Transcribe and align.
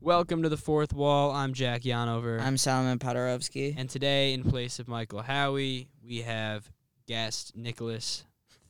Welcome 0.00 0.44
to 0.44 0.48
the 0.48 0.56
fourth 0.56 0.92
wall. 0.92 1.32
I'm 1.32 1.52
Jack 1.52 1.82
Yonover. 1.82 2.40
I'm 2.40 2.56
Solomon 2.56 3.00
Podorovsky. 3.00 3.74
and 3.76 3.90
today, 3.90 4.32
in 4.32 4.44
place 4.44 4.78
of 4.78 4.86
Michael 4.86 5.22
Howie, 5.22 5.88
we 6.06 6.18
have 6.22 6.70
guest 7.08 7.56
Nicholas 7.56 8.24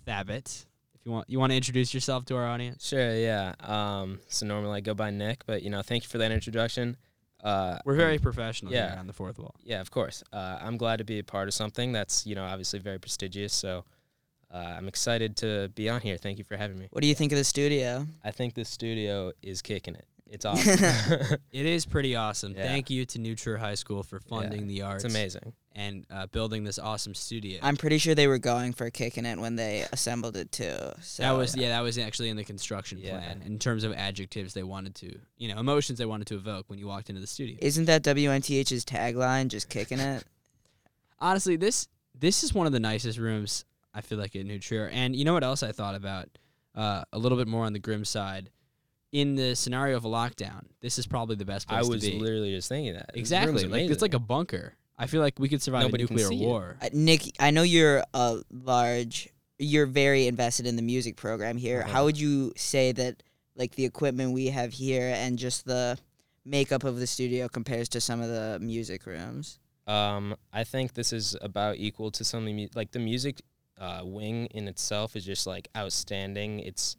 Thabit. 0.07 0.65
If 0.95 1.05
you 1.05 1.13
want, 1.13 1.29
you 1.29 1.39
want 1.39 1.53
to 1.53 1.57
introduce 1.57 1.93
yourself 1.93 2.25
to 2.27 2.37
our 2.37 2.47
audience. 2.47 2.87
Sure, 2.89 3.15
yeah. 3.15 3.55
Um, 3.61 4.21
so 4.29 4.47
normally 4.47 4.79
I 4.79 4.81
go 4.81 4.95
by 4.95 5.11
Nick, 5.11 5.45
but 5.45 5.63
you 5.63 5.69
know, 5.69 5.83
thank 5.83 6.05
you 6.05 6.09
for 6.09 6.17
that 6.17 6.33
introduction. 6.33 6.97
Uh, 7.45 7.79
We're 7.85 7.95
very 7.95 8.19
professional 8.19 8.73
yeah. 8.73 8.93
here 8.93 8.99
on 8.99 9.07
the 9.07 9.13
fourth 9.13 9.39
wall. 9.39 9.55
yeah, 9.63 9.83
of 9.83 9.91
course. 9.91 10.25
Uh, 10.33 10.59
I'm 10.63 10.79
glad 10.79 10.97
to 10.97 11.05
be 11.05 11.19
a 11.19 11.25
part 11.25 11.47
of 11.47 11.53
something 11.53 11.93
that's 11.93 12.27
you 12.27 12.37
know 12.37 12.45
obviously 12.45 12.79
very 12.79 12.99
prestigious. 12.99 13.53
So 13.53 13.85
uh, 14.53 14.57
I'm 14.57 14.89
excited 14.89 15.37
to 15.37 15.71
be 15.75 15.91
on 15.91 16.01
here. 16.01 16.17
Thank 16.17 16.39
you 16.39 16.45
for 16.45 16.57
having 16.57 16.79
me. 16.79 16.89
What 16.91 17.03
do 17.03 17.07
you 17.07 17.15
think 17.15 17.33
of 17.33 17.39
the 17.39 17.45
studio? 17.45 18.07
I 18.25 18.31
think 18.31 18.55
the 18.55 18.65
studio 18.65 19.33
is 19.43 19.61
kicking 19.61 19.95
it. 19.95 20.07
It's 20.31 20.45
awesome. 20.45 20.79
It 21.53 21.67
is 21.67 21.87
pretty 21.87 22.15
awesome. 22.15 22.55
Yeah. 22.57 22.65
Thank 22.67 22.91
you 22.91 23.05
to 23.07 23.19
New 23.19 23.35
High 23.59 23.75
School 23.75 24.03
for 24.03 24.21
funding 24.21 24.69
the 24.69 24.83
arts 24.83 25.05
it's 25.05 25.13
amazing. 25.13 25.53
and 25.75 26.07
uh, 26.11 26.27
building 26.27 26.63
this 26.65 26.79
awesome 26.79 27.15
studio. 27.15 27.59
I'm 27.63 27.77
pretty 27.77 27.99
sure 27.99 28.15
they 28.15 28.27
were 28.29 28.39
going 28.39 28.73
for 28.73 28.91
kicking 28.91 29.25
it 29.25 29.39
when 29.39 29.57
they 29.57 29.87
assembled 29.93 30.37
it 30.37 30.53
too. 30.53 30.77
So 31.01 31.23
that 31.23 31.33
was 31.33 31.57
yeah, 31.57 31.71
that 31.71 31.81
was 31.81 31.99
actually 31.99 32.29
in 32.29 32.37
the 32.37 32.45
construction 32.45 32.99
Yeah. 32.99 33.19
plan. 33.19 33.43
In 33.45 33.59
terms 33.59 33.85
of 33.85 33.93
adjectives 33.93 34.55
they 34.55 34.63
wanted 34.63 34.95
to, 34.97 35.19
you 35.37 35.53
know, 35.53 35.59
emotions 35.59 35.99
they 35.99 36.07
wanted 36.07 36.27
to 36.29 36.35
evoke 36.37 36.69
when 36.69 36.79
you 36.79 36.87
walked 36.87 37.09
into 37.09 37.21
the 37.21 37.27
studio. 37.27 37.57
Isn't 37.61 37.87
that 37.87 38.03
WNTH's 38.03 38.85
tagline? 38.85 39.49
Just 39.49 39.69
kicking 39.69 39.99
it. 39.99 40.25
honestly, 41.19 41.57
this 41.57 41.89
this 42.15 42.45
is 42.45 42.53
one 42.53 42.67
of 42.67 42.73
the 42.73 42.81
nicest 42.81 43.19
rooms 43.19 43.65
I 43.95 44.01
feel 44.01 44.19
like 44.19 44.37
at 44.37 44.45
New 44.45 44.59
Trier. 44.59 44.89
And 44.93 45.17
you 45.17 45.25
know 45.25 45.33
what 45.33 45.45
else 45.45 45.63
I 45.63 45.73
thought 45.73 45.95
about? 45.95 46.29
Uh, 46.75 47.03
a 47.13 47.19
little 47.19 47.39
bit 47.39 47.49
more 47.49 47.65
on 47.65 47.73
the 47.73 47.79
grim 47.79 48.05
side. 48.05 48.51
In 49.11 49.37
the 49.37 49.57
scenario 49.57 49.97
of 49.97 50.05
a 50.05 50.09
lockdown, 50.09 50.67
this 50.81 50.99
is 50.99 51.07
probably 51.07 51.37
the 51.37 51.47
best 51.47 51.67
place 51.67 51.85
I 51.85 51.89
was 51.89 52.03
to 52.05 52.11
be. 52.11 52.19
literally 52.19 52.51
just 52.51 52.69
thinking 52.69 52.95
that. 52.95 53.11
Exactly, 53.15 53.65
like 53.65 53.91
it's 53.91 54.03
like 54.03 54.15
a 54.15 54.19
bunker. 54.19 54.75
I 54.99 55.07
feel 55.07 55.21
like 55.21 55.39
we 55.39 55.49
could 55.49 55.63
survive 55.63 55.83
Nobody 55.83 56.05
a 56.05 56.07
nuclear 56.11 56.31
war. 56.31 56.77
Uh, 56.83 56.89
Nick, 56.93 57.23
I 57.41 57.51
know 57.51 57.63
you're 57.63 58.03
a 58.13 58.39
large. 58.51 59.29
You're 59.59 59.87
very 59.87 60.27
invested 60.27 60.67
in 60.67 60.77
the 60.77 60.83
music 60.83 61.17
program 61.17 61.57
here. 61.57 61.81
Uh-huh. 61.81 61.93
How 61.93 62.05
would 62.05 62.19
you 62.19 62.53
say 62.57 62.93
that, 62.93 63.23
like 63.57 63.75
the 63.77 63.85
equipment 63.85 64.33
we 64.33 64.49
have 64.49 64.73
here 64.73 65.13
and 65.17 65.39
just 65.39 65.65
the 65.65 65.99
makeup 66.45 66.85
of 66.85 66.99
the 66.99 67.07
studio 67.07 67.49
compares 67.49 67.89
to 67.91 68.01
some 68.01 68.21
of 68.21 68.29
the 68.29 68.59
music 68.61 69.07
rooms? 69.07 69.59
Um, 69.87 70.37
I 70.53 70.65
think 70.65 70.95
this 70.95 71.13
is 71.13 71.37
about 71.41 71.77
equal 71.77 72.11
to 72.11 72.25
some 72.25 72.41
of 72.41 72.47
the 72.47 72.53
mu- 72.53 72.69
like 72.75 72.91
the 72.91 72.99
music 72.99 73.41
uh, 73.79 74.03
wing 74.05 74.47
in 74.47 74.69
itself 74.69 75.17
is 75.17 75.25
just 75.25 75.47
like 75.47 75.69
outstanding. 75.77 76.61
It's 76.61 76.97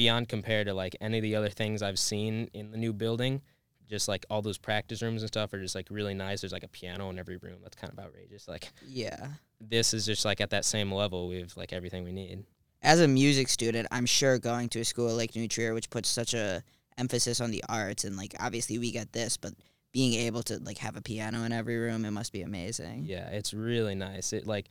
beyond 0.00 0.28
compared 0.28 0.66
to 0.66 0.74
like 0.74 0.96
any 1.00 1.18
of 1.18 1.22
the 1.22 1.36
other 1.36 1.50
things 1.50 1.82
I've 1.82 1.98
seen 1.98 2.48
in 2.54 2.70
the 2.70 2.78
new 2.78 2.92
building. 2.92 3.42
Just 3.88 4.06
like 4.08 4.24
all 4.30 4.40
those 4.40 4.56
practice 4.56 5.02
rooms 5.02 5.22
and 5.22 5.28
stuff 5.28 5.52
are 5.52 5.60
just 5.60 5.74
like 5.74 5.88
really 5.90 6.14
nice. 6.14 6.40
There's 6.40 6.52
like 6.52 6.62
a 6.62 6.68
piano 6.68 7.10
in 7.10 7.18
every 7.18 7.36
room. 7.36 7.58
That's 7.62 7.76
kind 7.76 7.92
of 7.92 7.98
outrageous. 7.98 8.46
Like 8.48 8.70
Yeah. 8.86 9.28
this 9.60 9.92
is 9.92 10.06
just 10.06 10.24
like 10.24 10.40
at 10.40 10.50
that 10.50 10.64
same 10.64 10.92
level. 10.92 11.28
We 11.28 11.40
have 11.40 11.56
like 11.56 11.72
everything 11.72 12.04
we 12.04 12.12
need. 12.12 12.44
as 12.82 13.00
a 13.00 13.08
music 13.08 13.48
student, 13.48 13.88
I'm 13.90 14.06
sure 14.06 14.38
going 14.38 14.68
to 14.70 14.80
a 14.80 14.84
school 14.84 15.14
like 15.14 15.34
New 15.36 15.48
Trier, 15.48 15.74
which 15.74 15.90
puts 15.90 16.08
such 16.08 16.32
a 16.34 16.62
emphasis 16.98 17.40
on 17.40 17.50
the 17.50 17.62
arts, 17.68 18.04
and 18.04 18.16
like 18.16 18.34
obviously 18.40 18.78
we 18.78 18.90
get 18.92 19.12
this, 19.12 19.36
but 19.36 19.52
being 19.92 20.14
able 20.14 20.42
to 20.44 20.58
like 20.60 20.78
have 20.78 20.96
a 20.96 21.02
piano 21.02 21.42
in 21.44 21.52
every 21.52 21.76
room, 21.76 22.04
it 22.04 22.12
must 22.12 22.32
be 22.32 22.42
amazing. 22.42 23.04
Yeah, 23.06 23.28
it's 23.30 23.52
really 23.52 23.96
nice. 23.96 24.32
It 24.32 24.46
like 24.46 24.68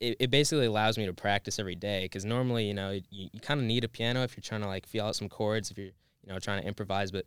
it, 0.00 0.16
it 0.18 0.30
basically 0.30 0.66
allows 0.66 0.98
me 0.98 1.06
to 1.06 1.12
practice 1.12 1.58
every 1.58 1.74
day 1.74 2.04
because 2.04 2.24
normally 2.24 2.66
you 2.66 2.74
know 2.74 2.90
you, 2.90 3.28
you 3.32 3.40
kind 3.40 3.60
of 3.60 3.66
need 3.66 3.84
a 3.84 3.88
piano 3.88 4.22
if 4.22 4.36
you're 4.36 4.42
trying 4.42 4.62
to 4.62 4.66
like 4.66 4.86
feel 4.86 5.04
out 5.06 5.16
some 5.16 5.28
chords 5.28 5.70
if 5.70 5.78
you're 5.78 5.86
you 5.86 6.32
know 6.32 6.38
trying 6.38 6.62
to 6.62 6.66
improvise, 6.68 7.10
but 7.10 7.24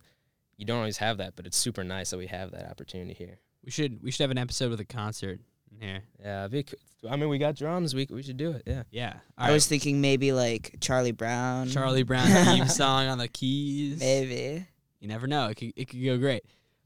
you 0.58 0.66
don't 0.66 0.78
always 0.80 0.98
have 0.98 1.18
that. 1.18 1.36
But 1.36 1.46
it's 1.46 1.58
super 1.58 1.84
nice 1.84 2.10
that 2.12 2.18
we 2.18 2.28
have 2.28 2.52
that 2.52 2.70
opportunity 2.70 3.14
here. 3.14 3.40
We 3.64 3.72
should 3.72 4.02
we 4.04 4.12
should 4.12 4.24
have 4.24 4.32
an 4.32 4.38
episode 4.38 4.70
with 4.72 4.80
a 4.80 4.86
concert 4.86 5.40
in 5.72 5.82
here. 5.88 6.02
Yeah, 6.20 6.48
be, 6.48 6.66
c- 6.70 6.78
I 7.10 7.16
mean 7.16 7.30
we 7.30 7.38
got 7.38 7.56
drums. 7.56 7.94
We 7.96 8.08
we 8.10 8.24
should 8.24 8.38
do 8.38 8.52
it. 8.52 8.64
Yeah. 8.66 8.84
Yeah, 8.92 9.14
I 9.38 9.52
was 9.52 9.68
thinking 9.68 10.02
maybe 10.02 10.32
like 10.34 10.78
Charlie 10.82 11.12
Brown. 11.12 11.70
Charlie 11.70 12.04
Brown 12.12 12.28
theme 12.46 12.68
song 12.68 13.08
on 13.08 13.18
the 13.18 13.28
keys. 13.28 14.00
Maybe. 14.00 14.66
You 15.00 15.08
never 15.10 15.28
know. 15.28 15.50
It 15.50 15.56
could, 15.56 15.74
it 15.76 15.90
could 15.90 16.04
go 16.04 16.18
great. 16.18 16.46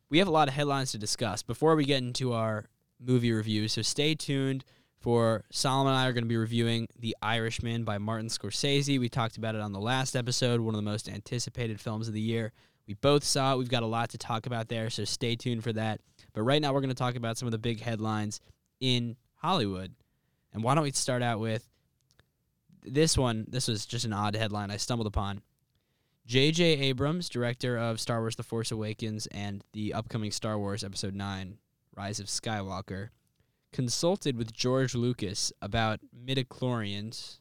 We 0.09 0.17
have 0.19 0.27
a 0.27 0.31
lot 0.31 0.47
of 0.47 0.53
headlines 0.55 0.91
to 0.93 0.97
discuss 0.97 1.43
before 1.43 1.75
we 1.75 1.85
get 1.85 1.99
into 1.99 2.33
our 2.33 2.65
movie 2.99 3.31
review. 3.31 3.67
So 3.67 3.81
stay 3.83 4.15
tuned 4.15 4.65
for 5.07 5.45
Solomon 5.53 5.93
and 5.93 6.01
I 6.01 6.05
are 6.05 6.11
going 6.11 6.25
to 6.25 6.27
be 6.27 6.35
reviewing 6.35 6.89
The 6.99 7.15
Irishman 7.21 7.85
by 7.85 7.97
Martin 7.97 8.27
Scorsese. 8.27 8.99
We 8.99 9.07
talked 9.07 9.37
about 9.37 9.55
it 9.55 9.61
on 9.61 9.71
the 9.71 9.79
last 9.79 10.17
episode, 10.17 10.59
one 10.59 10.75
of 10.75 10.77
the 10.77 10.81
most 10.81 11.07
anticipated 11.07 11.79
films 11.79 12.09
of 12.09 12.13
the 12.13 12.19
year. 12.19 12.51
We 12.89 12.93
both 12.95 13.23
saw 13.23 13.53
it. 13.53 13.57
We've 13.57 13.69
got 13.69 13.83
a 13.83 13.87
lot 13.87 14.09
to 14.09 14.17
talk 14.17 14.47
about 14.47 14.67
there, 14.67 14.89
so 14.89 15.05
stay 15.05 15.37
tuned 15.37 15.63
for 15.63 15.71
that. 15.71 16.01
But 16.33 16.41
right 16.41 16.61
now, 16.61 16.73
we're 16.73 16.81
going 16.81 16.89
to 16.89 16.93
talk 16.93 17.15
about 17.15 17.37
some 17.37 17.47
of 17.47 17.53
the 17.53 17.57
big 17.57 17.79
headlines 17.79 18.41
in 18.81 19.15
Hollywood. 19.35 19.93
And 20.53 20.61
why 20.61 20.75
don't 20.75 20.83
we 20.83 20.91
start 20.91 21.23
out 21.23 21.39
with 21.39 21.65
this 22.83 23.17
one? 23.17 23.45
This 23.47 23.69
was 23.69 23.85
just 23.85 24.03
an 24.03 24.11
odd 24.11 24.35
headline 24.35 24.71
I 24.71 24.75
stumbled 24.75 25.07
upon. 25.07 25.41
J.J. 26.25 26.65
Abrams, 26.65 27.29
director 27.29 27.77
of 27.77 28.01
Star 28.01 28.19
Wars 28.19 28.35
The 28.35 28.43
Force 28.43 28.73
Awakens 28.73 29.25
and 29.27 29.63
the 29.71 29.93
upcoming 29.93 30.31
Star 30.31 30.59
Wars 30.59 30.83
Episode 30.83 31.15
9, 31.15 31.59
Rise 31.95 32.19
of 32.19 32.25
Skywalker, 32.25 33.11
consulted 33.71 34.37
with 34.37 34.53
George 34.53 34.95
Lucas 34.95 35.51
about 35.61 35.99
midichlorians, 36.15 37.39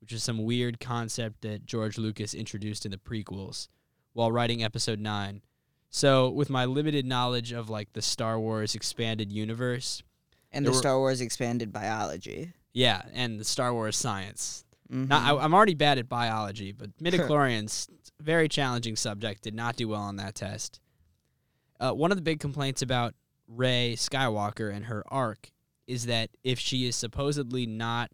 which 0.00 0.12
is 0.12 0.22
some 0.22 0.44
weird 0.44 0.80
concept 0.80 1.42
that 1.42 1.66
George 1.66 1.98
Lucas 1.98 2.34
introduced 2.34 2.84
in 2.84 2.90
the 2.92 2.98
prequels 2.98 3.68
while 4.12 4.30
writing 4.32 4.62
Episode 4.62 5.00
9. 5.00 5.42
So, 5.90 6.28
with 6.28 6.50
my 6.50 6.64
limited 6.64 7.06
knowledge 7.06 7.52
of 7.52 7.70
like 7.70 7.92
the 7.92 8.02
Star 8.02 8.38
Wars 8.38 8.74
expanded 8.74 9.32
universe, 9.32 10.02
And 10.50 10.66
the 10.66 10.70
were- 10.70 10.76
Star 10.76 10.98
Wars 10.98 11.20
expanded 11.20 11.72
biology. 11.72 12.52
yeah, 12.72 13.02
and 13.12 13.38
the 13.38 13.44
Star 13.44 13.72
Wars 13.72 13.96
science, 13.96 14.64
Mhm. 14.92 15.08
Now, 15.08 15.36
I, 15.38 15.44
I'm 15.44 15.54
already 15.54 15.74
bad 15.74 15.98
at 15.98 16.08
biology, 16.08 16.70
but 16.72 16.90
midichlorians, 17.02 17.88
very 18.20 18.48
challenging 18.48 18.96
subject. 18.96 19.42
Did 19.42 19.54
not 19.54 19.76
do 19.76 19.88
well 19.88 20.02
on 20.02 20.16
that 20.16 20.34
test. 20.34 20.78
Uh, 21.80 21.92
one 21.92 22.10
of 22.12 22.16
the 22.18 22.22
big 22.22 22.38
complaints 22.38 22.82
about 22.82 23.14
Rey 23.48 23.94
Skywalker 23.96 24.72
and 24.72 24.86
her 24.86 25.02
arc 25.08 25.50
is 25.86 26.06
that 26.06 26.30
if 26.42 26.58
she 26.58 26.86
is 26.86 26.96
supposedly 26.96 27.66
not, 27.66 28.10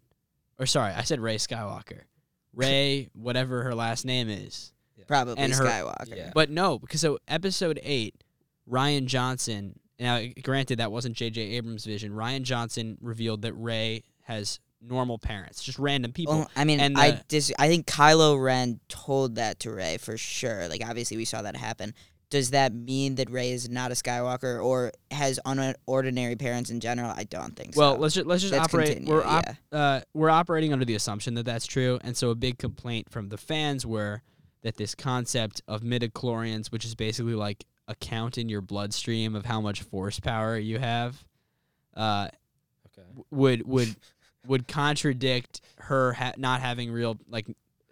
or 0.59 0.65
sorry, 0.65 0.93
I 0.93 1.03
said 1.03 1.19
Rey 1.19 1.37
Skywalker, 1.37 2.01
Rey, 2.53 3.09
whatever 3.13 3.63
her 3.63 3.73
last 3.75 4.05
name 4.05 4.29
is, 4.29 4.73
Probably 5.07 5.35
and 5.37 5.53
her- 5.53 5.63
Skywalker. 5.65 6.15
Yeah. 6.15 6.31
but 6.33 6.49
no, 6.49 6.77
because 6.79 7.01
so 7.01 7.17
episode 7.27 7.79
eight, 7.83 8.23
Rian 8.69 9.05
Johnson. 9.05 9.79
Now, 9.99 10.19
granted, 10.41 10.79
that 10.79 10.91
wasn't 10.91 11.15
J.J. 11.15 11.41
Abrams' 11.41 11.85
vision. 11.85 12.11
Rian 12.13 12.41
Johnson 12.43 12.97
revealed 13.01 13.43
that 13.43 13.53
Rey 13.53 14.03
has 14.23 14.59
normal 14.81 15.19
parents, 15.19 15.63
just 15.63 15.77
random 15.77 16.11
people. 16.11 16.39
Well, 16.39 16.51
I 16.55 16.63
mean, 16.63 16.79
and 16.79 16.97
I 16.97 17.11
the- 17.11 17.23
dis- 17.27 17.53
I 17.59 17.67
think 17.67 17.85
Kylo 17.85 18.41
Ren 18.43 18.79
told 18.89 19.35
that 19.35 19.59
to 19.59 19.71
Rey 19.71 19.97
for 19.97 20.17
sure. 20.17 20.67
Like, 20.67 20.81
obviously, 20.87 21.17
we 21.17 21.25
saw 21.25 21.41
that 21.43 21.55
happen. 21.55 21.93
Does 22.31 22.49
that 22.51 22.73
mean 22.73 23.15
that 23.15 23.29
Rey 23.29 23.51
is 23.51 23.69
not 23.69 23.91
a 23.91 23.93
Skywalker 23.93 24.63
or 24.63 24.91
has 25.11 25.39
unordinary 25.45 26.39
parents 26.39 26.69
in 26.71 26.79
general? 26.79 27.11
I 27.15 27.25
don't 27.25 27.55
think 27.55 27.75
Well, 27.75 27.91
so. 27.91 27.93
Well, 27.93 28.01
let's 28.01 28.15
just 28.15 28.25
let's 28.27 28.41
just 28.41 28.53
Let's 28.53 28.65
operate. 28.65 28.87
continue, 28.95 29.13
we're 29.13 29.23
op- 29.23 29.45
yeah. 29.71 29.77
uh, 29.77 30.01
we're 30.13 30.29
operating 30.29 30.73
under 30.73 30.85
the 30.85 30.95
assumption 30.95 31.35
that 31.35 31.43
that's 31.45 31.67
true, 31.67 31.99
and 32.03 32.17
so 32.17 32.29
a 32.31 32.35
big 32.35 32.57
complaint 32.57 33.09
from 33.11 33.29
the 33.29 33.37
fans 33.37 33.85
were 33.85 34.23
that 34.63 34.77
this 34.77 34.95
concept 34.95 35.61
of 35.67 35.81
midichlorians, 35.81 36.67
which 36.71 36.85
is 36.85 36.95
basically 36.95 37.33
like 37.35 37.65
a 37.87 37.95
count 37.95 38.37
in 38.37 38.47
your 38.47 38.61
bloodstream 38.61 39.35
of 39.35 39.45
how 39.45 39.59
much 39.59 39.81
force 39.81 40.19
power 40.19 40.57
you 40.57 40.79
have, 40.79 41.23
uh, 41.95 42.29
Okay. 42.97 43.07
would 43.29 43.67
would 43.67 43.95
would 44.47 44.67
contradict 44.67 45.61
her 45.79 46.13
ha- 46.13 46.33
not 46.37 46.61
having 46.61 46.91
real 46.91 47.17
like 47.29 47.47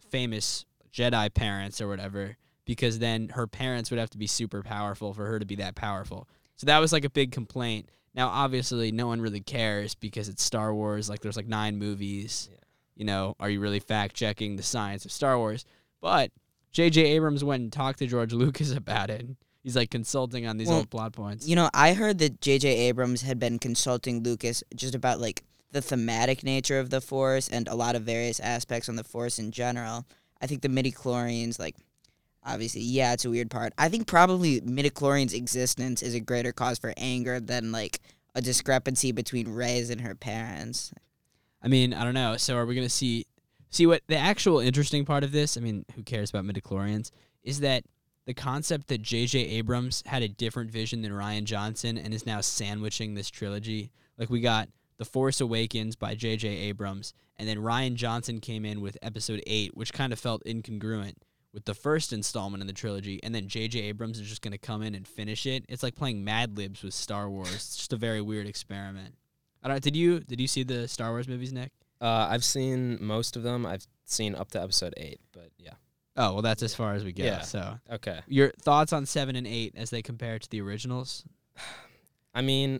famous 0.10 0.66
Jedi 0.94 1.34
parents 1.34 1.82
or 1.82 1.88
whatever, 1.88 2.38
because 2.70 3.00
then 3.00 3.30
her 3.30 3.48
parents 3.48 3.90
would 3.90 4.00
have 4.00 4.12
to 4.12 4.18
be 4.20 4.28
super 4.28 4.62
powerful 4.62 5.12
for 5.12 5.26
her 5.26 5.40
to 5.40 5.46
be 5.46 5.56
that 5.56 5.74
powerful. 5.74 6.28
So 6.56 6.68
that 6.68 6.78
was 6.78 6.94
like 6.94 7.04
a 7.04 7.10
big 7.10 7.32
complaint. 7.32 7.90
Now, 8.14 8.28
obviously, 8.28 8.92
no 8.92 9.08
one 9.08 9.22
really 9.22 9.40
cares 9.40 9.96
because 9.96 10.30
it's 10.30 10.44
Star 10.44 10.72
Wars. 10.72 11.10
Like, 11.10 11.22
there's 11.22 11.36
like 11.36 11.48
nine 11.48 11.80
movies. 11.80 12.48
Yeah. 12.52 12.60
You 12.96 13.06
know, 13.06 13.36
are 13.40 13.50
you 13.50 13.60
really 13.60 13.80
fact 13.80 14.16
checking 14.16 14.56
the 14.56 14.62
science 14.62 15.04
of 15.04 15.12
Star 15.12 15.36
Wars? 15.40 15.66
But 16.00 16.30
J.J. 16.72 17.02
Abrams 17.02 17.44
went 17.44 17.64
and 17.64 17.74
talked 17.74 17.98
to 18.00 18.06
George 18.06 18.34
Lucas 18.44 18.72
about 18.72 19.10
it. 19.10 19.26
He's 19.64 19.76
like 19.76 19.90
consulting 19.90 20.46
on 20.46 20.58
these 20.58 20.68
Well, 20.68 20.78
old 20.78 20.92
plot 20.92 21.14
points. 21.14 21.48
You 21.48 21.56
know, 21.56 21.72
I 21.74 21.96
heard 21.96 22.20
that 22.20 22.40
J.J. 22.40 22.70
Abrams 22.70 23.24
had 23.24 23.40
been 23.40 23.58
consulting 23.58 24.22
Lucas 24.22 24.64
just 24.76 24.94
about 24.94 25.20
like 25.20 25.44
the 25.72 25.82
thematic 25.82 26.44
nature 26.44 26.80
of 26.80 26.92
the 26.92 27.02
Force 27.02 27.48
and 27.50 27.68
a 27.68 27.74
lot 27.74 27.96
of 27.96 28.04
various 28.04 28.40
aspects 28.40 28.90
on 28.90 28.96
the 28.96 29.04
Force 29.04 29.40
in 29.40 29.50
general. 29.50 30.06
I 30.40 30.46
think 30.46 30.62
the 30.62 30.70
midichlorians, 30.70 31.58
like, 31.58 31.76
obviously, 32.46 32.82
yeah, 32.82 33.14
it's 33.14 33.26
a 33.26 33.30
weird 33.30 33.50
part. 33.50 33.74
I 33.78 33.90
think 33.90 34.08
probably 34.08 34.62
midichlorians' 34.62 35.34
existence 35.34 36.02
is 36.02 36.16
a 36.16 36.20
greater 36.20 36.52
cause 36.52 36.80
for 36.80 36.94
anger 36.98 37.40
than 37.40 37.72
like 37.72 38.00
a 38.36 38.42
discrepancy 38.42 39.12
between 39.12 39.48
Rey's 39.50 39.90
and 39.90 40.02
her 40.02 40.16
parents. 40.16 40.94
I 41.62 41.68
mean, 41.68 41.94
I 41.94 42.04
don't 42.04 42.14
know. 42.14 42.38
So 42.38 42.56
are 42.56 42.66
we 42.66 42.76
gonna 42.76 42.90
see 42.90 43.26
see 43.70 43.86
what 43.86 44.02
the 44.08 44.18
actual 44.18 44.60
interesting 44.60 45.06
part 45.06 45.24
of 45.24 45.32
this? 45.32 45.58
I 45.58 45.62
mean, 45.62 45.86
who 45.96 46.04
cares 46.04 46.30
about 46.30 46.46
midichlorians? 46.46 47.12
Is 47.44 47.60
that 47.62 47.84
the 48.30 48.34
concept 48.36 48.90
that 48.90 49.02
J.J. 49.02 49.40
Abrams 49.40 50.04
had 50.06 50.22
a 50.22 50.28
different 50.28 50.70
vision 50.70 51.02
than 51.02 51.12
Rian 51.12 51.46
Johnson 51.46 51.98
and 51.98 52.14
is 52.14 52.28
now 52.28 52.42
sandwiching 52.42 53.16
this 53.16 53.32
trilogy. 53.32 53.90
Like 54.20 54.30
we 54.30 54.40
got 54.40 54.70
The 55.00 55.06
Force 55.06 55.42
Awakens 55.42 55.96
by 55.96 56.14
J.J. 56.14 56.48
Abrams, 56.48 57.16
and 57.40 57.50
then 57.50 57.58
Rian 57.58 57.96
Johnson 57.96 58.40
came 58.40 58.66
in 58.66 58.82
with 58.82 59.00
Episode 59.02 59.42
Eight, 59.48 59.76
which 59.76 59.94
kind 59.94 60.14
of 60.14 60.20
felt 60.20 60.44
incongruent 60.46 61.16
with 61.54 61.66
the 61.66 61.74
first 61.74 62.14
installment 62.14 62.62
in 62.62 62.68
the 62.68 62.74
trilogy, 62.74 63.20
and 63.24 63.34
then 63.34 63.48
J.J. 63.48 63.80
Abrams 63.82 64.20
is 64.20 64.28
just 64.30 64.42
going 64.42 64.52
to 64.52 64.58
come 64.58 64.82
in 64.84 64.94
and 64.96 65.08
finish 65.08 65.46
it. 65.46 65.66
It's 65.68 65.82
like 65.84 65.96
playing 65.96 66.24
Mad 66.24 66.58
Libs 66.58 66.84
with 66.84 66.94
Star 66.94 67.30
Wars. 67.30 67.54
It's 67.54 67.76
just 67.78 67.94
a 67.94 67.98
very 67.98 68.22
weird 68.22 68.46
experiment. 68.48 69.16
I 69.64 69.68
don't. 69.68 69.82
Did 69.84 69.96
you 69.96 70.20
did 70.20 70.40
you 70.40 70.48
see 70.48 70.64
the 70.64 70.88
Star 70.88 71.10
Wars 71.10 71.28
movies, 71.28 71.52
Nick? 71.52 71.72
Uh, 72.00 72.28
I've 72.30 72.44
seen 72.46 72.98
most 73.02 73.36
of 73.36 73.44
them. 73.44 73.66
I've 73.66 73.86
seen 74.06 74.36
up 74.36 74.52
to 74.52 74.62
episode 74.62 74.94
eight, 74.98 75.20
but 75.34 75.50
yeah. 75.58 75.74
Oh 76.16 76.34
well, 76.34 76.42
that's 76.42 76.64
as 76.64 76.74
far 76.76 76.94
as 76.94 77.04
we 77.04 77.12
get. 77.12 77.26
Yeah. 77.26 77.42
So 77.42 77.80
Okay. 77.92 78.20
your 78.28 78.52
thoughts 78.62 78.94
on 78.94 79.06
seven 79.06 79.36
and 79.36 79.46
eight 79.48 79.74
as 79.76 79.90
they 79.90 80.02
compare 80.02 80.40
to 80.40 80.50
the 80.50 80.62
originals? 80.62 81.24
I 82.34 82.42
mean, 82.42 82.80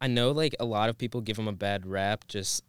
I 0.00 0.08
know 0.08 0.32
like 0.32 0.54
a 0.60 0.64
lot 0.64 0.88
of 0.90 0.98
people 0.98 1.20
give 1.20 1.36
them 1.36 1.48
a 1.48 1.52
bad 1.52 1.86
rap. 1.86 2.26
Just 2.28 2.64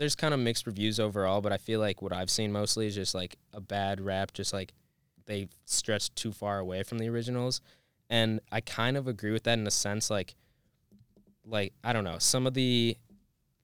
there's 0.00 0.16
kind 0.16 0.32
of 0.32 0.40
mixed 0.40 0.66
reviews 0.66 0.98
overall, 0.98 1.42
but 1.42 1.52
I 1.52 1.58
feel 1.58 1.78
like 1.78 2.00
what 2.00 2.10
I've 2.12 2.30
seen 2.30 2.50
mostly 2.52 2.86
is 2.86 2.94
just 2.94 3.14
like 3.14 3.36
a 3.52 3.60
bad 3.60 4.00
rap. 4.00 4.32
Just 4.32 4.52
like 4.52 4.72
they 5.26 5.48
stretched 5.66 6.16
too 6.16 6.32
far 6.32 6.58
away 6.58 6.82
from 6.82 6.98
the 6.98 7.08
originals, 7.08 7.60
and 8.08 8.40
I 8.50 8.62
kind 8.62 8.96
of 8.96 9.06
agree 9.06 9.30
with 9.30 9.44
that 9.44 9.58
in 9.58 9.66
a 9.66 9.70
sense. 9.70 10.08
Like, 10.08 10.34
like 11.44 11.74
I 11.84 11.92
don't 11.92 12.04
know, 12.04 12.18
some 12.18 12.46
of 12.46 12.54
the 12.54 12.96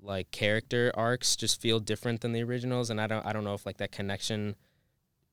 like 0.00 0.30
character 0.30 0.92
arcs 0.94 1.36
just 1.36 1.60
feel 1.60 1.80
different 1.80 2.20
than 2.20 2.32
the 2.32 2.42
originals, 2.42 2.90
and 2.90 3.00
I 3.00 3.06
don't 3.06 3.24
I 3.24 3.32
don't 3.32 3.44
know 3.44 3.54
if 3.54 3.64
like 3.66 3.78
that 3.78 3.90
connection. 3.90 4.56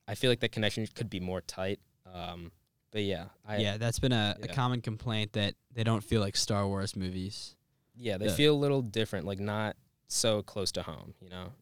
I 0.08 0.14
feel 0.14 0.30
like 0.30 0.40
that 0.40 0.52
connection 0.52 0.86
could 0.94 1.08
be 1.10 1.20
more 1.20 1.40
tight. 1.42 1.80
Um, 2.12 2.50
but 2.92 3.02
yeah, 3.02 3.26
I, 3.46 3.58
yeah, 3.58 3.76
that's 3.76 3.98
been 3.98 4.12
a, 4.12 4.36
a 4.42 4.48
common 4.48 4.80
complaint 4.80 5.32
that 5.32 5.54
they 5.72 5.84
don't 5.84 6.02
feel 6.04 6.20
like 6.20 6.36
Star 6.36 6.66
Wars 6.66 6.94
movies. 6.96 7.56
Yeah, 7.96 8.18
they 8.18 8.26
Yeah. 8.26 8.34
feel 8.34 8.54
a 8.54 8.56
little 8.58 8.82
different, 8.82 9.26
like 9.26 9.38
not 9.40 9.76
so 10.14 10.42
close 10.42 10.72
to 10.72 10.82
home, 10.82 11.14
you 11.20 11.28
know. 11.28 11.52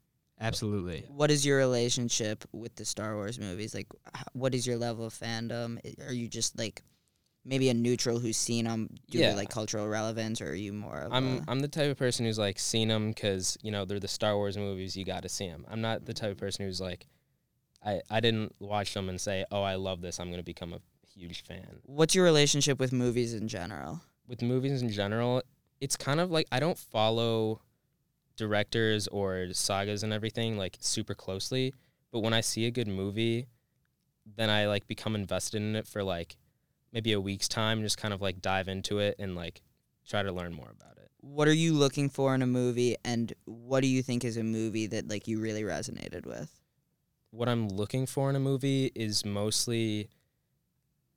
Absolutely. 0.40 1.04
What 1.08 1.30
is 1.30 1.46
your 1.46 1.58
relationship 1.58 2.44
with 2.52 2.74
the 2.74 2.84
Star 2.84 3.14
Wars 3.14 3.38
movies? 3.38 3.74
Like, 3.74 3.86
what 4.32 4.54
is 4.54 4.66
your 4.66 4.76
level 4.76 5.06
of 5.06 5.14
fandom? 5.14 5.78
Are 6.06 6.12
you 6.12 6.26
just 6.26 6.58
like 6.58 6.82
maybe 7.44 7.68
a 7.68 7.74
neutral 7.74 8.18
who's 8.18 8.36
seen 8.36 8.64
them 8.64 8.88
due 9.10 9.18
Yeah. 9.20 9.30
to 9.30 9.36
like 9.36 9.50
cultural 9.50 9.86
relevance, 9.88 10.40
or 10.40 10.50
are 10.50 10.54
you 10.54 10.72
more 10.72 11.00
of 11.00 11.12
I'm 11.12 11.38
a, 11.38 11.44
I'm 11.48 11.60
the 11.60 11.68
type 11.68 11.90
of 11.90 11.96
person 11.96 12.26
who's 12.26 12.38
like 12.38 12.58
seen 12.58 12.88
them 12.88 13.10
because 13.10 13.56
you 13.62 13.70
know 13.70 13.84
they're 13.84 14.00
the 14.00 14.08
Star 14.08 14.36
Wars 14.36 14.56
movies. 14.56 14.96
You 14.96 15.04
got 15.04 15.22
to 15.22 15.28
see 15.28 15.46
them. 15.48 15.64
I'm 15.70 15.80
not 15.80 16.06
the 16.06 16.14
type 16.14 16.32
of 16.32 16.38
person 16.38 16.64
who's 16.66 16.80
like, 16.80 17.06
I 17.84 18.00
I 18.10 18.18
didn't 18.20 18.54
watch 18.58 18.94
them 18.94 19.08
and 19.08 19.20
say, 19.20 19.44
oh, 19.52 19.62
I 19.62 19.76
love 19.76 20.00
this. 20.00 20.18
I'm 20.18 20.30
gonna 20.30 20.42
become 20.42 20.72
a 20.72 20.80
huge 21.14 21.44
fan. 21.44 21.80
What's 21.84 22.14
your 22.16 22.24
relationship 22.24 22.80
with 22.80 22.92
movies 22.92 23.34
in 23.34 23.46
general? 23.46 24.00
With 24.26 24.42
movies 24.42 24.82
in 24.82 24.88
general, 24.90 25.42
it's 25.80 25.96
kind 25.96 26.18
of 26.20 26.30
like 26.32 26.46
I 26.50 26.58
don't 26.58 26.78
follow 26.78 27.60
directors 28.36 29.08
or 29.08 29.48
sagas 29.52 30.02
and 30.02 30.12
everything 30.12 30.56
like 30.56 30.76
super 30.80 31.14
closely. 31.14 31.74
But 32.10 32.20
when 32.20 32.34
I 32.34 32.40
see 32.40 32.66
a 32.66 32.70
good 32.70 32.88
movie, 32.88 33.46
then 34.36 34.50
I 34.50 34.66
like 34.66 34.86
become 34.86 35.14
invested 35.14 35.62
in 35.62 35.76
it 35.76 35.86
for 35.86 36.02
like 36.02 36.36
maybe 36.92 37.12
a 37.12 37.20
week's 37.20 37.48
time, 37.48 37.78
and 37.78 37.86
just 37.86 37.98
kind 37.98 38.12
of 38.12 38.20
like 38.20 38.42
dive 38.42 38.68
into 38.68 38.98
it 38.98 39.16
and 39.18 39.34
like 39.34 39.62
try 40.08 40.22
to 40.22 40.32
learn 40.32 40.52
more 40.52 40.70
about 40.70 40.98
it. 40.98 41.10
What 41.20 41.48
are 41.48 41.54
you 41.54 41.72
looking 41.72 42.08
for 42.08 42.34
in 42.34 42.42
a 42.42 42.46
movie, 42.46 42.96
and 43.04 43.32
what 43.44 43.80
do 43.80 43.86
you 43.86 44.02
think 44.02 44.24
is 44.24 44.36
a 44.36 44.44
movie 44.44 44.86
that 44.88 45.08
like 45.08 45.26
you 45.26 45.40
really 45.40 45.62
resonated 45.62 46.26
with? 46.26 46.62
what 47.32 47.48
I'm 47.48 47.68
looking 47.68 48.06
for 48.06 48.30
in 48.30 48.36
a 48.36 48.40
movie 48.40 48.92
is 48.94 49.24
mostly 49.24 50.10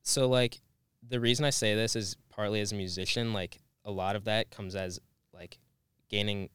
so 0.01 0.27
like 0.27 0.61
the 1.07 1.19
reason 1.19 1.45
I 1.45 1.49
say 1.49 1.75
this 1.75 1.95
is 1.95 2.15
partly 2.29 2.61
as 2.61 2.71
a 2.71 2.75
musician, 2.75 3.33
like 3.33 3.59
a 3.83 3.91
lot 3.91 4.15
of 4.15 4.23
that 4.23 4.49
comes 4.49 4.75
as 4.75 4.99
like 5.33 5.59
gaining 6.09 6.49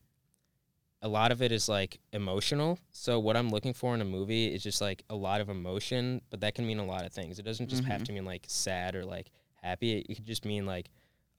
a 1.02 1.08
lot 1.08 1.32
of 1.32 1.40
it 1.42 1.50
is 1.52 1.68
like 1.68 1.98
emotional. 2.12 2.78
So 2.92 3.18
what 3.18 3.36
I'm 3.36 3.48
looking 3.48 3.72
for 3.72 3.94
in 3.94 4.00
a 4.00 4.04
movie 4.04 4.46
is 4.54 4.62
just 4.62 4.80
like 4.80 5.02
a 5.08 5.14
lot 5.14 5.40
of 5.40 5.48
emotion, 5.48 6.20
but 6.30 6.40
that 6.42 6.54
can 6.54 6.66
mean 6.66 6.78
a 6.78 6.84
lot 6.84 7.06
of 7.06 7.12
things. 7.12 7.38
It 7.38 7.44
doesn't 7.44 7.68
just 7.70 7.84
have 7.84 8.02
Mhm. 8.02 8.06
to 8.06 8.12
mean 8.12 8.24
like 8.24 8.44
sad 8.48 8.94
or 8.94 9.04
like 9.04 9.30
happy. 9.62 9.98
It, 9.98 10.06
it 10.10 10.14
could 10.16 10.26
just 10.26 10.44
mean 10.44 10.66
like 10.66 10.90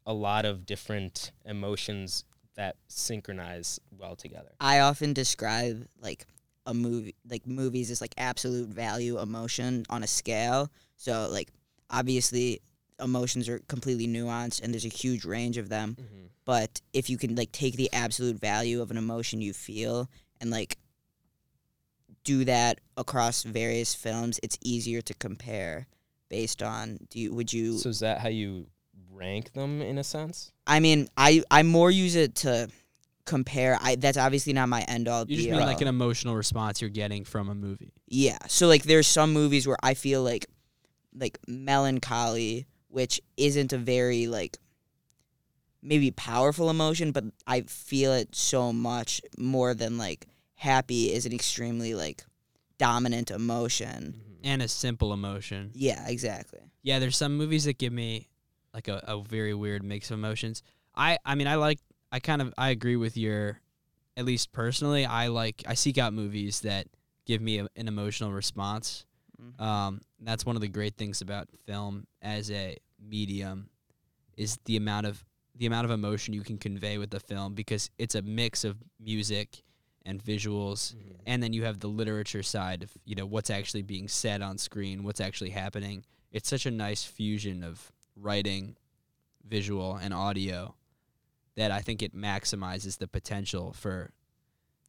a 0.05 0.13
lot 0.13 0.45
of 0.45 0.65
different 0.65 1.31
emotions 1.45 2.23
that 2.55 2.75
synchronize 2.87 3.79
well 3.97 4.15
together. 4.15 4.51
I 4.59 4.79
often 4.79 5.13
describe 5.13 5.87
like 6.01 6.25
a 6.65 6.73
movie, 6.73 7.15
like 7.29 7.45
movies 7.47 7.91
as 7.91 8.01
like 8.01 8.13
absolute 8.17 8.67
value 8.69 9.19
emotion 9.19 9.85
on 9.89 10.03
a 10.03 10.07
scale. 10.07 10.69
So 10.97 11.29
like 11.31 11.49
obviously 11.89 12.61
emotions 13.01 13.50
are 13.50 13.59
completely 13.68 14.07
nuanced, 14.07 14.62
and 14.62 14.74
there's 14.74 14.86
a 14.86 14.89
huge 14.89 15.25
range 15.25 15.57
of 15.57 15.69
them. 15.69 15.95
Mm-hmm. 16.00 16.25
but 16.45 16.81
if 16.94 17.09
you 17.09 17.18
can 17.18 17.36
like 17.36 17.51
take 17.51 17.75
the 17.75 17.89
absolute 17.94 18.39
value 18.39 18.81
of 18.81 18.92
an 18.92 18.98
emotion 18.98 19.42
you 19.42 19.53
feel 19.53 20.09
and 20.39 20.50
like 20.51 20.77
do 22.24 22.45
that 22.45 22.80
across 22.98 23.44
various 23.44 23.95
films 23.95 24.39
it's 24.44 24.57
easier 24.63 25.01
to 25.01 25.13
compare 25.15 25.88
based 26.30 26.62
on 26.62 26.98
do 27.09 27.19
you 27.19 27.33
would 27.33 27.51
you 27.51 27.77
So 27.77 27.89
is 27.89 28.00
that 28.00 28.19
how 28.19 28.30
you 28.30 28.68
rank 29.12 29.53
them 29.53 29.81
in 29.81 29.98
a 29.98 30.03
sense? 30.03 30.51
i 30.68 30.80
mean 30.80 31.07
i 31.18 31.44
i 31.51 31.63
more 31.63 31.89
use 31.92 32.15
it 32.15 32.36
to 32.36 32.68
compare 33.25 33.77
i 33.81 33.95
that's 33.95 34.18
obviously 34.18 34.53
not 34.53 34.68
my 34.69 34.81
end 34.83 35.07
all 35.07 35.25
You 35.27 35.36
just 35.36 35.48
be 35.48 35.51
mean 35.51 35.62
all. 35.62 35.68
like 35.68 35.81
an 35.81 35.88
emotional 35.88 36.36
response 36.36 36.80
you're 36.81 36.89
getting 36.89 37.24
from 37.25 37.50
a 37.50 37.56
movie. 37.56 37.94
Yeah. 38.07 38.38
So 38.48 38.68
like 38.68 38.83
there's 38.83 39.07
some 39.07 39.31
movies 39.33 39.68
where 39.68 39.77
I 39.83 39.94
feel 39.94 40.21
like 40.24 40.45
like 41.13 41.38
melancholy, 41.48 42.65
which 42.91 43.21
isn't 43.38 43.73
a 43.73 43.77
very 43.77 44.27
like 44.27 44.59
maybe 45.81 46.11
powerful 46.11 46.69
emotion, 46.69 47.11
but 47.11 47.25
I 47.47 47.61
feel 47.61 48.13
it 48.13 48.35
so 48.35 48.71
much 48.71 49.21
more 49.38 49.73
than 49.73 49.97
like 49.97 50.27
happy 50.55 51.11
is 51.11 51.25
an 51.25 51.33
extremely 51.33 51.95
like 51.95 52.23
dominant 52.77 53.31
emotion. 53.31 54.15
Mm-hmm. 54.17 54.41
And 54.43 54.61
a 54.61 54.67
simple 54.67 55.13
emotion. 55.13 55.71
Yeah, 55.73 56.07
exactly. 56.07 56.59
Yeah, 56.83 56.99
there's 56.99 57.17
some 57.17 57.38
movies 57.38 57.65
that 57.65 57.77
give 57.77 57.93
me 57.93 58.27
like 58.73 58.88
a, 58.88 59.03
a 59.07 59.21
very 59.21 59.53
weird 59.53 59.83
mix 59.83 60.11
of 60.11 60.19
emotions. 60.19 60.63
I 60.95 61.17
I 61.25 61.35
mean 61.35 61.47
I 61.47 61.55
like 61.55 61.79
I 62.11 62.19
kind 62.19 62.41
of 62.41 62.53
I 62.57 62.69
agree 62.69 62.95
with 62.95 63.17
your 63.17 63.59
at 64.17 64.25
least 64.25 64.51
personally 64.51 65.05
I 65.05 65.27
like 65.27 65.63
I 65.67 65.73
seek 65.73 65.97
out 65.97 66.13
movies 66.13 66.61
that 66.61 66.88
give 67.25 67.41
me 67.41 67.59
a, 67.59 67.67
an 67.75 67.88
emotional 67.88 68.31
response. 68.31 69.05
Mhm. 69.41 69.61
Um, 69.61 70.01
that's 70.19 70.45
one 70.45 70.55
of 70.55 70.61
the 70.61 70.67
great 70.67 70.95
things 70.97 71.21
about 71.21 71.49
film 71.65 72.05
as 72.21 72.51
a 72.51 72.77
medium 72.99 73.69
is 74.38 74.57
the 74.65 74.77
amount 74.77 75.07
of 75.07 75.23
the 75.55 75.65
amount 75.65 75.86
of 75.86 75.91
emotion 75.91 76.33
you 76.33 76.41
can 76.41 76.57
convey 76.57 76.98
with 76.98 77.10
the 77.10 77.19
film 77.19 77.53
because 77.53 77.89
it's 77.98 78.15
a 78.15 78.21
mix 78.21 78.63
of 78.63 78.77
music 79.00 79.63
and 80.05 80.24
visuals 80.24 80.95
Mm-hmm. 80.95 81.12
and 81.27 81.43
then 81.43 81.53
you 81.53 81.63
have 81.65 81.79
the 81.79 81.88
literature 81.89 82.41
side 82.41 82.83
of 82.83 82.91
you 83.05 83.15
know 83.15 83.25
what's 83.25 83.50
actually 83.50 83.81
being 83.83 84.07
said 84.07 84.41
on 84.41 84.57
screen 84.57 85.03
what's 85.03 85.19
actually 85.21 85.50
happening 85.51 86.05
it's 86.31 86.50
such 86.50 86.65
a 86.65 86.71
nice 86.71 87.03
fusion 87.03 87.63
of 87.63 87.91
writing 88.15 88.75
visual 89.48 89.95
and 89.95 90.13
audio 90.13 90.74
that 91.55 91.69
i 91.71 91.79
think 91.81 92.01
it 92.01 92.15
maximizes 92.15 92.98
the 92.98 93.07
potential 93.07 93.74
for 93.74 94.12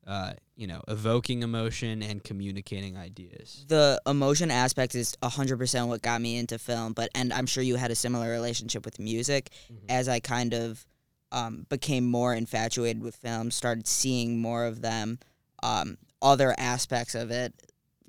uh, 0.06 0.32
you 0.56 0.66
know 0.66 0.82
evoking 0.88 1.42
emotion 1.42 2.02
and 2.02 2.24
communicating 2.24 2.96
ideas 2.96 3.64
The 3.68 4.00
emotion 4.06 4.50
aspect 4.50 4.94
is 4.94 5.16
100% 5.22 5.88
what 5.88 6.02
got 6.02 6.20
me 6.20 6.36
into 6.36 6.58
film, 6.58 6.92
but 6.92 7.08
and 7.14 7.32
I'm 7.32 7.46
sure 7.46 7.62
you 7.62 7.76
had 7.76 7.90
a 7.90 7.94
similar 7.94 8.30
relationship 8.30 8.84
with 8.84 8.98
music. 8.98 9.50
Mm-hmm. 9.72 9.86
as 9.88 10.08
I 10.08 10.20
kind 10.20 10.54
of 10.54 10.84
um, 11.30 11.66
became 11.68 12.04
more 12.04 12.34
infatuated 12.34 13.02
with 13.02 13.16
films, 13.16 13.54
started 13.54 13.86
seeing 13.86 14.40
more 14.40 14.66
of 14.66 14.82
them, 14.82 15.18
um, 15.62 15.96
other 16.20 16.54
aspects 16.58 17.14
of 17.14 17.30
it 17.30 17.54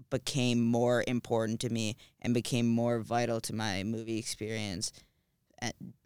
became 0.09 0.61
more 0.61 1.03
important 1.07 1.59
to 1.61 1.69
me 1.69 1.95
and 2.21 2.33
became 2.33 2.67
more 2.67 2.99
vital 2.99 3.41
to 3.41 3.55
my 3.55 3.83
movie 3.83 4.19
experience. 4.19 4.91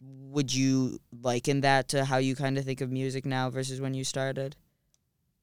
Would 0.00 0.54
you 0.54 1.00
liken 1.20 1.62
that 1.62 1.88
to 1.88 2.04
how 2.04 2.18
you 2.18 2.36
kind 2.36 2.56
of 2.56 2.64
think 2.64 2.80
of 2.80 2.90
music 2.90 3.26
now 3.26 3.50
versus 3.50 3.80
when 3.80 3.92
you 3.92 4.04
started? 4.04 4.56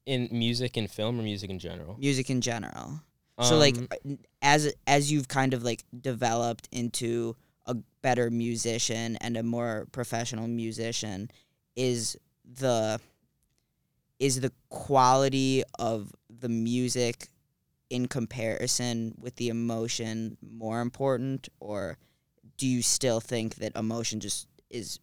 In 0.06 0.30
music 0.32 0.78
and 0.78 0.90
film 0.90 1.20
or 1.20 1.24
music 1.24 1.50
in 1.50 1.60
general. 1.60 1.98
Music 2.00 2.30
in 2.30 2.42
general. 2.42 3.02
so 3.42 3.58
like 3.58 3.76
Um, 3.78 4.20
as 4.42 4.74
as 4.88 5.12
you've 5.12 5.28
kind 5.28 5.54
of 5.54 5.64
like 5.64 5.84
developed 6.02 6.68
into 6.72 7.36
a 7.66 7.76
better 8.02 8.30
musician 8.30 9.18
and 9.18 9.36
a 9.38 9.44
more 9.44 9.88
professional 9.92 10.48
musician 10.48 11.30
is 11.76 12.16
the 12.46 13.00
is 14.20 14.40
the 14.40 14.52
quality 14.70 15.64
of 15.80 16.14
the 16.30 16.48
music 16.50 17.28
in 17.90 18.08
comparison 18.08 19.14
with 19.20 19.36
the 19.36 19.50
emotion 19.50 20.38
more 20.42 20.80
important 20.82 21.50
or 21.60 21.98
do 22.58 22.68
you 22.68 22.82
still 22.82 23.20
think 23.20 23.56
that 23.56 23.76
emotion 23.76 24.20
just 24.20 24.48
is 24.70 25.00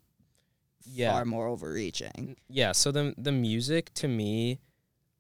Yeah. 0.85 1.12
far 1.12 1.25
more 1.25 1.47
overreaching 1.49 2.37
yeah, 2.49 2.73
so 2.73 2.90
the 2.92 3.14
the 3.18 3.32
music 3.32 3.92
to 3.94 4.09
me 4.09 4.59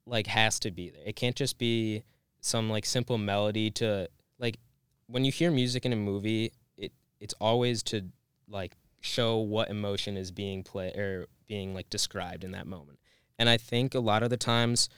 like 0.06 0.26
has 0.26 0.58
to 0.60 0.70
be 0.70 0.90
there. 0.90 1.02
It 1.04 1.16
can't 1.16 1.36
just 1.36 1.58
be 1.58 2.02
some 2.40 2.68
like 2.68 2.84
simple 2.84 3.18
melody 3.18 3.70
to 3.70 4.08
like 4.38 4.58
when 5.06 5.24
you 5.24 5.32
hear 5.32 5.50
music 5.50 5.84
in 5.84 5.92
a 5.92 5.96
movie, 5.96 6.52
it 6.76 6.92
it's 7.20 7.34
always 7.40 7.82
to 7.84 8.02
like 8.48 8.76
show 9.00 9.38
what 9.38 9.68
emotion 9.70 10.16
is 10.16 10.30
being 10.30 10.62
played 10.62 10.96
or 10.96 11.26
being 11.46 11.74
like 11.74 11.90
described 11.90 12.44
in 12.44 12.52
that 12.52 12.66
moment. 12.66 12.98
And 13.38 13.48
I 13.48 13.56
think 13.56 13.94
a 13.94 14.00
lot 14.00 14.22
of 14.22 14.30
the 14.30 14.36
times, 14.36 14.88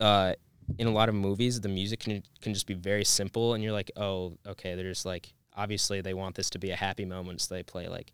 uh, 0.00 0.34
in 0.78 0.86
a 0.86 0.90
lot 0.90 1.08
of 1.08 1.14
movies, 1.14 1.60
the 1.60 1.68
music 1.68 2.00
can 2.00 2.22
can 2.40 2.54
just 2.54 2.66
be 2.66 2.74
very 2.74 3.04
simple, 3.04 3.54
and 3.54 3.62
you're 3.62 3.72
like, 3.72 3.90
oh, 3.96 4.36
okay, 4.46 4.74
they're 4.74 4.90
just 4.90 5.06
like 5.06 5.32
obviously 5.56 6.00
they 6.00 6.14
want 6.14 6.36
this 6.36 6.50
to 6.50 6.58
be 6.58 6.70
a 6.70 6.76
happy 6.76 7.04
moment, 7.04 7.40
so 7.40 7.54
they 7.54 7.62
play 7.62 7.88
like 7.88 8.12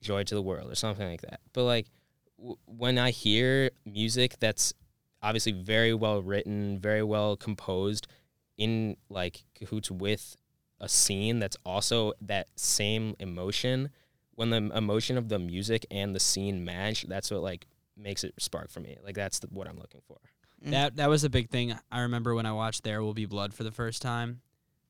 "Joy 0.00 0.24
to 0.24 0.34
the 0.34 0.42
World" 0.42 0.70
or 0.70 0.74
something 0.74 1.08
like 1.08 1.22
that. 1.22 1.40
But 1.52 1.64
like 1.64 1.86
w- 2.38 2.58
when 2.66 2.98
I 2.98 3.10
hear 3.10 3.70
music 3.84 4.36
that's 4.40 4.74
obviously 5.24 5.52
very 5.52 5.94
well 5.94 6.22
written, 6.22 6.78
very 6.78 7.02
well 7.02 7.36
composed, 7.36 8.06
in 8.56 8.96
like 9.08 9.44
cahoots 9.54 9.90
with 9.90 10.36
a 10.80 10.88
scene 10.88 11.38
that's 11.38 11.56
also 11.64 12.12
that 12.20 12.48
same 12.56 13.16
emotion 13.18 13.90
when 14.36 14.50
the 14.50 14.56
emotion 14.56 15.16
of 15.16 15.28
the 15.28 15.38
music 15.38 15.86
and 15.90 16.14
the 16.14 16.20
scene 16.20 16.64
match 16.64 17.06
that's 17.08 17.30
what 17.30 17.42
like 17.42 17.66
makes 17.96 18.22
it 18.22 18.34
spark 18.38 18.70
for 18.70 18.80
me 18.80 18.96
like 19.04 19.14
that's 19.14 19.38
the, 19.38 19.46
what 19.48 19.68
i'm 19.68 19.78
looking 19.78 20.00
for 20.06 20.18
Mm. 20.64 20.70
That 20.70 20.96
that 20.96 21.08
was 21.08 21.24
a 21.24 21.30
big 21.30 21.50
thing. 21.50 21.74
I 21.92 22.00
remember 22.00 22.34
when 22.34 22.46
I 22.46 22.52
watched 22.52 22.84
There 22.84 23.02
Will 23.02 23.14
Be 23.14 23.26
Blood 23.26 23.54
for 23.54 23.64
the 23.64 23.70
first 23.70 24.02
time. 24.02 24.40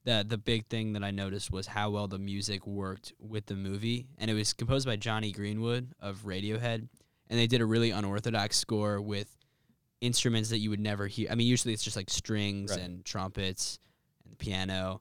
That 0.05 0.29
the 0.29 0.39
big 0.39 0.67
thing 0.67 0.93
that 0.93 1.03
I 1.03 1.11
noticed 1.11 1.51
was 1.51 1.67
how 1.67 1.91
well 1.91 2.07
the 2.09 2.19
music 2.19 2.67
worked 2.67 3.15
with 3.19 3.47
the 3.47 3.55
movie, 3.55 4.07
and 4.19 4.31
it 4.31 4.35
was 4.35 4.53
composed 4.53 4.87
by 4.87 4.97
Jonny 4.97 5.33
Greenwood 5.33 5.95
of 5.99 6.25
Radiohead, 6.27 6.89
and 7.31 7.39
they 7.39 7.47
did 7.47 7.63
a 7.63 7.67
really 7.67 7.91
unorthodox 7.91 8.59
score 8.59 9.01
with 9.01 9.35
instruments 10.05 10.51
that 10.51 10.59
you 10.59 10.71
would 10.71 10.81
never 10.81 11.07
hear. 11.07 11.29
I 11.31 11.35
mean, 11.35 11.47
usually 11.47 11.73
it's 11.75 11.83
just 11.85 11.97
like 11.97 12.11
strings 12.11 12.71
Right. 12.71 12.81
and 12.81 13.05
trumpets 13.05 13.79
and 14.27 14.37
piano, 14.39 15.01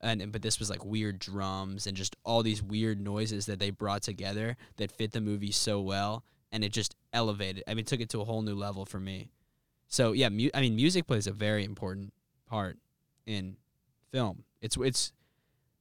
and 0.00 0.20
and- 0.22 0.32
but 0.32 0.42
this 0.42 0.58
was 0.58 0.70
like 0.70 0.84
weird 0.84 1.18
drums 1.18 1.86
and 1.86 1.96
just 1.96 2.16
all 2.24 2.42
these 2.42 2.62
weird 2.62 3.00
noises 3.00 3.46
that 3.46 3.58
they 3.58 3.70
brought 3.70 4.02
together 4.02 4.56
that 4.76 4.90
fit 4.90 5.12
the 5.12 5.20
movie 5.20 5.52
so 5.52 5.80
well, 5.80 6.24
and 6.50 6.64
it 6.64 6.72
just 6.72 6.96
elevated. 7.12 7.62
I 7.68 7.74
mean, 7.74 7.84
took 7.84 8.00
it 8.00 8.08
to 8.10 8.20
a 8.20 8.24
whole 8.24 8.42
new 8.42 8.54
level 8.54 8.84
for 8.84 8.98
me. 9.00 9.30
So 9.88 10.12
yeah, 10.12 10.28
mu- 10.28 10.50
I 10.54 10.60
mean, 10.60 10.74
music 10.76 11.06
plays 11.06 11.26
a 11.26 11.32
very 11.32 11.64
important 11.64 12.12
part 12.46 12.78
in 13.26 13.56
film. 14.10 14.44
It's 14.60 14.76
it's 14.76 15.12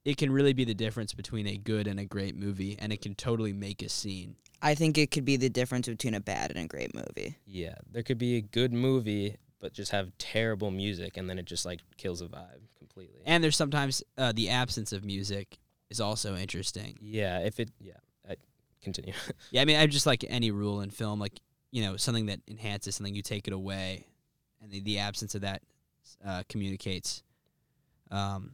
it 0.06 0.18
can 0.18 0.32
really 0.32 0.54
be 0.54 0.64
the 0.64 0.74
difference 0.74 1.14
between 1.14 1.46
a 1.48 1.58
good 1.58 1.86
and 1.88 2.00
a 2.00 2.06
great 2.06 2.36
movie, 2.36 2.78
and 2.80 2.92
it 2.94 3.02
can 3.02 3.16
totally 3.16 3.54
make 3.54 3.82
a 3.82 3.90
scene. 3.90 4.36
I 4.62 4.76
think 4.76 4.98
it 4.98 5.12
could 5.12 5.26
be 5.26 5.38
the 5.38 5.50
difference 5.50 5.88
between 5.88 6.14
a 6.14 6.20
bad 6.20 6.52
and 6.52 6.60
a 6.60 6.68
great 6.68 6.94
movie. 6.94 7.38
yeah 7.46 7.76
there 7.92 8.04
could 8.04 8.18
be 8.18 8.36
a 8.38 8.42
good 8.42 8.74
movie 8.74 9.38
but 9.62 9.74
just 9.74 9.92
have 9.92 10.12
terrible 10.18 10.72
music 10.72 11.18
and 11.18 11.30
then 11.30 11.38
it 11.40 11.46
just 11.46 11.66
like 11.66 11.80
kills 11.98 12.20
the 12.20 12.28
vibe 12.28 12.62
completely 12.78 13.22
And 13.26 13.44
there's 13.44 13.58
sometimes 13.58 14.02
uh, 14.18 14.32
the 14.34 14.50
absence 14.50 14.94
of 14.94 15.04
music 15.04 15.58
is 15.90 16.00
also 16.00 16.36
interesting. 16.36 16.98
yeah 17.02 17.40
if 17.40 17.60
it 17.60 17.70
yeah 17.80 17.94
I, 18.30 18.36
continue 18.82 19.14
Yeah, 19.52 19.62
I 19.62 19.66
mean, 19.66 19.78
I 19.78 19.86
just 19.88 20.06
like 20.06 20.24
any 20.30 20.52
rule 20.52 20.82
in 20.82 20.90
film, 20.92 21.20
like 21.20 21.40
you 21.72 21.84
know, 21.84 21.98
something 21.98 22.26
that 22.28 22.40
enhances 22.48 22.96
something, 22.96 23.14
you 23.14 23.22
take 23.22 23.48
it 23.48 23.54
away, 23.54 24.08
and 24.62 24.72
the, 24.72 24.80
the 24.80 24.98
absence 25.00 25.36
of 25.36 25.42
that 25.42 25.62
uh, 26.26 26.42
communicates. 26.50 27.22
Um, 28.10 28.54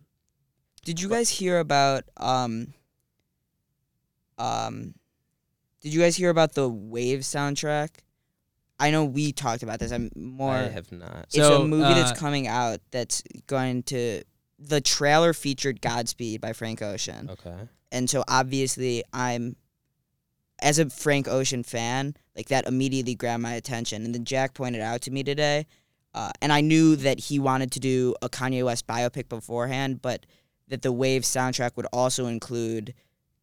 Did 0.83 0.99
you 1.01 1.07
guys 1.07 1.29
hear 1.29 1.59
about 1.59 2.03
um 2.17 2.73
um 4.37 4.95
Did 5.85 5.93
you 5.93 6.01
guys 6.01 6.15
hear 6.15 6.31
about 6.31 6.53
the 6.55 6.67
Wave 6.67 7.19
soundtrack? 7.19 7.89
I 8.79 8.89
know 8.89 9.05
we 9.05 9.31
talked 9.31 9.61
about 9.61 9.77
this. 9.77 9.91
I'm 9.91 10.09
more 10.15 10.55
i 10.55 10.63
have 10.67 10.91
not 10.91 11.25
It's 11.25 11.35
So, 11.35 11.61
a 11.61 11.67
movie 11.67 11.83
uh, 11.83 11.93
that's 11.93 12.19
coming 12.19 12.47
out 12.47 12.79
that's 12.89 13.21
going 13.45 13.83
to 13.83 14.23
the 14.57 14.81
trailer 14.81 15.31
featured 15.31 15.81
Godspeed 15.81 16.41
by 16.41 16.53
Frank 16.53 16.81
Ocean. 16.81 17.29
okay 17.29 17.69
And 17.91 18.09
so 18.09 18.23
obviously 18.27 19.03
I'm 19.13 19.57
as 20.59 20.79
a 20.79 20.89
Frank 20.89 21.27
Ocean 21.27 21.61
fan, 21.61 22.15
like 22.35 22.47
that 22.47 22.65
immediately 22.65 23.13
grabbed 23.13 23.43
my 23.43 23.53
attention. 23.53 24.05
And 24.05 24.15
then 24.15 24.25
Jack 24.25 24.55
pointed 24.55 24.81
out 24.81 25.01
to 25.01 25.11
me 25.11 25.21
today, 25.23 25.67
uh, 26.15 26.31
and 26.41 26.51
I 26.51 26.61
knew 26.61 26.95
that 26.95 27.19
he 27.19 27.37
wanted 27.37 27.71
to 27.73 27.79
do 27.79 28.15
a 28.23 28.29
Kanye 28.29 28.65
West 28.65 28.87
biopic 28.87 29.29
beforehand, 29.29 30.01
but 30.01 30.25
that 30.67 30.81
the 30.81 30.91
Wave 30.91 31.21
soundtrack 31.21 31.75
would 31.75 31.85
also 31.93 32.25
include 32.25 32.95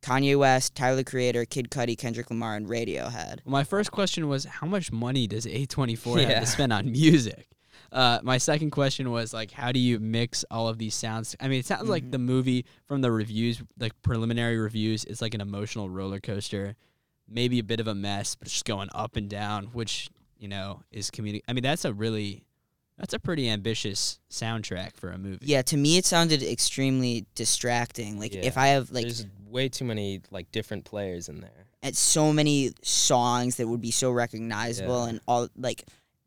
Kanye 0.02 0.36
West, 0.38 0.74
Tyler 0.74 0.96
the 0.96 1.04
Creator, 1.04 1.44
Kid 1.46 1.70
Cudi, 1.70 1.96
Kendrick 1.96 2.28
Lamar, 2.30 2.56
and 2.56 2.66
Radiohead. 2.68 3.38
Well, 3.44 3.52
my 3.52 3.64
first 3.64 3.90
question 3.92 4.28
was 4.28 4.44
how 4.44 4.66
much 4.66 4.90
money 4.92 5.26
does 5.26 5.46
A24 5.46 6.20
have 6.20 6.30
Yeah. 6.30 6.40
to 6.40 6.46
spend 6.46 6.72
on 6.72 6.90
music? 6.92 7.48
Uh, 7.92 8.18
my 8.22 8.38
second 8.38 8.70
question 8.70 9.10
was 9.10 9.34
like, 9.34 9.50
how 9.50 9.70
do 9.70 9.78
you 9.78 10.00
mix 10.00 10.44
all 10.50 10.66
of 10.66 10.78
these 10.78 10.94
sounds? 10.94 11.36
I 11.40 11.46
mean, 11.48 11.60
it 11.60 11.66
sounds 11.66 11.88
like 11.88 12.10
the 12.10 12.18
movie 12.18 12.64
from 12.88 13.02
the 13.02 13.12
reviews, 13.12 13.62
like 13.78 13.92
preliminary 14.02 14.58
reviews, 14.58 15.04
it's 15.04 15.20
like 15.20 15.34
an 15.34 15.40
emotional 15.42 15.90
roller 15.90 16.18
coaster, 16.18 16.74
maybe 17.28 17.58
a 17.58 17.62
bit 17.64 17.80
of 17.80 17.86
a 17.88 17.94
mess, 17.94 18.34
but 18.34 18.46
it's 18.48 18.54
just 18.54 18.64
going 18.64 18.88
up 18.94 19.16
and 19.16 19.28
down, 19.28 19.66
which 19.66 20.08
you 20.38 20.48
know 20.48 20.82
is 20.90 21.10
community. 21.10 21.44
I 21.46 21.52
mean, 21.52 21.62
that's 21.62 21.84
a 21.84 21.92
really, 21.92 22.44
that's 23.02 23.12
a 23.14 23.18
pretty 23.18 23.50
ambitious 23.50 24.20
soundtrack 24.30 24.96
for 24.96 25.10
a 25.10 25.18
movie. 25.18 25.44
Yeah, 25.46 25.62
to 25.62 25.76
me 25.76 25.98
it 25.98 26.06
sounded 26.06 26.40
extremely 26.42 27.26
distracting. 27.34 28.18
Like 28.20 28.32
if 28.34 28.56
I 28.56 28.68
have 28.68 28.90
like 28.92 29.02
there's 29.04 29.26
way 29.48 29.68
too 29.68 29.84
many 29.84 30.22
like 30.30 30.50
different 30.52 30.84
players 30.84 31.28
in 31.28 31.40
there 31.40 31.66
at 31.82 31.96
so 31.96 32.32
many 32.32 32.70
songs 32.82 33.56
that 33.56 33.66
would 33.66 33.80
be 33.80 33.90
so 33.90 34.10
recognizable 34.12 35.02
Yeah. 35.04 35.10
and 35.10 35.20
all 35.26 35.48
like 35.56 35.84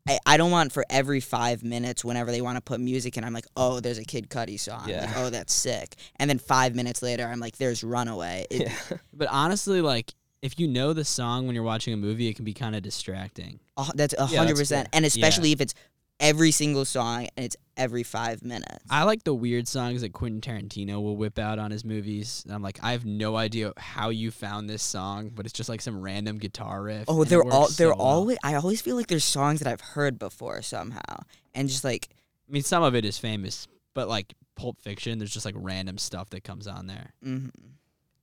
I, 0.08 0.18
I 0.26 0.36
don't 0.36 0.50
want 0.50 0.70
for 0.70 0.84
every 0.90 1.18
five 1.20 1.64
minutes 1.64 2.04
whenever 2.04 2.30
they 2.30 2.40
want 2.42 2.56
to 2.56 2.60
put 2.60 2.78
music 2.78 3.16
in 3.16 3.24
I'm 3.24 3.32
like 3.32 3.46
oh 3.56 3.80
there's 3.80 3.98
a 3.98 4.04
Kid 4.04 4.28
Cudi 4.28 4.60
song 4.60 4.86
Yeah. 4.88 5.06
like, 5.06 5.16
oh 5.16 5.30
that's 5.30 5.54
sick 5.54 5.96
and 6.16 6.28
then 6.30 6.38
five 6.38 6.74
minutes 6.76 7.02
later 7.02 7.26
I'm 7.26 7.40
like 7.40 7.56
there's 7.56 7.82
Runaway 7.82 8.44
It- 8.50 8.68
yeah 8.68 8.98
But 9.14 9.28
honestly, 9.30 9.80
like 9.80 10.12
if 10.42 10.60
you 10.60 10.68
know 10.68 10.92
the 10.92 11.04
song 11.04 11.46
when 11.46 11.54
you're 11.56 11.64
watching 11.64 11.94
a 11.94 11.96
movie, 11.96 12.28
it 12.28 12.36
can 12.36 12.44
be 12.44 12.52
kind 12.52 12.76
of 12.76 12.82
distracting. 12.82 13.58
a- 13.78 13.90
that's 13.94 14.12
a 14.12 14.28
Yeah, 14.30 14.38
hundred 14.38 14.50
that's 14.50 14.60
percent 14.60 14.88
fair. 14.88 14.90
and 14.98 15.04
especially 15.06 15.50
if 15.52 15.60
it's 15.62 15.74
every 16.18 16.50
single 16.50 16.84
song 16.84 17.28
and 17.36 17.44
it's 17.44 17.56
every 17.76 18.02
five 18.02 18.42
minutes 18.42 18.84
I 18.88 19.02
like 19.02 19.24
the 19.24 19.34
weird 19.34 19.68
songs 19.68 20.00
that 20.00 20.12
Quentin 20.14 20.40
Tarantino 20.40 21.02
will 21.02 21.16
whip 21.16 21.38
out 21.38 21.58
on 21.58 21.70
his 21.70 21.84
movies. 21.84 22.42
And 22.46 22.54
I'm 22.54 22.62
like, 22.62 22.78
I 22.82 22.92
have 22.92 23.04
no 23.04 23.36
idea 23.36 23.72
how 23.76 24.08
you 24.08 24.30
found 24.30 24.70
this 24.70 24.82
song, 24.82 25.30
but 25.34 25.44
it's 25.44 25.52
just 25.52 25.68
like 25.68 25.82
some 25.82 26.00
random 26.00 26.38
guitar 26.38 26.82
riff. 26.82 27.04
oh 27.08 27.24
they're 27.24 27.44
all 27.44 27.68
they're 27.68 27.88
well. 27.88 28.00
always 28.00 28.38
I 28.42 28.54
always 28.54 28.80
feel 28.80 28.96
like 28.96 29.08
there's 29.08 29.24
songs 29.24 29.60
that 29.60 29.70
I've 29.70 29.80
heard 29.80 30.18
before 30.18 30.62
somehow 30.62 31.22
and 31.54 31.68
just 31.68 31.84
like 31.84 32.08
I 32.48 32.52
mean, 32.52 32.62
some 32.62 32.82
of 32.82 32.94
it 32.94 33.04
is 33.04 33.18
famous, 33.18 33.66
but 33.94 34.08
like 34.08 34.34
Pulp 34.54 34.80
Fiction, 34.80 35.18
there's 35.18 35.32
just 35.32 35.44
like 35.44 35.54
random 35.58 35.98
stuff 35.98 36.30
that 36.30 36.44
comes 36.44 36.66
on 36.66 36.86
there, 36.86 37.12
mhm. 37.24 37.50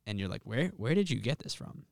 and 0.07 0.19
you're 0.19 0.29
like, 0.29 0.41
where 0.45 0.67
where 0.77 0.95
did 0.95 1.09
you 1.09 1.19
get 1.19 1.39
this 1.39 1.53
from? 1.53 1.85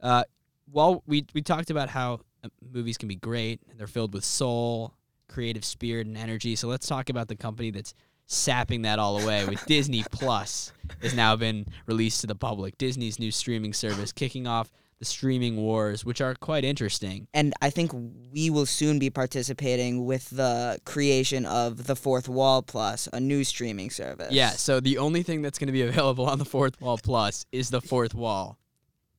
Uh, 0.00 0.24
well, 0.70 1.02
we 1.06 1.24
we 1.34 1.40
talked 1.40 1.70
about 1.70 1.88
how 1.88 2.20
uh, 2.44 2.48
movies 2.72 2.98
can 2.98 3.08
be 3.08 3.16
great. 3.16 3.60
They're 3.76 3.86
filled 3.86 4.12
with 4.12 4.24
soul, 4.24 4.94
creative 5.28 5.64
spirit, 5.64 6.06
and 6.06 6.16
energy. 6.16 6.56
So 6.56 6.68
let's 6.68 6.86
talk 6.86 7.08
about 7.10 7.28
the 7.28 7.36
company 7.36 7.70
that's 7.70 7.94
sapping 8.26 8.82
that 8.82 8.98
all 8.98 9.20
away 9.20 9.44
with 9.44 9.64
Disney 9.66 10.04
Plus 10.10 10.72
has 11.02 11.14
now 11.14 11.36
been 11.36 11.66
released 11.86 12.22
to 12.22 12.26
the 12.26 12.34
public. 12.34 12.78
Disney's 12.78 13.18
new 13.18 13.30
streaming 13.30 13.72
service 13.72 14.12
kicking 14.12 14.46
off 14.46 14.70
the 14.98 15.04
streaming 15.04 15.56
wars, 15.56 16.04
which 16.04 16.20
are 16.20 16.34
quite 16.34 16.64
interesting. 16.64 17.26
and 17.34 17.52
I 17.60 17.70
think 17.70 17.90
we 18.32 18.48
will 18.48 18.66
soon 18.66 18.98
be 18.98 19.10
participating 19.10 20.04
with 20.04 20.30
the 20.30 20.78
creation 20.84 21.44
of 21.46 21.86
the 21.86 21.96
Fourth 21.96 22.28
Wall 22.28 22.62
Plus, 22.62 23.08
a 23.12 23.20
new 23.20 23.44
streaming 23.44 23.90
service. 23.90 24.32
Yeah, 24.32 24.50
so 24.50 24.80
the 24.80 24.98
only 24.98 25.22
thing 25.22 25.42
that's 25.42 25.58
going 25.58 25.66
to 25.66 25.72
be 25.72 25.82
available 25.88 26.26
on 26.26 26.38
the 26.38 26.44
Fourth 26.44 26.80
Wall 26.80 26.98
Plus 27.02 27.44
is 27.52 27.70
the 27.70 27.80
Fourth 27.80 28.14
Wall 28.14 28.56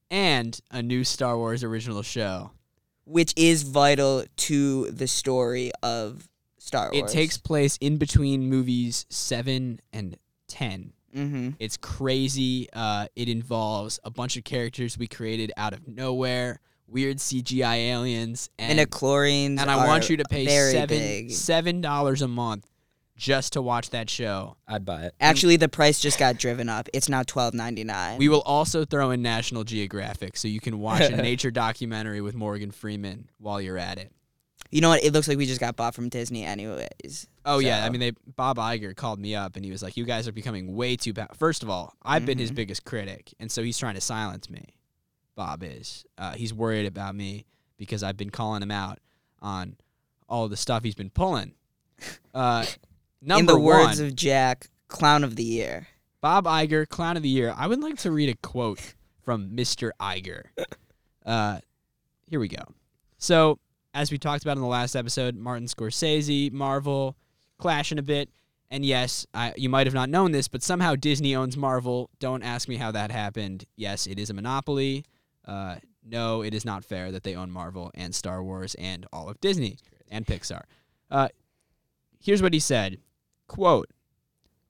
and 0.09 0.59
a 0.71 0.81
new 0.81 1.03
Star 1.03 1.37
Wars 1.37 1.63
original 1.63 2.01
show. 2.01 2.51
Which 3.05 3.33
is 3.35 3.63
vital 3.63 4.25
to 4.35 4.89
the 4.91 5.07
story 5.07 5.71
of 5.83 6.27
Star 6.57 6.91
Wars. 6.91 7.11
It 7.11 7.13
takes 7.13 7.37
place 7.37 7.77
in 7.79 7.97
between 7.97 8.49
movies 8.49 9.05
7 9.09 9.79
and 9.93 10.17
10. 10.47 10.93
hmm 11.13 11.49
It's 11.59 11.77
crazy. 11.77 12.67
Uh, 12.73 13.07
it 13.15 13.29
involves 13.29 13.99
a 14.03 14.09
bunch 14.11 14.37
of 14.37 14.43
characters 14.43 14.97
we 14.97 15.07
created 15.07 15.51
out 15.57 15.73
of 15.73 15.87
nowhere, 15.87 16.59
weird 16.87 17.17
CGI 17.17 17.89
aliens, 17.91 18.49
and, 18.59 18.79
And, 18.79 18.89
chlorines. 18.91 19.59
and 19.59 19.69
I 19.71 19.85
want 19.87 20.09
you 20.09 20.17
to 20.17 20.23
pay 20.25 20.45
seven 20.71 20.87
big. 20.97 21.31
seven 21.31 21.81
dollars 21.81 22.21
a 22.21 22.27
month 22.27 22.65
just 23.15 23.53
to 23.53 23.61
watch 23.61 23.89
that 23.91 24.09
show. 24.09 24.57
i'd 24.67 24.83
buy 24.85 25.03
it 25.03 25.15
Actually, 25.21 25.55
the 25.55 25.69
price 25.69 25.99
just 25.99 26.19
got 26.19 26.37
driven 26.37 26.67
up. 26.69 26.89
It's 26.93 27.07
now 27.09 27.23
twelve 27.23 27.53
ninety 27.53 27.83
nine. 27.83 28.17
We 28.17 28.27
will 28.29 28.41
also 28.41 28.83
throw 28.85 29.11
in 29.11 29.21
National 29.21 29.63
Geographic 29.63 30.35
so 30.37 30.47
you 30.47 30.59
can 30.59 30.79
watch 30.79 31.01
a 31.01 31.15
nature 31.21 31.51
documentary 31.51 32.21
with 32.21 32.35
Morgan 32.35 32.71
Freeman 32.71 33.29
while 33.37 33.61
you're 33.61 33.77
at 33.77 33.97
it. 33.97 34.11
You 34.71 34.81
know 34.81 34.89
what? 34.89 35.03
It 35.03 35.13
looks 35.13 35.27
like 35.27 35.37
we 35.37 35.45
just 35.45 35.61
got 35.61 35.75
bought 35.75 35.93
from 35.95 36.09
Disney, 36.09 36.43
anyways. 36.43 37.27
Oh 37.45 37.59
yeah, 37.59 37.85
I 37.85 37.89
mean 37.89 37.99
they 38.01 38.11
Bob 38.35 38.57
Iger 38.57 38.95
called 38.95 39.19
me 39.19 39.35
up 39.35 39.55
and 39.55 39.63
he 39.63 39.71
was 39.71 39.81
like, 39.83 39.95
"You 39.95 40.03
guys 40.05 40.27
are 40.27 40.31
becoming 40.33 40.75
way 40.75 40.95
too 40.97 41.13
bad." 41.13 41.29
First 41.37 41.63
of 41.63 41.69
all, 41.69 41.93
I've 42.03 42.25
been 42.25 42.37
his 42.39 42.51
Mhm. 42.51 42.55
biggest 42.55 42.83
critic, 42.83 43.33
and 43.39 43.49
so 43.51 43.63
he's 43.63 43.77
trying 43.77 43.95
to 43.95 44.01
silence 44.01 44.49
me. 44.49 44.75
Bob 45.35 45.63
is. 45.63 46.03
Uh, 46.17 46.33
he's 46.33 46.53
worried 46.53 46.85
about 46.85 47.15
me 47.15 47.45
because 47.77 48.03
I've 48.03 48.17
been 48.17 48.29
calling 48.31 48.61
him 48.63 48.71
out 48.71 48.99
on 49.41 49.75
all 50.27 50.47
the 50.49 50.57
stuff 50.57 50.83
he's 50.83 50.95
been 50.95 51.09
pulling. 51.11 51.53
Uh, 52.33 52.65
In 53.21 53.45
the 53.45 53.53
one, 53.53 53.63
words 53.63 53.99
of 53.99 54.15
Jack, 54.15 54.67
clown 54.87 55.23
of 55.23 55.35
the 55.35 55.43
year. 55.43 55.87
Bob 56.25 56.45
Iger, 56.45 56.89
Clown 56.89 57.17
of 57.17 57.21
the 57.21 57.29
Year. 57.29 57.53
I 57.55 57.67
would 57.67 57.81
like 57.81 57.97
to 57.97 58.09
read 58.11 58.29
a 58.29 58.47
quote 58.47 58.95
from 59.21 59.51
Mr. 59.51 59.91
Iger. 60.01 60.45
Uh, 61.23 61.59
here 62.27 62.39
we 62.39 62.47
go. 62.47 62.63
So, 63.17 63.57
as 63.95 64.11
we 64.11 64.19
talked 64.19 64.43
about 64.43 64.57
in 64.57 64.61
the 64.61 64.67
last 64.67 64.95
episode, 64.95 65.35
Martin 65.35 65.65
Scorsese, 65.65 66.51
Marvel, 66.51 67.15
clashing 67.57 67.97
a 67.97 68.03
bit. 68.03 68.29
And 68.69 68.85
yes, 68.85 69.25
I, 69.33 69.51
you 69.57 69.67
might 69.67 69.87
have 69.87 69.95
not 69.95 70.07
known 70.07 70.33
this, 70.33 70.47
but 70.47 70.61
somehow 70.61 70.93
Disney 70.93 71.35
owns 71.35 71.57
Marvel. 71.57 72.11
Don't 72.19 72.43
ask 72.43 72.67
me 72.67 72.75
how 72.75 72.91
that 72.91 73.09
happened. 73.09 73.65
Yes, 73.75 74.05
it 74.05 74.19
is 74.19 74.29
a 74.29 74.35
monopoly. 74.35 75.03
Uh, 75.43 75.77
no, 76.07 76.43
it 76.43 76.53
is 76.53 76.63
not 76.63 76.85
fair 76.85 77.11
that 77.11 77.23
they 77.23 77.33
own 77.33 77.49
Marvel 77.49 77.89
and 77.95 78.13
Star 78.13 78.43
Wars 78.43 78.75
and 78.75 79.07
all 79.11 79.27
of 79.27 79.41
Disney 79.41 79.77
and 80.11 80.27
Pixar. 80.27 80.61
Uh, 81.09 81.29
here's 82.19 82.43
what 82.43 82.53
he 82.53 82.59
said 82.59 82.99
quote 83.47 83.89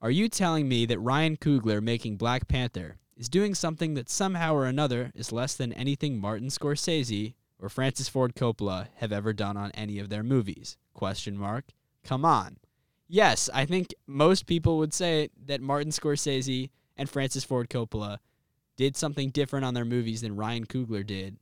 are 0.02 0.10
you 0.10 0.28
telling 0.28 0.68
me 0.68 0.86
that 0.86 0.98
ryan 0.98 1.36
coogler 1.36 1.82
making 1.82 2.16
black 2.16 2.48
panther 2.48 2.96
is 3.16 3.28
doing 3.28 3.54
something 3.54 3.94
that 3.94 4.10
somehow 4.10 4.54
or 4.54 4.66
another 4.66 5.10
is 5.14 5.32
less 5.32 5.54
than 5.54 5.72
anything 5.72 6.18
martin 6.18 6.48
scorsese 6.48 7.34
or 7.58 7.68
francis 7.68 8.08
ford 8.08 8.34
coppola 8.34 8.88
have 8.96 9.12
ever 9.12 9.32
done 9.32 9.56
on 9.56 9.70
any 9.72 9.98
of 9.98 10.08
their 10.08 10.22
movies? 10.22 10.76
Question 10.92 11.36
mark. 11.36 11.64
Come 12.04 12.24
on. 12.24 12.58
Yes 13.08 13.48
i 13.54 13.64
think 13.64 13.94
most 14.06 14.46
people 14.46 14.78
would 14.78 14.92
say 14.92 15.30
that 15.46 15.60
martin 15.60 15.92
scorsese 15.92 16.70
and 16.96 17.08
francis 17.08 17.44
ford 17.44 17.68
coppola 17.68 18.18
did 18.76 18.96
something 18.96 19.30
different 19.30 19.64
on 19.64 19.74
their 19.74 19.84
movies 19.84 20.22
than 20.22 20.36
ryan 20.36 20.66
coogler 20.66 21.06
did 21.06 21.36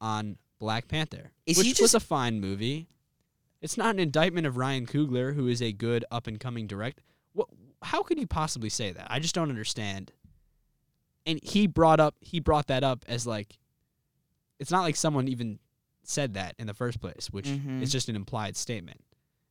on 0.00 0.36
black 0.60 0.86
panther 0.88 1.32
Is 1.46 1.58
which 1.58 1.76
he 1.76 1.82
was 1.82 1.94
a 1.94 2.00
fine 2.00 2.40
movie 2.40 2.86
it's 3.64 3.78
not 3.78 3.94
an 3.94 3.98
indictment 3.98 4.46
of 4.46 4.58
Ryan 4.58 4.84
Coogler, 4.86 5.34
who 5.34 5.48
is 5.48 5.62
a 5.62 5.72
good 5.72 6.04
up 6.10 6.26
and 6.26 6.38
coming 6.38 6.66
director. 6.66 7.02
What? 7.32 7.48
How 7.82 8.02
could 8.02 8.18
you 8.20 8.26
possibly 8.26 8.68
say 8.68 8.92
that? 8.92 9.06
I 9.08 9.18
just 9.20 9.34
don't 9.34 9.48
understand. 9.48 10.12
And 11.24 11.40
he 11.42 11.66
brought 11.66 11.98
up 11.98 12.14
he 12.20 12.40
brought 12.40 12.66
that 12.66 12.84
up 12.84 13.06
as 13.08 13.26
like, 13.26 13.56
it's 14.58 14.70
not 14.70 14.82
like 14.82 14.96
someone 14.96 15.28
even 15.28 15.58
said 16.02 16.34
that 16.34 16.54
in 16.58 16.66
the 16.66 16.74
first 16.74 17.00
place, 17.00 17.28
which 17.30 17.46
Mhm. 17.46 17.80
is 17.80 17.90
just 17.90 18.10
an 18.10 18.16
implied 18.16 18.54
statement, 18.58 19.00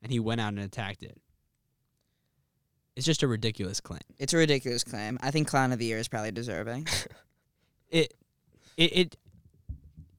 and 0.04 0.12
he 0.12 0.20
went 0.20 0.40
out 0.40 0.50
and 0.50 0.60
attacked 0.60 1.02
it. 1.02 1.20
It's 2.96 3.08
just 3.08 3.24
a 3.24 3.28
ridiculous 3.28 3.80
claim. 3.82 4.02
It's 4.20 4.34
a 4.34 4.38
ridiculous 4.38 4.84
claim. 4.84 5.18
I 5.24 5.32
think 5.32 5.48
Clown 5.48 5.72
of 5.72 5.80
the 5.80 5.86
Year 5.86 5.98
is 5.98 6.08
probably 6.08 6.32
deserving. 6.32 6.88
it 7.90 8.14
it 8.78 8.96
it 8.96 9.18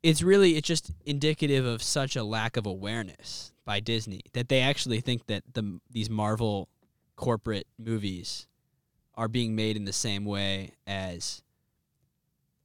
it's 0.02 0.20
really 0.20 0.56
it's 0.56 0.66
just 0.66 0.90
indicative 1.06 1.64
of 1.64 1.80
such 1.80 2.16
a 2.16 2.24
lack 2.24 2.56
of 2.56 2.66
awareness 2.66 3.52
by 3.64 3.80
Disney 3.80 4.20
that 4.32 4.48
they 4.48 4.60
actually 4.60 5.00
think 5.00 5.26
that 5.26 5.42
the 5.54 5.80
these 5.90 6.10
Marvel 6.10 6.68
corporate 7.16 7.66
movies 7.78 8.46
are 9.14 9.28
being 9.28 9.54
made 9.54 9.76
in 9.76 9.84
the 9.84 9.92
same 9.92 10.24
way 10.24 10.72
as 10.86 11.42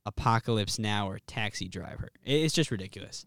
Apocalypse 0.05 0.79
Now 0.79 1.07
or 1.07 1.19
Taxi 1.19 1.67
Driver. 1.67 2.09
It's 2.25 2.53
just 2.53 2.71
ridiculous. 2.71 3.25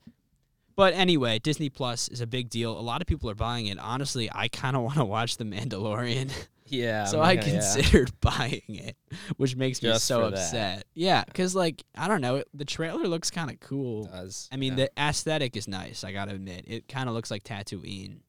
But 0.77 0.95
anyway, 0.95 1.39
Disney 1.39 1.69
Plus 1.69 2.09
is 2.09 2.21
a 2.21 2.27
big 2.27 2.49
deal. 2.49 2.79
A 2.79 2.81
lot 2.81 3.01
of 3.03 3.07
people 3.07 3.29
are 3.31 3.35
buying 3.35 3.67
it. 3.67 3.79
Honestly, 3.79 4.31
I 4.33 4.49
kind 4.49 4.75
of 4.77 4.83
want 4.85 4.97
to 4.97 5.05
watch 5.05 5.37
The 5.37 5.45
Mandalorian. 5.45 6.31
Yeah. 6.67 7.05
so 7.05 7.21
I 7.21 7.33
yeah, 7.33 7.45
yeah. 7.45 7.51
considered 7.53 8.13
buying 8.23 8.63
it, 8.69 8.97
which 9.37 9.57
makes 9.57 9.83
me 9.83 9.93
so 9.99 10.23
for 10.25 10.31
that. 10.31 10.39
upset. 10.39 10.85
Yeah, 10.95 11.23
because 11.25 11.55
like 11.55 11.83
I 11.95 12.09
don't 12.09 12.23
know, 12.23 12.37
it, 12.37 12.49
the 12.55 12.65
trailer 12.65 13.05
looks 13.07 13.31
kind 13.31 13.51
of 13.51 13.61
cool. 13.61 14.05
Does, 14.05 14.49
I 14.51 14.57
mean, 14.57 14.79
yeah. 14.79 14.87
the 14.87 14.91
aesthetic 15.03 15.55
is 15.57 15.69
nice. 15.69 16.03
I 16.03 16.13
gotta 16.13 16.33
admit, 16.33 16.65
it 16.67 16.89
kind 16.89 17.11
of 17.11 17.15
looks 17.15 17.31
like 17.31 17.43
Tatooine. 17.45 18.21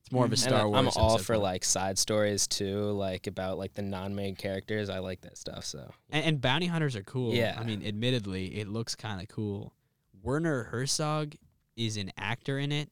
It's 0.00 0.10
more 0.10 0.24
of 0.24 0.32
a 0.32 0.36
Mhm. 0.36 0.46
And 0.46 0.54
Star 0.54 0.68
Wars. 0.70 0.78
I'm 0.96 1.02
all 1.02 1.18
for 1.18 1.34
fun. 1.34 1.42
like 1.42 1.64
side 1.64 1.98
stories 1.98 2.46
too, 2.46 2.92
like 2.92 3.26
about 3.26 3.58
like 3.58 3.74
the 3.74 3.82
non-main 3.82 4.36
characters. 4.36 4.88
I 4.88 5.00
like 5.00 5.20
that 5.22 5.36
stuff. 5.36 5.66
So 5.66 5.92
and, 6.08 6.24
and 6.24 6.40
bounty 6.40 6.66
hunters 6.66 6.96
are 6.96 7.02
cool. 7.02 7.34
Yeah. 7.34 7.58
I 7.60 7.64
mean, 7.64 7.84
admittedly, 7.84 8.58
it 8.58 8.68
looks 8.68 8.94
kind 8.94 9.20
of 9.20 9.28
cool. 9.28 9.74
Werner 10.22 10.64
Herzog 10.64 11.34
is 11.80 11.96
an 11.96 12.12
actor 12.16 12.58
in 12.58 12.70
it. 12.70 12.90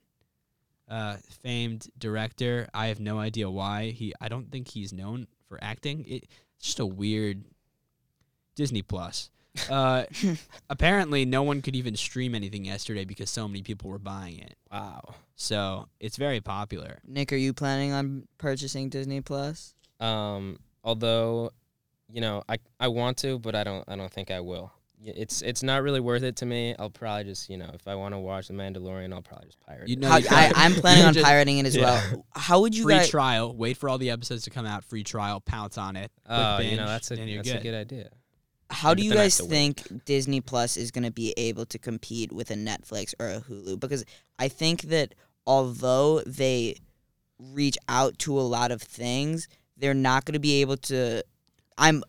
Uh, 0.88 1.16
famed 1.42 1.88
director. 1.98 2.66
I 2.72 2.86
have 2.86 2.98
no 2.98 3.18
idea 3.18 3.50
why 3.50 3.90
he. 3.90 4.14
I 4.20 4.28
don't 4.28 4.50
think 4.50 4.68
he's 4.68 4.90
known 4.92 5.26
for 5.46 5.58
acting. 5.62 6.04
It, 6.06 6.24
it's 6.56 6.66
just 6.66 6.80
a 6.80 6.86
weird 6.86 7.44
Disney 8.56 8.82
Plus. 8.82 9.30
Uh, 9.68 10.04
apparently, 10.70 11.24
no 11.24 11.42
one 11.42 11.62
could 11.62 11.74
even 11.74 11.96
stream 11.96 12.32
anything 12.32 12.64
yesterday 12.64 13.04
because 13.04 13.28
so 13.28 13.48
many 13.48 13.60
people 13.60 13.90
were 13.90 13.98
buying 13.98 14.38
it. 14.38 14.54
wow. 14.70 15.02
So 15.34 15.88
it's 15.98 16.16
very 16.16 16.40
popular. 16.40 17.00
Nick, 17.04 17.32
are 17.32 17.36
you 17.36 17.52
planning 17.52 17.90
on 17.90 18.28
purchasing 18.38 18.88
Disney 18.88 19.20
Plus? 19.20 19.74
Um, 19.98 20.60
although, 20.84 21.50
you 22.08 22.20
know, 22.20 22.44
I 22.48 22.58
I 22.78 22.86
want 22.86 23.16
to, 23.18 23.40
but 23.40 23.56
I 23.56 23.64
don't. 23.64 23.84
I 23.88 23.96
don't 23.96 24.12
think 24.12 24.30
I 24.30 24.38
will. 24.38 24.70
Y- 25.04 25.12
It's 25.16 25.42
it's 25.42 25.62
not 25.62 25.82
really 25.82 26.00
worth 26.00 26.22
it 26.24 26.36
to 26.36 26.46
me. 26.46 26.74
I'll 26.78 26.90
probably 26.90 27.24
just 27.24 27.48
you 27.48 27.56
know 27.56 27.70
if 27.72 27.86
I 27.86 27.94
want 27.94 28.14
to 28.14 28.18
watch 28.18 28.48
The 28.48 28.54
Mandalorian, 28.54 29.12
I'll 29.12 29.22
probably 29.22 29.46
just 29.46 29.60
pirate 29.60 29.88
You 29.88 29.92
it. 29.94 29.98
know, 30.00 30.08
How, 30.08 30.16
you 30.18 30.26
I, 30.30 30.52
I'm 30.56 30.74
planning 30.82 31.04
on 31.04 31.14
just- 31.14 31.24
pirating 31.24 31.58
it 31.58 31.66
as 31.66 31.76
yeah. 31.76 31.82
well. 32.12 32.26
How 32.34 32.60
would 32.60 32.76
you 32.76 32.82
free 32.84 32.94
guys? 32.94 33.08
trial. 33.08 33.54
Wait 33.56 33.76
for 33.76 33.88
all 33.88 33.98
the 33.98 34.10
episodes 34.10 34.42
to 34.44 34.50
come 34.50 34.66
out. 34.66 34.84
Free 34.84 35.04
trial. 35.04 35.40
Pounce 35.40 35.78
on 35.78 35.94
it. 35.96 36.10
Quick 36.26 36.36
Oh, 36.38 36.58
you 36.60 36.76
know 36.76 36.86
that's 36.86 37.10
a 37.12 37.16
that's 37.16 37.48
good. 37.48 37.56
a 37.56 37.62
good 37.62 37.74
idea. 37.74 38.10
How 38.70 38.92
do 38.92 39.02
you 39.02 39.10
then 39.10 39.18
I 39.18 39.22
have 39.22 39.26
guys 39.26 39.36
to 39.38 39.44
wait. 39.44 39.50
think 39.50 40.04
Disney 40.04 40.40
Plus 40.42 40.76
is 40.76 40.90
going 40.90 41.04
to 41.04 41.10
be 41.10 41.32
able 41.38 41.64
to 41.66 41.78
compete 41.78 42.32
with 42.32 42.50
a 42.50 42.54
Netflix 42.54 43.14
or 43.18 43.28
a 43.30 43.40
Hulu? 43.40 43.80
Because 43.80 44.04
I 44.38 44.48
think 44.48 44.82
that 44.82 45.14
although 45.46 46.20
they 46.26 46.76
reach 47.38 47.78
out 47.88 48.18
to 48.18 48.38
a 48.38 48.42
lot 48.42 48.70
of 48.70 48.82
things, 48.82 49.48
they're 49.78 49.94
not 49.94 50.24
going 50.26 50.34
to 50.34 50.38
be 50.40 50.60
able 50.60 50.76
to. 50.76 51.22
I'm. 51.78 52.02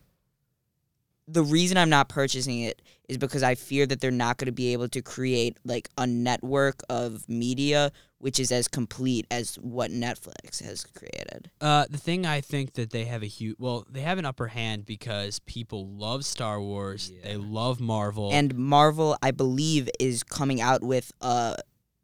The 1.32 1.42
reason 1.42 1.76
I'm 1.76 1.90
not 1.90 2.08
purchasing 2.08 2.60
it 2.60 2.82
is 3.08 3.18
because 3.18 3.42
I 3.42 3.54
fear 3.54 3.86
that 3.86 4.00
they're 4.00 4.10
not 4.10 4.38
going 4.38 4.46
to 4.46 4.52
be 4.52 4.72
able 4.72 4.88
to 4.88 5.02
create 5.02 5.58
like 5.64 5.88
a 5.98 6.06
network 6.06 6.82
of 6.88 7.28
media 7.28 7.92
which 8.20 8.38
is 8.38 8.52
as 8.52 8.68
complete 8.68 9.26
as 9.30 9.56
what 9.56 9.90
Netflix 9.90 10.62
has 10.62 10.84
created. 10.84 11.50
Uh, 11.60 11.86
the 11.88 11.96
thing 11.96 12.26
I 12.26 12.42
think 12.42 12.74
that 12.74 12.90
they 12.90 13.06
have 13.06 13.22
a 13.22 13.26
huge 13.26 13.56
well, 13.58 13.86
they 13.90 14.02
have 14.02 14.18
an 14.18 14.26
upper 14.26 14.48
hand 14.48 14.84
because 14.84 15.38
people 15.40 15.86
love 15.88 16.24
Star 16.26 16.60
Wars. 16.60 17.10
They 17.24 17.36
love 17.36 17.80
Marvel. 17.80 18.30
And 18.30 18.54
Marvel, 18.54 19.16
I 19.22 19.30
believe, 19.30 19.88
is 19.98 20.22
coming 20.22 20.60
out 20.60 20.82
with 20.82 21.12
a 21.22 21.56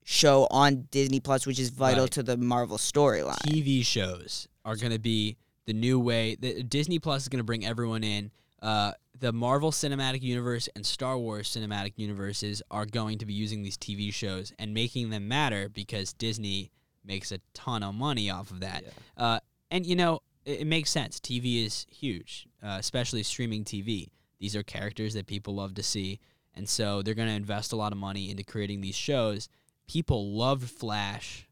show 0.05 0.49
on 0.51 0.89
Disney 0.91 1.21
Plus, 1.21 1.47
which 1.47 1.59
is 1.59 1.69
vital 1.69 2.05
Right. 2.05 2.13
to 2.13 2.23
the 2.23 2.37
Marvel 2.39 2.79
storyline. 2.79 3.37
TV 3.47 3.85
shows 3.85 4.49
are 4.65 4.77
going 4.77 4.93
to 4.93 4.99
be 4.99 5.37
the 5.67 5.75
new 5.75 6.01
way. 6.01 6.37
The, 6.37 6.63
Disney 6.63 6.99
Plus 6.99 7.23
is 7.23 7.29
going 7.29 7.41
to 7.41 7.45
bring 7.45 7.67
everyone 7.67 8.03
in. 8.05 8.31
Uh, 8.63 8.93
the 9.19 9.33
Marvel 9.33 9.71
Cinematic 9.71 10.23
Universe 10.23 10.69
and 10.75 10.85
Star 10.85 11.19
Wars 11.19 11.49
Cinematic 11.49 11.93
Universes 11.97 12.63
are 12.71 12.87
going 12.87 13.19
to 13.19 13.27
be 13.27 13.33
using 13.33 13.63
these 13.63 13.77
TV 13.77 14.13
shows 14.13 14.53
and 14.59 14.75
making 14.75 15.11
them 15.11 15.29
matter 15.29 15.69
because 15.69 16.13
Disney 16.13 16.71
makes 17.05 17.33
a 17.33 17.41
ton 17.55 17.83
of 17.83 17.95
money 17.95 18.31
off 18.31 18.51
of 18.51 18.61
that. 18.61 18.83
Yeah. 18.85 19.25
Uh, 19.25 19.41
and 19.71 19.87
you 19.87 19.97
know, 19.97 20.21
it, 20.45 20.61
it 20.61 20.67
makes 20.67 20.91
sense. 20.91 21.21
TV 21.21 21.65
is 21.65 21.87
huge, 21.91 22.47
uh, 22.63 22.77
especially 22.79 23.23
streaming 23.23 23.65
TV. 23.65 24.09
These 24.39 24.55
are 24.57 24.63
characters 24.63 25.15
that 25.15 25.27
people 25.27 25.55
love 25.55 25.75
to 25.75 25.83
see, 25.83 26.21
and 26.55 26.69
so 26.69 27.03
they're 27.03 27.15
going 27.15 27.29
to 27.29 27.35
invest 27.35 27.73
a 27.73 27.77
lot 27.77 27.93
of 27.93 27.99
money 27.99 28.31
into 28.31 28.45
creating 28.45 28.81
these 28.81 28.95
shows. 28.95 29.49
People 29.89 30.33
loved 30.33 30.69
Flash. 30.69 31.47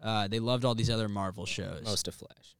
Uh, 0.00 0.28
they 0.28 0.38
loved 0.38 0.64
all 0.64 0.74
these 0.74 0.90
other 0.90 1.08
Marvel 1.08 1.46
shows. 1.46 1.82
Most 1.84 2.06
of 2.06 2.14
Flash. 2.14 2.54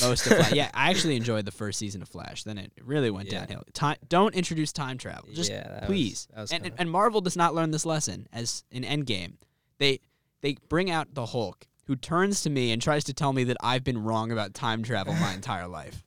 Most 0.00 0.26
of 0.26 0.36
Flash. 0.38 0.52
Yeah, 0.52 0.70
I 0.72 0.90
actually 0.90 1.16
enjoyed 1.16 1.44
the 1.44 1.50
first 1.50 1.78
season 1.78 2.00
of 2.02 2.08
Flash. 2.08 2.44
Then 2.44 2.56
it 2.58 2.72
really 2.82 3.10
went 3.10 3.30
Yeah. 3.30 3.40
downhill. 3.40 3.64
Time, 3.74 3.96
don't 4.08 4.34
introduce 4.34 4.72
time 4.72 4.96
travel. 4.96 5.28
Just 5.32 5.50
yeah, 5.50 5.80
was- 5.80 5.86
please. 5.86 6.28
that 6.34 6.40
was 6.40 6.52
and, 6.52 6.72
and 6.78 6.90
Marvel 6.90 7.20
does 7.20 7.36
not 7.36 7.54
learn 7.54 7.70
this 7.72 7.84
lesson 7.84 8.26
as 8.32 8.64
in 8.70 8.84
Endgame. 8.84 9.34
They 9.78 10.00
they 10.40 10.56
bring 10.68 10.90
out 10.90 11.14
the 11.14 11.26
Hulk 11.26 11.66
who 11.86 11.96
turns 11.96 12.42
to 12.42 12.50
me 12.50 12.72
and 12.72 12.80
tries 12.80 13.04
to 13.04 13.12
tell 13.12 13.32
me 13.32 13.44
that 13.44 13.56
I've 13.60 13.84
been 13.84 14.02
wrong 14.02 14.30
about 14.32 14.54
time 14.54 14.82
travel 14.82 15.12
my 15.14 15.34
entire 15.34 15.66
life. 15.68 16.04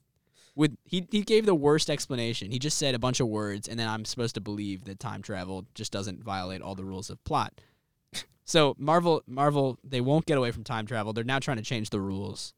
With 0.56 0.78
he 0.86 1.06
he 1.12 1.22
gave 1.22 1.46
the 1.46 1.54
worst 1.54 1.90
explanation. 1.90 2.50
He 2.50 2.58
just 2.60 2.78
said 2.78 2.96
a 2.96 3.00
bunch 3.00 3.20
of 3.20 3.28
words 3.28 3.68
and 3.68 3.78
then 3.80 3.88
I'm 3.88 4.06
supposed 4.06 4.34
to 4.36 4.42
believe 4.42 4.86
that 4.86 5.00
time 5.00 5.22
travel 5.22 5.66
just 5.76 5.92
doesn't 5.92 6.24
violate 6.24 6.62
all 6.62 6.76
the 6.76 6.86
rules 6.86 7.10
of 7.10 7.24
plot. 7.24 7.54
So 8.46 8.76
Marvel 8.78 9.22
Marvel 9.28 9.78
they 9.84 10.02
won't 10.02 10.26
get 10.26 10.38
away 10.38 10.52
from 10.52 10.64
time 10.64 10.86
travel. 10.86 11.14
They're 11.14 11.24
now 11.24 11.40
trying 11.40 11.58
to 11.58 11.64
change 11.64 11.90
the 11.90 12.00
rules. 12.02 12.54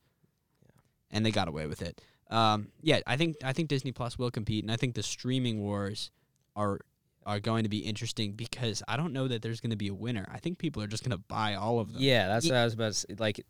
And 1.18 1.26
they 1.26 1.32
got 1.32 1.48
away 1.48 1.66
with 1.66 1.82
it. 1.82 2.00
Um, 2.30 2.68
yeah, 2.82 3.00
I 3.08 3.18
think 3.18 3.38
I 3.44 3.54
think 3.54 3.70
Disney 3.70 3.92
Plus 3.92 4.20
will 4.20 4.30
compete 4.30 4.64
and 4.64 4.72
I 4.72 4.76
think 4.76 4.94
the 4.96 5.04
streaming 5.04 5.62
wars 5.62 6.12
are 6.56 6.80
are 7.26 7.40
going 7.40 7.64
to 7.64 7.70
be 7.70 7.80
interesting 7.80 8.34
because 8.34 8.84
I 8.88 8.96
don't 8.96 9.12
know 9.14 9.28
that 9.28 9.42
there's 9.42 9.60
going 9.60 9.72
to 9.72 9.78
be 9.78 9.90
a 9.90 9.94
winner. 9.94 10.26
I 10.32 10.38
think 10.38 10.58
people 10.58 10.82
are 10.84 10.88
just 10.88 11.04
going 11.04 11.18
to 11.18 11.24
buy 11.28 11.56
all 11.56 11.80
of 11.80 11.92
them. 11.92 12.02
Yeah, 12.02 12.28
that's 12.28 12.46
Ye- 12.46 12.52
what 12.52 12.58
I 12.60 12.64
was 12.64 12.74
about 12.74 12.88
to 12.88 12.94
say. 12.94 13.08
Like, 13.18 13.46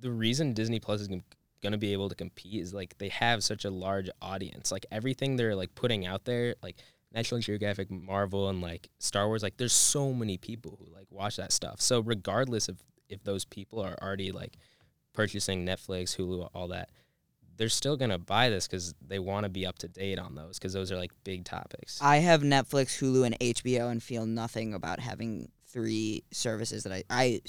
the 0.00 0.10
reason 0.10 0.54
Disney 0.54 0.80
Plus 0.80 1.02
is 1.02 1.08
going 1.08 1.22
to 1.72 1.78
be 1.78 1.92
able 1.92 2.08
to 2.08 2.14
compete 2.14 2.62
is 2.62 2.72
like 2.72 2.96
they 2.96 3.08
have 3.08 3.44
such 3.44 3.66
a 3.66 3.70
large 3.70 4.08
audience. 4.22 4.72
Like 4.72 4.86
everything 4.90 5.36
they're 5.36 5.54
like 5.54 5.74
putting 5.74 6.06
out 6.06 6.24
there, 6.24 6.54
like 6.62 6.76
National 7.12 7.40
Geographic, 7.40 7.90
Marvel, 7.90 8.48
and 8.48 8.62
like 8.62 8.88
Star 8.98 9.26
Wars. 9.26 9.42
Like, 9.42 9.58
there's 9.58 9.74
so 9.74 10.14
many 10.14 10.38
people 10.38 10.78
who 10.80 10.94
like 10.94 11.06
watch 11.10 11.36
that 11.36 11.52
stuff. 11.52 11.80
So 11.80 12.00
regardless 12.00 12.68
of 12.68 12.82
if 13.10 13.22
those 13.24 13.44
people 13.44 13.80
are 13.80 13.96
already 14.00 14.32
like 14.32 14.56
purchasing 15.12 15.66
Netflix, 15.66 16.16
Hulu, 16.16 16.48
all 16.54 16.68
that, 16.68 16.90
they're 17.56 17.68
still 17.68 17.96
gonna 17.96 18.18
buy 18.18 18.48
this 18.48 18.66
because 18.66 18.94
they 19.06 19.18
want 19.18 19.44
to 19.44 19.50
be 19.50 19.66
up 19.66 19.78
to 19.78 19.88
date 19.88 20.18
on 20.18 20.34
those 20.34 20.58
because 20.58 20.72
those 20.72 20.90
are 20.90 20.96
like 20.96 21.12
big 21.24 21.44
topics. 21.44 21.98
I 22.00 22.16
have 22.16 22.42
Netflix, 22.42 22.98
Hulu, 22.98 23.26
and 23.26 23.38
HBO, 23.38 23.90
and 23.90 24.02
feel 24.02 24.24
nothing 24.24 24.72
about 24.72 24.98
having 24.98 25.50
three 25.66 26.24
services 26.32 26.84
that 26.84 26.92
I, 26.92 27.04
I 27.10 27.40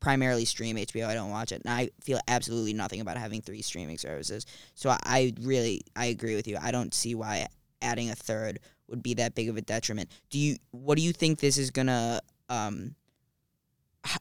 primarily 0.00 0.44
stream 0.44 0.76
HBO. 0.76 1.06
I 1.06 1.14
don't 1.14 1.30
watch 1.30 1.52
it, 1.52 1.62
and 1.64 1.74
I 1.74 1.90
feel 2.00 2.20
absolutely 2.28 2.74
nothing 2.74 3.00
about 3.00 3.16
having 3.16 3.42
three 3.42 3.62
streaming 3.62 3.98
services. 3.98 4.46
So 4.74 4.90
I, 4.90 4.98
I 5.04 5.32
really 5.40 5.82
I 5.96 6.06
agree 6.06 6.36
with 6.36 6.46
you. 6.46 6.58
I 6.60 6.70
don't 6.70 6.94
see 6.94 7.14
why 7.14 7.46
adding 7.82 8.10
a 8.10 8.14
third 8.14 8.60
would 8.88 9.02
be 9.02 9.14
that 9.14 9.34
big 9.34 9.48
of 9.48 9.56
a 9.56 9.62
detriment. 9.62 10.10
Do 10.30 10.38
you? 10.38 10.56
What 10.70 10.96
do 10.96 11.02
you 11.02 11.12
think 11.12 11.40
this 11.40 11.58
is 11.58 11.70
gonna? 11.72 12.20
Um, 12.48 12.84
h- 12.84 12.92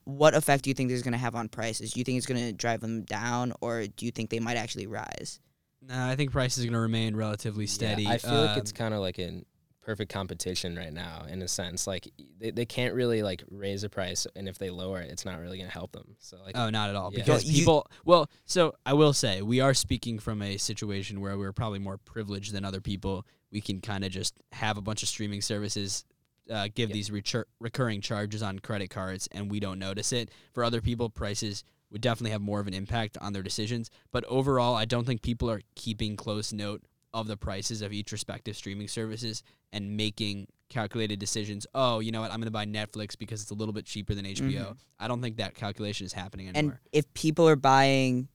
what 0.03 0.33
effect 0.35 0.63
do 0.63 0.69
you 0.69 0.73
think 0.73 0.89
this 0.89 0.97
is 0.97 1.03
gonna 1.03 1.17
have 1.17 1.35
on 1.35 1.49
prices? 1.49 1.91
Do 1.93 1.99
you 1.99 2.03
think 2.03 2.17
it's 2.17 2.25
gonna 2.27 2.51
drive 2.53 2.81
them 2.81 3.03
down, 3.03 3.53
or 3.61 3.85
do 3.87 4.05
you 4.05 4.11
think 4.11 4.29
they 4.29 4.39
might 4.39 4.57
actually 4.57 4.87
rise? 4.87 5.39
No, 5.87 6.07
I 6.07 6.15
think 6.15 6.31
prices 6.31 6.63
are 6.63 6.67
going 6.67 6.73
to 6.73 6.79
remain 6.79 7.15
relatively 7.15 7.67
steady. 7.67 8.03
Yeah, 8.03 8.13
I 8.13 8.17
feel 8.17 8.33
like 8.45 8.57
it's 8.57 8.71
Um, 8.71 8.75
kind 8.77 8.93
of 8.95 9.01
like 9.01 9.19
in 9.19 9.45
perfect 9.81 10.11
competition 10.11 10.75
right 10.75 10.91
now 10.91 11.27
in 11.29 11.43
a 11.43 11.47
sense. 11.47 11.85
Like 11.85 12.11
they, 12.39 12.49
they 12.49 12.65
can't 12.65 12.95
really 12.95 13.21
like 13.21 13.43
raise 13.51 13.83
a 13.83 13.89
price, 13.89 14.25
and 14.35 14.49
if 14.49 14.57
they 14.57 14.71
lower 14.71 14.99
it, 15.01 15.11
it's 15.11 15.25
not 15.25 15.39
really 15.39 15.59
gonna 15.59 15.69
help 15.69 15.91
them. 15.91 16.15
So 16.17 16.37
like 16.43 16.57
Oh, 16.57 16.71
not 16.71 16.89
at 16.89 16.95
all. 16.95 17.11
Yeah. 17.13 17.19
Because 17.19 17.45
you- 17.45 17.59
people, 17.59 17.85
well, 18.03 18.31
so 18.45 18.73
I 18.83 18.93
will 18.93 19.13
say 19.13 19.43
we 19.43 19.59
are 19.59 19.75
speaking 19.75 20.17
from 20.17 20.41
a 20.41 20.57
situation 20.57 21.21
where 21.21 21.37
we're 21.37 21.53
probably 21.53 21.77
more 21.79 21.99
privileged 21.99 22.51
than 22.51 22.65
other 22.65 22.81
people. 22.81 23.27
We 23.51 23.61
can 23.61 23.79
kind 23.79 24.03
of 24.03 24.11
just 24.11 24.33
have 24.53 24.77
a 24.77 24.81
bunch 24.81 25.03
of 25.03 25.09
streaming 25.09 25.41
services, 25.41 26.03
uh, 26.49 26.67
give 26.73 26.89
Yep. 26.89 26.93
these 26.93 27.11
recur- 27.11 27.45
recurring 27.59 28.01
charges 28.01 28.41
on 28.43 28.59
credit 28.59 28.89
cards, 28.89 29.27
and 29.31 29.49
we 29.49 29.59
don't 29.59 29.79
notice 29.79 30.11
it. 30.11 30.29
For 30.53 30.63
other 30.63 30.81
people, 30.81 31.09
prices 31.09 31.63
would 31.91 32.01
definitely 32.01 32.31
have 32.31 32.41
more 32.41 32.59
of 32.59 32.67
an 32.67 32.73
impact 32.73 33.17
on 33.19 33.33
their 33.33 33.43
decisions. 33.43 33.89
But 34.11 34.23
overall, 34.25 34.75
I 34.75 34.85
don't 34.85 35.05
think 35.05 35.21
people 35.21 35.49
are 35.49 35.61
keeping 35.75 36.15
close 36.15 36.51
note 36.51 36.83
of 37.13 37.27
the 37.27 37.37
prices 37.37 37.81
of 37.81 37.93
each 37.93 38.11
respective 38.11 38.55
streaming 38.57 38.87
services 38.89 39.41
and 39.71 39.95
making 39.95 40.47
calculated 40.69 41.19
decisions. 41.19 41.65
Oh, 41.73 41.99
you 41.99 42.11
know 42.11 42.21
what? 42.21 42.31
I'm 42.31 42.37
going 42.39 42.45
to 42.47 42.51
buy 42.51 42.65
Netflix 42.65 43.17
because 43.17 43.41
it's 43.41 43.51
a 43.51 43.55
little 43.55 43.73
bit 43.73 43.85
cheaper 43.85 44.13
than 44.13 44.25
HBO. 44.25 44.75
I 44.99 45.07
don't 45.07 45.21
think 45.21 45.37
that 45.37 45.53
calculation 45.55 46.05
is 46.05 46.11
happening 46.13 46.49
anymore. 46.49 46.73
And 46.73 46.79
if 46.91 47.11
people 47.13 47.47
are 47.47 47.55
buying, 47.55 48.27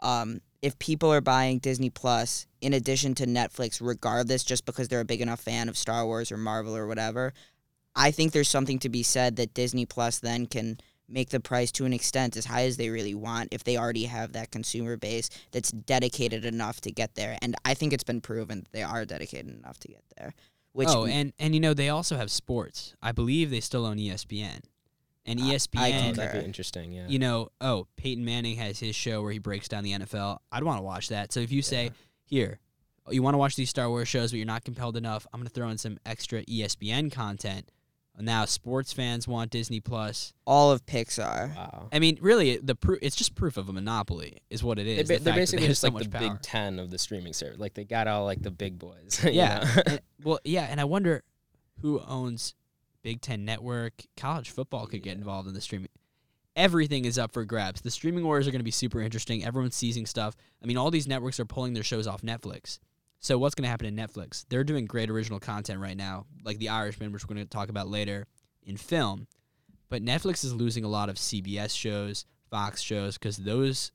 um, 0.00 0.40
if 0.60 0.78
people 0.78 1.10
are 1.12 1.20
buying 1.22 1.58
Disney 1.60 1.88
Plus 1.90 2.46
in 2.60 2.72
addition 2.74 3.14
to 3.14 3.26
Netflix, 3.26 3.80
regardless, 3.80 4.42
just 4.44 4.66
because 4.66 4.88
they're 4.88 5.00
a 5.00 5.04
big 5.04 5.20
enough 5.22 5.40
fan 5.40 5.68
of 5.70 5.78
Star 5.78 6.04
Wars 6.04 6.30
or 6.30 6.36
Marvel 6.36 6.76
or 6.76 6.86
whatever, 6.86 7.32
I 7.96 8.10
think 8.10 8.32
there's 8.32 8.48
something 8.48 8.78
to 8.80 8.88
be 8.88 9.02
said 9.02 9.36
that 9.36 9.54
Disney 9.54 9.86
Plus 9.86 10.18
then 10.18 10.46
can 10.46 10.78
make 11.08 11.30
the 11.30 11.40
price 11.40 11.72
to 11.72 11.84
an 11.84 11.92
extent 11.92 12.36
as 12.36 12.44
high 12.44 12.64
as 12.64 12.76
they 12.76 12.90
really 12.90 13.14
want 13.14 13.48
if 13.52 13.64
they 13.64 13.76
already 13.76 14.04
have 14.04 14.32
that 14.32 14.50
consumer 14.50 14.96
base 14.96 15.30
that's 15.52 15.70
dedicated 15.70 16.44
enough 16.44 16.80
to 16.82 16.90
get 16.90 17.14
there. 17.14 17.38
And 17.40 17.54
I 17.64 17.74
think 17.74 17.92
it's 17.92 18.04
been 18.04 18.20
proven 18.20 18.60
that 18.60 18.72
they 18.72 18.82
are 18.82 19.04
dedicated 19.04 19.56
enough 19.56 19.78
to 19.80 19.88
get 19.88 20.02
there. 20.16 20.34
Which 20.72 20.88
oh, 20.90 21.06
and 21.06 21.32
and 21.38 21.54
you 21.54 21.60
know 21.60 21.72
they 21.72 21.88
also 21.88 22.16
have 22.16 22.30
sports. 22.30 22.94
I 23.00 23.12
believe 23.12 23.50
they 23.50 23.60
still 23.60 23.86
own 23.86 23.96
ESPN, 23.96 24.60
and 25.24 25.40
I- 25.40 25.44
I 25.44 25.46
oh, 25.46 25.52
ESPN. 25.52 26.16
that'd 26.16 26.40
be 26.40 26.46
interesting. 26.46 26.92
Yeah. 26.92 27.06
you 27.08 27.18
know, 27.18 27.48
oh, 27.62 27.86
Peyton 27.96 28.26
Manning 28.26 28.56
has 28.56 28.78
his 28.78 28.94
show 28.94 29.22
where 29.22 29.32
he 29.32 29.38
breaks 29.38 29.68
down 29.68 29.84
the 29.84 29.92
NFL. 29.92 30.38
I'd 30.52 30.64
want 30.64 30.78
to 30.78 30.82
watch 30.82 31.08
that. 31.08 31.32
So 31.32 31.40
if 31.40 31.50
you 31.50 31.62
say, 31.62 31.92
here, 32.26 32.58
oh, 33.06 33.12
you 33.12 33.22
want 33.22 33.32
to 33.32 33.38
watch 33.38 33.56
these 33.56 33.70
Star 33.70 33.88
Wars 33.88 34.06
shows, 34.06 34.32
but 34.32 34.36
you're 34.36 34.44
not 34.44 34.64
compelled 34.64 34.98
enough, 34.98 35.26
I'm 35.32 35.40
going 35.40 35.48
to 35.48 35.54
throw 35.54 35.70
in 35.70 35.78
some 35.78 35.96
extra 36.04 36.44
ESPN 36.44 37.10
content. 37.10 37.70
Now 38.18 38.44
sports 38.46 38.92
fans 38.92 39.28
want 39.28 39.50
Disney 39.50 39.80
Plus. 39.80 40.32
all 40.46 40.72
of 40.72 40.86
Pixar. 40.86 41.54
wow. 41.54 41.88
I 41.92 41.98
mean, 41.98 42.18
really, 42.20 42.56
the 42.56 42.74
pro- 42.74 42.96
it's 43.02 43.14
just 43.16 43.34
proof 43.34 43.56
of 43.56 43.68
a 43.68 43.72
monopoly, 43.72 44.38
is 44.48 44.64
what 44.64 44.78
it 44.78 44.86
is. 44.86 44.96
They, 45.08 45.14
is. 45.14 45.20
ba- 45.20 45.24
the 45.24 45.30
they're 45.30 45.34
basically 45.34 45.62
they 45.66 45.68
just 45.68 45.80
so 45.82 45.88
like 45.88 46.04
the 46.04 46.08
power. 46.10 46.30
Big 46.30 46.42
Ten 46.42 46.78
of 46.78 46.90
the 46.90 46.98
streaming 46.98 47.32
service. 47.34 47.58
Like 47.58 47.74
they 47.74 47.84
got 47.84 48.08
all 48.08 48.24
like 48.24 48.42
the 48.42 48.50
big 48.50 48.78
boys. 48.78 49.20
Yeah. 49.30 49.66
And- 49.86 50.00
well, 50.24 50.38
yeah, 50.44 50.66
and 50.70 50.80
I 50.80 50.84
wonder 50.84 51.22
who 51.82 52.00
owns 52.08 52.54
Big 53.02 53.20
Ten 53.20 53.44
Network. 53.44 53.92
College 54.16 54.50
football 54.50 54.86
could 54.86 55.02
get 55.02 55.16
involved 55.18 55.46
in 55.46 55.54
the 55.54 55.60
streaming. 55.60 55.88
Everything 56.56 57.04
is 57.04 57.18
up 57.18 57.32
for 57.32 57.44
grabs. 57.44 57.82
The 57.82 57.90
streaming 57.90 58.24
wars 58.24 58.48
are 58.48 58.50
going 58.50 58.60
to 58.60 58.64
be 58.64 58.70
super 58.70 59.02
interesting. 59.02 59.44
Everyone's 59.44 59.76
seizing 59.76 60.06
stuff. 60.06 60.34
I 60.62 60.66
mean, 60.66 60.78
all 60.78 60.90
these 60.90 61.06
networks 61.06 61.38
are 61.38 61.44
pulling 61.44 61.74
their 61.74 61.82
shows 61.82 62.06
off 62.06 62.22
Netflix. 62.22 62.78
So 63.26 63.36
what's 63.38 63.56
going 63.56 63.64
to 63.64 63.68
happen 63.68 63.88
in 63.88 63.96
Netflix? 63.96 64.44
They're 64.48 64.62
doing 64.62 64.84
great 64.84 65.10
original 65.10 65.40
content 65.40 65.80
right 65.80 65.96
now, 65.96 66.26
like 66.44 66.58
The 66.58 66.68
Irishman, 66.68 67.10
which 67.10 67.24
we're 67.24 67.34
going 67.34 67.44
to 67.44 67.50
talk 67.50 67.70
about 67.70 67.88
later 67.88 68.28
in 68.62 68.76
film. 68.76 69.26
But 69.88 70.04
Netflix 70.04 70.44
is 70.44 70.54
losing 70.54 70.84
a 70.84 70.88
lot 70.88 71.08
of 71.08 71.16
CBS 71.16 71.76
shows, 71.76 72.24
Fox 72.52 72.80
shows, 72.80 73.18
because 73.18 73.38
those 73.38 73.90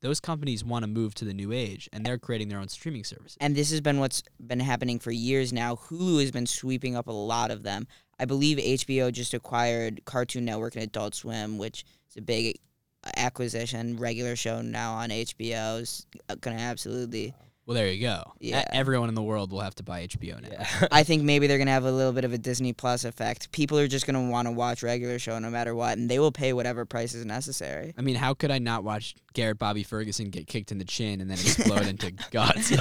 those 0.00 0.20
companies 0.20 0.62
want 0.62 0.84
to 0.84 0.86
move 0.86 1.12
to 1.16 1.24
the 1.24 1.34
new 1.34 1.50
age, 1.50 1.88
and 1.92 2.06
they're 2.06 2.18
creating 2.18 2.50
their 2.50 2.60
own 2.60 2.68
streaming 2.68 3.02
services. 3.02 3.36
and 3.40 3.56
this 3.56 3.72
has 3.72 3.80
been 3.80 3.98
what's 3.98 4.22
been 4.46 4.60
happening 4.60 5.00
for 5.00 5.10
years 5.10 5.52
now. 5.52 5.74
Hulu 5.74 6.20
has 6.20 6.30
been 6.30 6.46
sweeping 6.46 6.94
up 6.94 7.08
a 7.08 7.12
lot 7.12 7.50
of 7.50 7.64
them. 7.64 7.88
I 8.20 8.26
believe 8.26 8.58
HBO 8.58 9.10
just 9.10 9.34
acquired 9.34 10.04
Cartoon 10.04 10.44
Network 10.44 10.76
and 10.76 10.84
Adult 10.84 11.16
Swim, 11.16 11.58
which 11.58 11.84
is 12.10 12.16
a 12.16 12.22
big 12.22 12.60
uh, 13.02 13.10
acquisition. 13.16 13.96
Regular 13.96 14.36
show 14.36 14.62
now 14.62 14.94
on 14.94 15.08
HBO 15.08 15.80
is 15.80 16.06
uh, 16.28 16.36
going 16.36 16.56
to 16.56 16.62
absolutely. 16.62 17.34
Well, 17.68 17.74
there 17.74 17.88
you 17.88 18.00
go. 18.00 18.32
Yeah. 18.40 18.64
everyone 18.72 19.10
in 19.10 19.14
the 19.14 19.22
world 19.22 19.52
will 19.52 19.60
have 19.60 19.74
to 19.74 19.82
buy 19.82 20.06
HBO 20.06 20.40
now. 20.40 20.48
yeah. 20.50 20.88
I 20.90 21.02
think 21.02 21.22
maybe 21.22 21.46
they're 21.46 21.58
going 21.58 21.66
to 21.66 21.72
have 21.72 21.84
a 21.84 21.92
little 21.92 22.14
bit 22.14 22.24
of 22.24 22.32
a 22.32 22.38
Disney 22.38 22.72
Plus 22.72 23.04
effect. 23.04 23.52
People 23.52 23.78
are 23.78 23.86
just 23.86 24.06
going 24.06 24.14
to 24.14 24.32
want 24.32 24.48
to 24.48 24.52
watch 24.52 24.82
regular 24.82 25.18
show 25.18 25.38
no 25.38 25.50
matter 25.50 25.74
what, 25.74 25.98
and 25.98 26.08
they 26.10 26.18
will 26.18 26.32
pay 26.32 26.54
whatever 26.54 26.86
price 26.86 27.12
is 27.12 27.26
necessary. 27.26 27.92
I 27.98 28.00
mean, 28.00 28.14
how 28.16 28.32
could 28.32 28.50
I 28.50 28.58
not 28.58 28.84
watch 28.84 29.16
Garrett 29.34 29.58
Bobby 29.58 29.82
Ferguson 29.82 30.30
get 30.30 30.46
kicked 30.46 30.72
in 30.72 30.78
the 30.78 30.86
chin 30.86 31.20
and 31.20 31.30
then 31.30 31.36
explode 31.38 31.86
into 31.86 32.10
guts? 32.30 32.72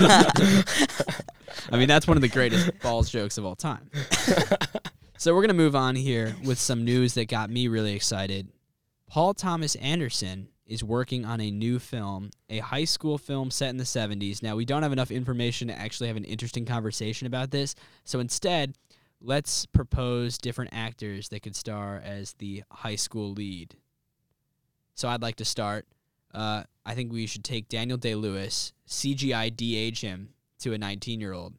I 1.69 1.78
mean, 1.78 1.89
that's 1.89 2.08
one 2.08 2.15
of 2.15 2.21
the 2.21 2.30
greatest 2.30 2.80
balls 2.80 3.10
jokes 3.10 3.38
of 3.38 3.43
all 3.43 3.58
time. 3.58 3.89
So 5.17 5.36
we're 5.36 5.41
gonna 5.41 5.54
move 5.54 5.76
on 5.76 5.97
here 5.97 6.34
with 6.45 6.60
some 6.60 6.86
news 6.86 7.15
that 7.15 7.28
got 7.28 7.50
me 7.50 7.67
really 7.67 7.93
excited. 7.93 8.47
Paul 9.10 9.34
Thomas 9.34 9.76
Anderson 9.76 10.47
is 10.67 10.84
working 10.84 11.25
on 11.25 11.39
a 11.39 11.49
new 11.49 11.80
film, 11.80 12.30
a 12.49 12.60
high 12.60 12.84
school 12.84 13.17
film 13.17 13.49
set 13.49 13.69
in 13.69 13.77
the 13.77 13.84
70s. 13.84 14.43
Now, 14.43 14.56
we 14.56 14.65
don't 14.65 14.84
have 14.84 14.91
enough 14.91 15.12
information 15.12 15.69
to 15.69 15.80
actually 15.80 16.08
have 16.08 16.17
an 16.17 16.25
interesting 16.25 16.65
conversation 16.65 17.25
about 17.25 17.51
this. 17.51 17.73
So 18.03 18.19
instead, 18.19 18.75
let's 19.21 19.65
propose 19.65 20.38
different 20.38 20.71
actors 20.73 21.30
that 21.30 21.41
could 21.41 21.56
star 21.56 22.01
as 22.03 22.34
the 22.34 22.63
high 22.71 22.95
school 22.95 23.32
lead. 23.32 23.75
So 24.93 25.08
I'd 25.08 25.21
like 25.21 25.38
to 25.38 25.45
start. 25.45 25.88
Uh, 26.34 26.63
I 26.86 26.95
think 26.95 27.12
we 27.12 27.25
should 27.25 27.43
take 27.43 27.69
Daniel 27.69 27.97
Day 27.97 28.15
Lewis, 28.15 28.73
CGI 28.88 29.56
de-age 29.56 30.01
him 30.01 30.30
to 30.60 30.73
a 30.73 30.77
19 30.77 31.19
year 31.21 31.34
old, 31.34 31.53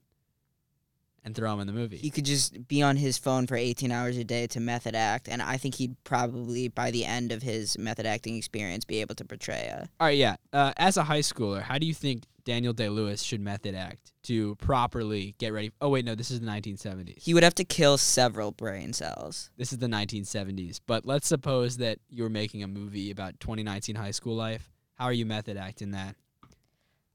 and 1.29 1.37
throw 1.37 1.53
him 1.53 1.61
in 1.61 1.67
the 1.67 1.75
movie. 1.75 1.99
He 1.99 2.09
could 2.09 2.25
just 2.25 2.67
be 2.69 2.81
on 2.81 2.97
his 2.97 3.19
phone 3.19 3.47
for 3.47 3.55
18 3.55 3.93
hours 3.93 4.17
a 4.17 4.25
day 4.25 4.47
to 4.49 4.61
method 4.61 4.95
act, 4.95 5.29
and 5.29 5.43
I 5.43 5.59
think 5.59 5.75
he'd 5.75 5.95
probably, 6.03 6.69
by 6.69 6.91
the 6.91 7.05
end 7.05 7.33
of 7.33 7.43
his 7.43 7.77
method 7.77 8.07
acting 8.07 8.37
experience, 8.37 8.87
be 8.87 9.03
able 9.03 9.15
to 9.17 9.27
portray 9.27 9.69
a. 9.71 9.89
All 10.01 10.07
right, 10.07 10.17
yeah. 10.17 10.37
Uh, 10.55 10.73
as 10.79 10.97
a 10.97 11.05
high 11.05 11.21
schooler, 11.21 11.61
how 11.61 11.77
do 11.77 11.87
you 11.87 11.93
think 11.93 12.25
Daniel 12.45 12.73
Day 12.73 12.89
Lewis 12.89 13.23
should 13.23 13.43
method 13.43 13.75
act 13.75 14.15
to 14.23 14.55
properly 14.57 15.35
get 15.39 15.53
ready? 15.53 15.71
Oh 15.83 15.91
wait, 15.91 16.07
no, 16.07 16.15
this 16.15 16.31
is 16.31 16.41
the 16.41 16.47
1970s. 16.47 17.23
He 17.23 17.35
would 17.35 17.43
have 17.43 17.55
to 17.57 17.65
kill 17.65 17.99
several 17.99 18.51
brain 18.51 18.95
cells. 18.95 19.51
This 19.59 19.71
is 19.71 19.79
the 19.79 19.87
1970s. 19.87 20.81
But 20.87 21.05
let's 21.05 21.29
suppose 21.29 21.77
that 21.77 21.99
you 22.09 22.23
were 22.23 22.31
making 22.31 22.63
a 22.63 22.69
movie 22.69 23.11
about 23.11 23.39
2019 23.39 23.97
high 23.97 24.13
school 24.13 24.35
life. 24.35 24.73
How 24.95 25.05
are 25.05 25.13
you 25.13 25.27
method 25.27 25.59
acting 25.59 25.91
that? 25.91 26.17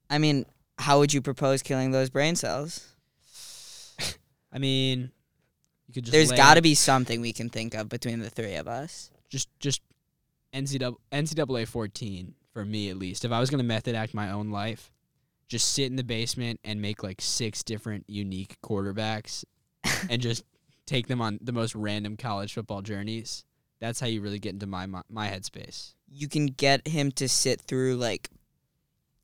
I 0.07 0.19
mean, 0.19 0.45
how 0.77 0.99
would 0.99 1.15
you 1.15 1.21
propose 1.21 1.63
killing 1.63 1.89
those 1.89 2.11
brain 2.11 2.35
cells? 2.35 2.92
I 4.53 4.59
mean, 4.59 5.11
you 5.87 5.93
could 5.93 6.05
just 6.05 6.11
There's 6.13 6.31
got 6.31 6.55
to 6.55 6.61
be 6.61 6.75
something 6.75 7.19
we 7.19 7.33
can 7.33 7.49
think 7.49 7.73
of 7.73 7.89
between 7.89 8.19
the 8.19 8.29
three 8.29 8.55
of 8.55 8.67
us. 8.67 9.09
just 9.29 9.49
just 9.59 9.81
NCAA, 10.53 10.95
NCAA 11.11 11.67
14 11.67 12.35
for 12.53 12.63
me 12.63 12.89
at 12.89 12.97
least. 12.97 13.25
If 13.25 13.31
I 13.31 13.39
was 13.39 13.49
gonna 13.49 13.63
method 13.63 13.95
act 13.95 14.13
my 14.13 14.31
own 14.31 14.51
life, 14.51 14.91
just 15.47 15.73
sit 15.73 15.87
in 15.87 15.95
the 15.95 16.03
basement 16.03 16.59
and 16.63 16.81
make 16.81 17.03
like 17.03 17.19
six 17.19 17.63
different 17.63 18.05
unique 18.07 18.57
quarterbacks, 18.63 19.43
and 20.09 20.21
just 20.21 20.43
take 20.85 21.07
them 21.07 21.21
on 21.21 21.39
the 21.41 21.51
most 21.51 21.73
random 21.73 22.15
college 22.15 22.53
football 22.53 22.81
journeys. 22.81 23.45
That's 23.79 23.99
how 23.99 24.07
you 24.07 24.21
really 24.21 24.39
get 24.39 24.53
into 24.53 24.67
my 24.67 24.85
my, 24.85 25.01
my 25.09 25.27
headspace. 25.29 25.95
You 26.07 26.27
can 26.27 26.45
get 26.45 26.87
him 26.87 27.11
to 27.13 27.27
sit 27.27 27.59
through 27.59 27.95
like 27.95 28.29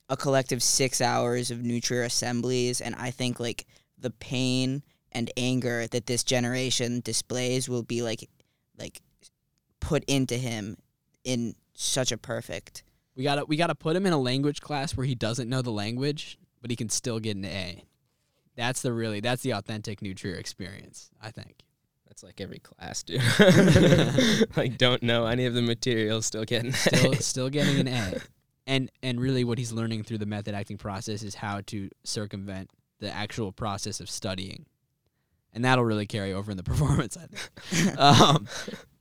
a 0.10 0.18
collective 0.18 0.64
six 0.64 1.02
hours 1.02 1.52
of 1.52 1.62
nuclear 1.62 2.02
assemblies, 2.02 2.82
and 2.82 2.96
I 2.96 3.12
think 3.12 3.40
like 3.40 3.68
the 4.00 4.10
pain 4.10 4.82
and 5.12 5.32
anger 5.38 5.88
that 5.88 6.06
this 6.06 6.24
generation 6.24 7.02
displays 7.02 7.68
will 7.68 7.84
be 7.84 8.02
like 8.02 8.30
like 8.78 9.02
put 9.80 10.04
into 10.06 10.36
him 10.36 10.78
in 11.24 11.56
such 11.74 12.12
a 12.12 12.18
perfect 12.18 12.84
We 13.16 13.24
gotta 13.24 13.46
we 13.46 13.58
gotta 13.58 13.76
put 13.76 13.96
him 13.96 14.06
in 14.06 14.14
a 14.14 14.18
language 14.18 14.62
class 14.62 14.96
where 14.96 15.06
he 15.06 15.16
doesn't 15.16 15.50
know 15.50 15.62
the 15.62 15.72
language, 15.72 16.38
but 16.62 16.70
he 16.70 16.76
can 16.76 16.90
still 16.90 17.20
get 17.20 17.36
an 17.38 17.46
A. 17.46 17.84
That's 18.56 18.82
the 18.82 18.92
really 18.94 19.20
that's 19.20 19.42
the 19.42 19.52
authentic 19.52 20.02
New 20.02 20.14
Trier 20.14 20.36
experience. 20.36 21.10
I 21.22 21.32
think. 21.32 21.64
That's 22.08 22.24
like 22.24 22.42
every 22.42 22.60
class, 22.60 23.04
dude. 23.04 23.22
like 24.58 24.78
don't 24.78 25.02
know 25.04 25.26
any 25.26 25.46
of 25.46 25.54
the 25.54 25.62
material, 25.62 26.22
still 26.22 26.44
getting 26.44 26.74
Still 26.74 27.14
still 27.20 27.50
getting 27.50 27.80
an 27.80 27.88
A. 27.88 28.20
and 28.68 28.92
and 29.02 29.22
really 29.22 29.44
what 29.44 29.58
he's 29.58 29.72
learning 29.72 30.04
through 30.04 30.18
the 30.18 30.26
method 30.26 30.54
acting 30.54 30.78
process 30.78 31.24
is 31.24 31.36
how 31.36 31.62
to 31.68 31.90
circumvent 32.04 32.72
the 33.00 33.10
actual 33.10 33.52
process 33.54 34.02
of 34.02 34.10
studying, 34.10 34.66
and 35.54 35.66
that'll 35.66 35.84
really 35.84 36.08
carry 36.08 36.34
over 36.34 36.52
in 36.52 36.58
the 36.58 36.64
performance. 36.72 37.18
I 37.18 37.26
think. 37.26 38.00
um, 38.00 38.48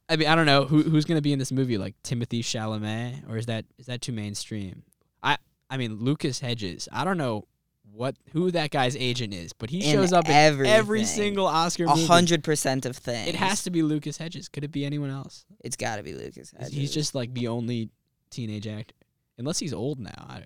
I 0.08 0.16
mean, 0.16 0.28
I 0.28 0.34
don't 0.34 0.46
know 0.46 0.64
who 0.64 0.82
who's 0.82 1.04
gonna 1.04 1.20
be 1.20 1.32
in 1.32 1.38
this 1.38 1.52
movie, 1.52 1.78
like 1.78 1.94
Timothée 2.02 2.40
Chalamet, 2.40 3.28
or 3.28 3.36
is 3.36 3.46
that 3.46 3.64
is 3.78 3.86
that 3.86 4.00
too 4.00 4.12
mainstream? 4.12 4.82
I 5.22 5.36
I 5.70 5.76
mean 5.76 5.96
Lucas 5.96 6.40
Hedges. 6.40 6.88
I 6.92 7.04
don't 7.04 7.18
know 7.18 7.44
what 7.92 8.16
who 8.32 8.50
that 8.52 8.70
guy's 8.70 8.96
agent 8.96 9.34
is, 9.34 9.52
but 9.52 9.70
he 9.70 9.78
In 9.84 9.92
shows 9.92 10.12
up 10.12 10.26
in 10.26 10.66
every 10.66 11.04
single 11.04 11.46
Oscar 11.46 11.84
A 11.84 11.96
hundred 11.96 12.44
percent 12.44 12.86
of 12.86 12.96
things. 12.96 13.28
It 13.28 13.34
has 13.34 13.62
to 13.64 13.70
be 13.70 13.82
Lucas 13.82 14.16
Hedges. 14.16 14.48
Could 14.48 14.64
it 14.64 14.72
be 14.72 14.84
anyone 14.84 15.10
else? 15.10 15.44
It's 15.64 15.76
got 15.76 15.96
to 15.96 16.02
be 16.02 16.14
Lucas. 16.14 16.52
Hedges. 16.56 16.72
He's 16.72 16.94
just 16.94 17.14
like 17.14 17.34
the 17.34 17.48
only 17.48 17.90
teenage 18.30 18.66
actor, 18.66 18.94
unless 19.36 19.58
he's 19.58 19.72
old 19.72 19.98
now. 19.98 20.26
I, 20.28 20.44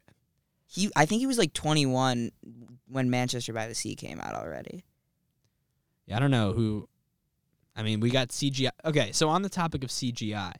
he. 0.66 0.90
I 0.96 1.06
think 1.06 1.20
he 1.20 1.26
was 1.26 1.38
like 1.38 1.52
21 1.52 2.30
when 2.88 3.10
Manchester 3.10 3.52
by 3.52 3.68
the 3.68 3.74
Sea 3.74 3.94
came 3.94 4.20
out 4.20 4.34
already. 4.34 4.84
I 6.12 6.18
don't 6.18 6.30
know 6.30 6.52
who. 6.52 6.88
I 7.74 7.82
mean, 7.82 8.00
we 8.00 8.10
got 8.10 8.28
CGI. 8.28 8.70
Okay, 8.84 9.12
so 9.12 9.28
on 9.28 9.42
the 9.42 9.48
topic 9.48 9.82
of 9.82 9.90
CGI, 9.90 10.52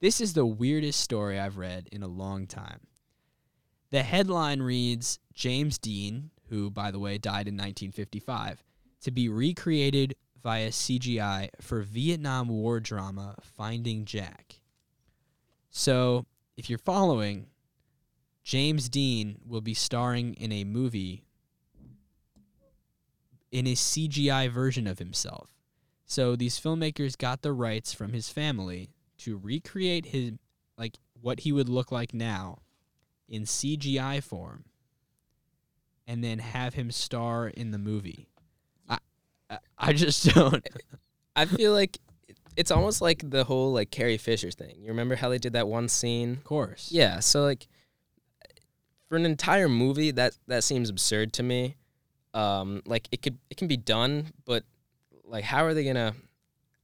this 0.00 0.20
is 0.20 0.32
the 0.32 0.46
weirdest 0.46 1.00
story 1.00 1.38
I've 1.38 1.58
read 1.58 1.88
in 1.92 2.02
a 2.02 2.08
long 2.08 2.46
time. 2.46 2.80
The 3.90 4.02
headline 4.02 4.60
reads 4.60 5.18
James 5.34 5.78
Dean, 5.78 6.30
who, 6.48 6.70
by 6.70 6.90
the 6.90 6.98
way, 6.98 7.18
died 7.18 7.48
in 7.48 7.54
1955, 7.54 8.62
to 9.02 9.10
be 9.10 9.28
recreated 9.28 10.16
via 10.42 10.68
CGI 10.68 11.50
for 11.60 11.82
Vietnam 11.82 12.48
War 12.48 12.80
drama 12.80 13.36
Finding 13.42 14.04
Jack. 14.04 14.60
So, 15.70 16.26
if 16.56 16.70
you're 16.70 16.78
following, 16.78 17.46
James 18.42 18.88
Dean 18.88 19.38
will 19.46 19.60
be 19.60 19.74
starring 19.74 20.34
in 20.34 20.52
a 20.52 20.64
movie 20.64 21.25
in 23.50 23.66
a 23.66 23.74
CGI 23.74 24.50
version 24.50 24.86
of 24.86 24.98
himself. 24.98 25.50
So 26.04 26.36
these 26.36 26.58
filmmakers 26.58 27.18
got 27.18 27.42
the 27.42 27.52
rights 27.52 27.92
from 27.92 28.12
his 28.12 28.28
family 28.28 28.90
to 29.18 29.36
recreate 29.36 30.06
his 30.06 30.32
like 30.78 30.98
what 31.20 31.40
he 31.40 31.52
would 31.52 31.68
look 31.68 31.90
like 31.90 32.14
now 32.14 32.58
in 33.28 33.42
CGI 33.42 34.22
form 34.22 34.64
and 36.06 36.22
then 36.22 36.38
have 36.38 36.74
him 36.74 36.90
star 36.90 37.48
in 37.48 37.72
the 37.72 37.78
movie. 37.78 38.28
I 38.88 38.98
I, 39.50 39.58
I 39.78 39.92
just 39.92 40.26
don't 40.34 40.66
I 41.34 41.44
feel 41.44 41.72
like 41.72 41.98
it's 42.56 42.70
almost 42.70 43.02
like 43.02 43.28
the 43.28 43.44
whole 43.44 43.72
like 43.72 43.90
Carrie 43.90 44.16
Fisher 44.16 44.50
thing. 44.50 44.76
You 44.80 44.88
remember 44.88 45.16
how 45.16 45.28
they 45.28 45.38
did 45.38 45.52
that 45.52 45.68
one 45.68 45.88
scene? 45.88 46.32
of 46.32 46.44
course. 46.44 46.90
Yeah, 46.90 47.20
so 47.20 47.42
like 47.42 47.66
for 49.08 49.16
an 49.16 49.26
entire 49.26 49.68
movie 49.68 50.10
that 50.12 50.36
that 50.46 50.64
seems 50.64 50.88
absurd 50.88 51.32
to 51.34 51.42
me. 51.42 51.76
Um 52.36 52.82
like 52.86 53.08
it 53.10 53.22
could 53.22 53.38
it 53.50 53.56
can 53.56 53.68
be 53.68 53.76
done, 53.76 54.32
but 54.44 54.64
like 55.24 55.44
how 55.44 55.64
are 55.64 55.74
they 55.74 55.84
going 55.84 55.96
to 55.96 56.14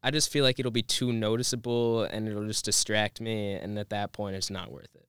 I 0.03 0.11
just 0.11 0.31
feel 0.31 0.43
like 0.45 0.59
it'll 0.59 0.73
be 0.73 0.83
too 0.83 1.13
noticeable 1.13 2.03
and 2.03 2.27
it'll 2.27 2.47
just 2.47 2.65
distract 2.65 3.21
me 3.21 3.53
and 3.53 3.79
at 3.79 3.91
that 3.91 4.13
point 4.13 4.35
it's 4.35 4.51
not 4.51 4.73
worth 4.73 4.95
it. 4.95 5.07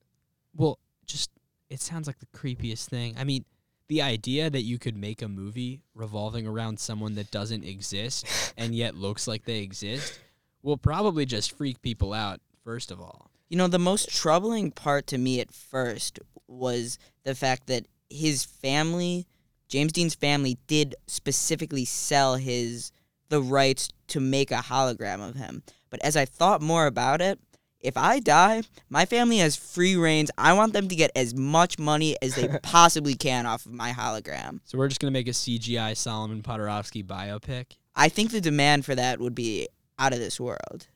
Well, 0.54 0.78
just 1.06 1.30
it 1.68 1.80
sounds 1.80 2.06
like 2.06 2.20
the 2.20 2.26
creepiest 2.26 2.88
thing. 2.88 3.14
I 3.18 3.24
mean, 3.24 3.44
the 3.88 4.02
idea 4.02 4.48
that 4.50 4.62
you 4.62 4.78
could 4.78 4.96
make 4.96 5.20
a 5.20 5.28
movie 5.28 5.80
revolving 5.94 6.46
around 6.46 6.78
someone 6.78 7.16
that 7.16 7.30
doesn't 7.30 7.64
exist 7.64 8.54
and 8.56 8.74
yet 8.74 8.94
looks 8.94 9.26
like 9.26 9.44
they 9.44 9.60
exist 9.60 10.20
will 10.62 10.78
probably 10.78 11.26
just 11.26 11.56
freak 11.56 11.82
people 11.82 12.12
out 12.12 12.40
first 12.62 12.90
of 12.90 13.00
all. 13.00 13.30
You 13.48 13.58
know, 13.58 13.68
the 13.68 13.78
most 13.78 14.08
troubling 14.08 14.70
part 14.70 15.06
to 15.08 15.18
me 15.18 15.40
at 15.40 15.52
first 15.52 16.18
was 16.46 16.98
the 17.24 17.34
fact 17.34 17.66
that 17.66 17.86
his 18.08 18.44
family, 18.44 19.26
James 19.74 19.92
Dean's 19.92 20.14
family, 20.14 20.56
did 20.68 20.94
specifically 21.08 21.84
sell 21.84 22.36
his 22.36 22.92
the 23.28 23.42
rights 23.42 23.88
to 24.06 24.20
make 24.20 24.52
a 24.52 24.58
hologram 24.58 25.28
of 25.28 25.34
him. 25.34 25.64
But 25.90 25.98
as 26.04 26.16
I 26.16 26.26
thought 26.26 26.62
more 26.62 26.86
about 26.86 27.20
it, 27.20 27.40
if 27.80 27.96
I 27.96 28.20
die, 28.20 28.62
my 28.88 29.04
family 29.04 29.38
has 29.38 29.56
free 29.56 29.96
reigns. 29.96 30.30
I 30.38 30.52
want 30.52 30.74
them 30.74 30.86
to 30.86 30.94
get 30.94 31.10
as 31.16 31.34
much 31.34 31.76
money 31.76 32.16
as 32.22 32.36
they 32.36 32.46
possibly 32.62 33.14
can 33.14 33.46
off 33.46 33.66
of 33.66 33.72
my 33.72 33.90
hologram. 33.90 34.60
So 34.62 34.78
we're 34.78 34.86
just 34.86 35.00
gonna 35.00 35.10
make 35.10 35.26
a 35.26 35.32
CGI 35.32 35.96
Solomon 35.96 36.40
Podorovsky 36.40 37.04
biopic. 37.04 37.72
I 37.96 38.08
think 38.08 38.30
the 38.30 38.40
demand 38.40 38.84
for 38.84 38.94
that 38.94 39.18
would 39.18 39.34
be 39.34 39.66
out 39.98 40.12
of 40.12 40.20
this 40.20 40.38
world. 40.38 40.86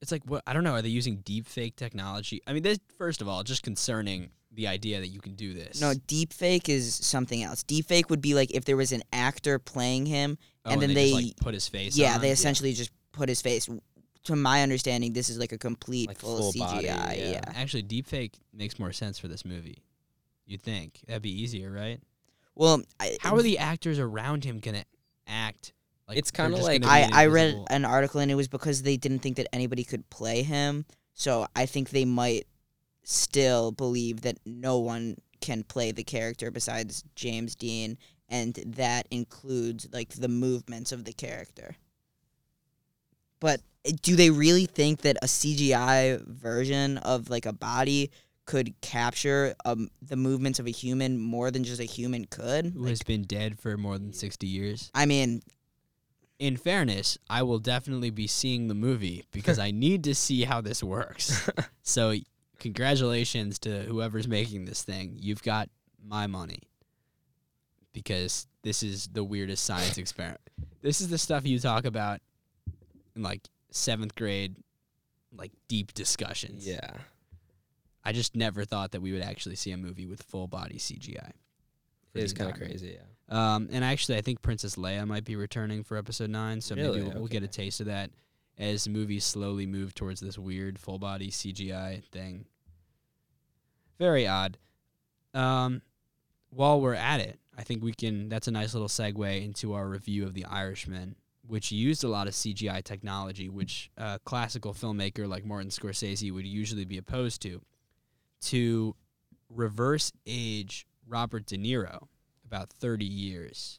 It's 0.00 0.12
like 0.12 0.22
what 0.26 0.44
I 0.46 0.52
don't 0.52 0.62
know. 0.62 0.74
Are 0.74 0.82
they 0.82 0.90
using 0.90 1.16
deep 1.24 1.48
fake 1.48 1.74
technology? 1.74 2.40
I 2.46 2.52
mean, 2.52 2.62
this 2.62 2.78
first 2.96 3.20
of 3.20 3.26
all, 3.26 3.42
just 3.42 3.64
concerning 3.64 4.30
the 4.54 4.66
idea 4.68 5.00
that 5.00 5.08
you 5.08 5.20
can 5.20 5.34
do 5.34 5.54
this. 5.54 5.80
No, 5.80 5.92
deepfake 5.94 6.68
is 6.68 6.94
something 6.94 7.42
else. 7.42 7.64
Deepfake 7.64 8.10
would 8.10 8.20
be 8.20 8.34
like 8.34 8.50
if 8.54 8.64
there 8.64 8.76
was 8.76 8.92
an 8.92 9.02
actor 9.12 9.58
playing 9.58 10.06
him 10.06 10.38
Oh, 10.64 10.70
and 10.70 10.80
then 10.82 10.94
they, 10.94 11.10
just, 11.10 11.22
like, 11.24 11.36
put 11.38 11.54
his 11.54 11.66
face. 11.68 11.96
Yeah, 11.96 12.14
on? 12.14 12.20
they 12.20 12.30
essentially 12.30 12.72
just 12.72 12.90
put 13.12 13.28
his 13.28 13.40
face. 13.42 13.68
To 14.24 14.36
my 14.36 14.62
understanding, 14.62 15.12
this 15.12 15.28
is 15.28 15.38
like 15.38 15.50
a 15.52 15.58
complete 15.58 16.06
Like 16.08 16.18
full, 16.20 16.52
full 16.52 16.52
body, 16.64 16.86
CGI. 16.86 17.18
yeah. 17.18 17.30
yeah. 17.32 17.40
Actually, 17.56 17.82
deepfake 17.82 18.34
makes 18.54 18.78
more 18.78 18.92
sense 18.92 19.18
for 19.18 19.26
this 19.26 19.44
movie. 19.44 19.82
You'd 20.46 20.62
think 20.62 21.00
that'd 21.08 21.22
be 21.22 21.42
easier, 21.42 21.70
right? 21.72 22.00
Well, 22.54 22.82
I, 23.00 23.16
How 23.20 23.34
are 23.34 23.42
the 23.42 23.58
actors 23.58 23.98
around 23.98 24.44
him 24.44 24.58
gonna 24.60 24.84
act? 25.26 25.72
Like 26.06 26.18
It's 26.18 26.30
kinda 26.30 26.56
like- 26.58 26.84
I, 26.84 27.08
I 27.12 27.26
read 27.26 27.56
an 27.70 27.84
article 27.84 28.20
and 28.20 28.30
it 28.30 28.34
was 28.34 28.48
because 28.48 28.82
they 28.82 28.96
didn't 28.96 29.20
think 29.20 29.36
that 29.38 29.46
anybody 29.52 29.82
could 29.82 30.08
play 30.10 30.42
him. 30.42 30.84
So 31.14 31.46
I 31.56 31.66
think 31.66 31.90
they 31.90 32.04
might 32.04 32.46
still 33.04 33.72
believe 33.72 34.22
that 34.22 34.38
no 34.46 34.78
one 34.78 35.16
can 35.40 35.62
play 35.64 35.90
the 35.92 36.04
character 36.04 36.50
besides 36.50 37.04
James 37.16 37.54
Dean, 37.54 37.98
and 38.28 38.54
that 38.66 39.06
includes 39.10 39.88
like 39.92 40.10
the 40.10 40.28
movements 40.28 40.92
of 40.92 41.04
the 41.04 41.12
character. 41.12 41.76
But 43.40 43.60
do 44.02 44.14
they 44.14 44.30
really 44.30 44.66
think 44.66 45.00
that 45.02 45.16
a 45.20 45.26
CGI 45.26 46.24
version 46.26 46.98
of 46.98 47.28
like 47.28 47.44
a 47.46 47.52
body 47.52 48.10
could 48.44 48.80
capture 48.80 49.54
um, 49.64 49.88
the 50.00 50.16
movements 50.16 50.58
of 50.60 50.66
a 50.66 50.70
human 50.70 51.18
more 51.18 51.50
than 51.50 51.64
just 51.64 51.80
a 51.80 51.84
human 51.84 52.24
could? 52.26 52.66
who 52.66 52.80
Like, 52.80 52.90
has 52.90 53.02
been 53.02 53.22
dead 53.24 53.58
for 53.58 53.76
more 53.76 53.98
than 53.98 54.12
sixty 54.12 54.46
years. 54.46 54.90
I 54.94 55.06
mean, 55.06 55.42
In 56.38 56.56
fairness, 56.56 57.18
I 57.28 57.42
will 57.42 57.58
definitely 57.58 58.10
be 58.10 58.26
seeing 58.28 58.68
the 58.68 58.74
movie 58.74 59.24
because 59.32 59.58
I 59.68 59.70
need 59.72 60.04
to 60.04 60.14
see 60.14 60.44
how 60.44 60.60
this 60.60 60.82
works. 60.82 61.48
so, 61.82 62.14
congratulations 62.62 63.58
to 63.58 63.82
whoever's 63.82 64.28
making 64.28 64.64
this 64.64 64.82
thing. 64.82 65.16
You've 65.20 65.42
got 65.42 65.68
my 66.02 66.28
money 66.28 66.60
because 67.92 68.46
this 68.62 68.84
is 68.84 69.08
the 69.08 69.24
weirdest 69.24 69.64
science 69.64 69.98
experiment. 69.98 70.40
This 70.80 71.00
is 71.00 71.08
the 71.08 71.18
stuff 71.18 71.44
you 71.44 71.58
talk 71.58 71.84
about 71.84 72.20
in 73.16 73.22
like 73.22 73.42
seventh 73.70 74.14
grade, 74.14 74.54
like 75.36 75.50
deep 75.66 75.92
discussions. 75.92 76.66
Yeah. 76.66 76.90
I 78.04 78.12
just 78.12 78.36
never 78.36 78.64
thought 78.64 78.92
that 78.92 79.02
we 79.02 79.12
would 79.12 79.22
actually 79.22 79.56
see 79.56 79.72
a 79.72 79.76
movie 79.76 80.06
with 80.06 80.22
full 80.22 80.46
body 80.46 80.76
CGI. 80.76 81.32
It 82.14 82.22
is 82.22 82.32
kind 82.32 82.50
of 82.50 82.56
crazy, 82.56 82.96
yeah. 82.98 83.54
Um, 83.54 83.68
and 83.72 83.84
actually, 83.84 84.18
I 84.18 84.20
think 84.20 84.42
Princess 84.42 84.76
Leia 84.76 85.06
might 85.06 85.24
be 85.24 85.34
returning 85.34 85.82
for 85.82 85.96
episode 85.96 86.30
nine, 86.30 86.60
so 86.60 86.74
maybe 86.74 87.00
we'll, 87.00 87.12
we'll 87.12 87.26
get 87.26 87.42
a 87.42 87.48
taste 87.48 87.80
of 87.80 87.86
that 87.86 88.10
as 88.58 88.88
movies 88.88 89.24
slowly 89.24 89.66
move 89.66 89.94
towards 89.94 90.20
this 90.20 90.38
weird 90.38 90.78
full 90.78 90.98
body 90.98 91.30
CGI 91.30 92.04
thing. 92.04 92.44
Very 94.02 94.26
odd. 94.26 94.58
Um, 95.32 95.80
while 96.50 96.80
we're 96.80 96.92
at 96.92 97.20
it, 97.20 97.38
I 97.56 97.62
think 97.62 97.84
we 97.84 97.92
can. 97.92 98.28
That's 98.28 98.48
a 98.48 98.50
nice 98.50 98.74
little 98.74 98.88
segue 98.88 99.44
into 99.44 99.74
our 99.74 99.88
review 99.88 100.24
of 100.24 100.34
The 100.34 100.44
Irishman, 100.44 101.14
which 101.46 101.70
used 101.70 102.02
a 102.02 102.08
lot 102.08 102.26
of 102.26 102.34
CGI 102.34 102.82
technology, 102.82 103.48
which 103.48 103.92
a 103.96 104.18
classical 104.24 104.74
filmmaker 104.74 105.28
like 105.28 105.44
Martin 105.44 105.70
Scorsese 105.70 106.32
would 106.32 106.44
usually 106.44 106.84
be 106.84 106.98
opposed 106.98 107.42
to, 107.42 107.62
to 108.46 108.96
reverse 109.48 110.10
age 110.26 110.84
Robert 111.06 111.46
De 111.46 111.56
Niro 111.56 112.08
about 112.44 112.70
30 112.70 113.04
years 113.04 113.78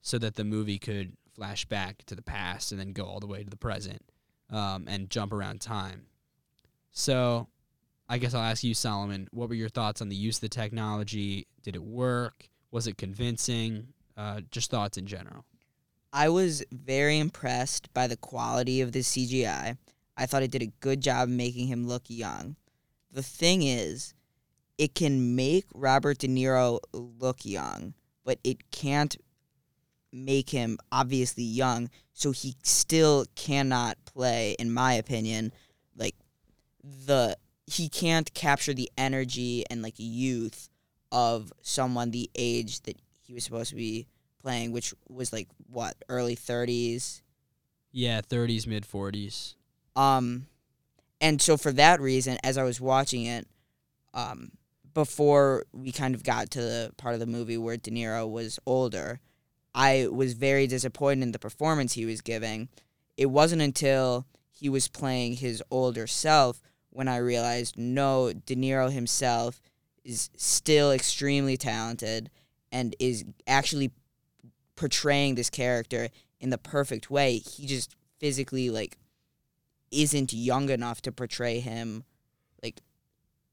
so 0.00 0.16
that 0.16 0.36
the 0.36 0.44
movie 0.44 0.78
could 0.78 1.14
flash 1.34 1.66
back 1.66 2.06
to 2.06 2.14
the 2.14 2.22
past 2.22 2.72
and 2.72 2.80
then 2.80 2.94
go 2.94 3.04
all 3.04 3.20
the 3.20 3.26
way 3.26 3.44
to 3.44 3.50
the 3.50 3.56
present 3.58 4.00
um, 4.48 4.86
and 4.88 5.10
jump 5.10 5.30
around 5.30 5.60
time. 5.60 6.06
So 6.90 7.48
I 8.08 8.18
guess 8.18 8.34
I'll 8.34 8.42
ask 8.42 8.62
you, 8.62 8.74
Solomon, 8.74 9.28
what 9.32 9.48
were 9.48 9.54
your 9.54 9.68
thoughts 9.68 10.00
on 10.00 10.08
the 10.08 10.16
use 10.16 10.36
of 10.36 10.42
the 10.42 10.48
technology? 10.48 11.46
Did 11.62 11.74
it 11.74 11.82
work? 11.82 12.48
Was 12.70 12.86
it 12.86 12.96
convincing? 12.96 13.88
Uh, 14.16 14.40
just 14.50 14.70
thoughts 14.70 14.96
in 14.96 15.06
general. 15.06 15.44
I 16.12 16.28
was 16.28 16.64
very 16.72 17.18
impressed 17.18 17.92
by 17.92 18.06
the 18.06 18.16
quality 18.16 18.80
of 18.80 18.92
the 18.92 19.00
CGI. 19.00 19.76
I 20.16 20.26
thought 20.26 20.42
it 20.42 20.50
did 20.50 20.62
a 20.62 20.72
good 20.80 21.00
job 21.00 21.28
making 21.28 21.66
him 21.66 21.86
look 21.86 22.04
young. 22.06 22.56
The 23.10 23.22
thing 23.22 23.62
is, 23.62 24.14
it 24.78 24.94
can 24.94 25.34
make 25.36 25.66
Robert 25.74 26.18
De 26.18 26.28
Niro 26.28 26.78
look 26.92 27.44
young, 27.44 27.94
but 28.24 28.38
it 28.44 28.70
can't 28.70 29.16
make 30.12 30.50
him 30.50 30.78
obviously 30.92 31.44
young, 31.44 31.90
so 32.12 32.30
he 32.30 32.54
still 32.62 33.26
cannot 33.34 33.98
play, 34.04 34.56
in 34.58 34.72
my 34.72 34.94
opinion, 34.94 35.52
like 35.96 36.14
the 36.82 37.36
he 37.66 37.88
can't 37.88 38.32
capture 38.34 38.74
the 38.74 38.90
energy 38.96 39.64
and 39.68 39.82
like 39.82 39.94
youth 39.96 40.68
of 41.10 41.52
someone 41.62 42.10
the 42.10 42.30
age 42.34 42.80
that 42.82 42.96
he 43.22 43.34
was 43.34 43.44
supposed 43.44 43.70
to 43.70 43.76
be 43.76 44.06
playing, 44.40 44.72
which 44.72 44.94
was 45.08 45.32
like 45.32 45.48
what 45.68 45.96
early 46.08 46.34
thirties. 46.34 47.22
Yeah, 47.92 48.20
30s, 48.20 48.66
mid 48.66 48.84
40s. 48.84 49.54
Um, 49.96 50.46
and 51.20 51.40
so 51.40 51.56
for 51.56 51.72
that 51.72 52.00
reason, 52.00 52.38
as 52.44 52.58
I 52.58 52.62
was 52.62 52.80
watching 52.80 53.24
it, 53.24 53.48
um, 54.12 54.50
before 54.92 55.64
we 55.72 55.92
kind 55.92 56.14
of 56.14 56.22
got 56.22 56.50
to 56.50 56.60
the 56.60 56.92
part 56.96 57.14
of 57.14 57.20
the 57.20 57.26
movie 57.26 57.56
where 57.58 57.76
De 57.76 57.90
Niro 57.90 58.30
was 58.30 58.58
older, 58.66 59.20
I 59.74 60.08
was 60.10 60.34
very 60.34 60.66
disappointed 60.66 61.22
in 61.22 61.32
the 61.32 61.38
performance 61.38 61.94
he 61.94 62.06
was 62.06 62.20
giving. 62.20 62.68
It 63.16 63.26
wasn't 63.26 63.62
until 63.62 64.26
he 64.52 64.68
was 64.68 64.88
playing 64.88 65.36
his 65.36 65.62
older 65.70 66.06
self 66.06 66.62
when 66.96 67.08
I 67.08 67.18
realized 67.18 67.76
no, 67.76 68.32
De 68.32 68.56
Niro 68.56 68.90
himself 68.90 69.60
is 70.02 70.30
still 70.36 70.90
extremely 70.90 71.58
talented 71.58 72.30
and 72.72 72.96
is 72.98 73.24
actually 73.46 73.92
portraying 74.76 75.34
this 75.34 75.50
character 75.50 76.08
in 76.40 76.48
the 76.48 76.58
perfect 76.58 77.10
way. 77.10 77.36
He 77.38 77.66
just 77.66 77.94
physically 78.18 78.70
like 78.70 78.96
isn't 79.90 80.32
young 80.32 80.70
enough 80.70 81.02
to 81.02 81.12
portray 81.12 81.60
him 81.60 82.04
like 82.62 82.80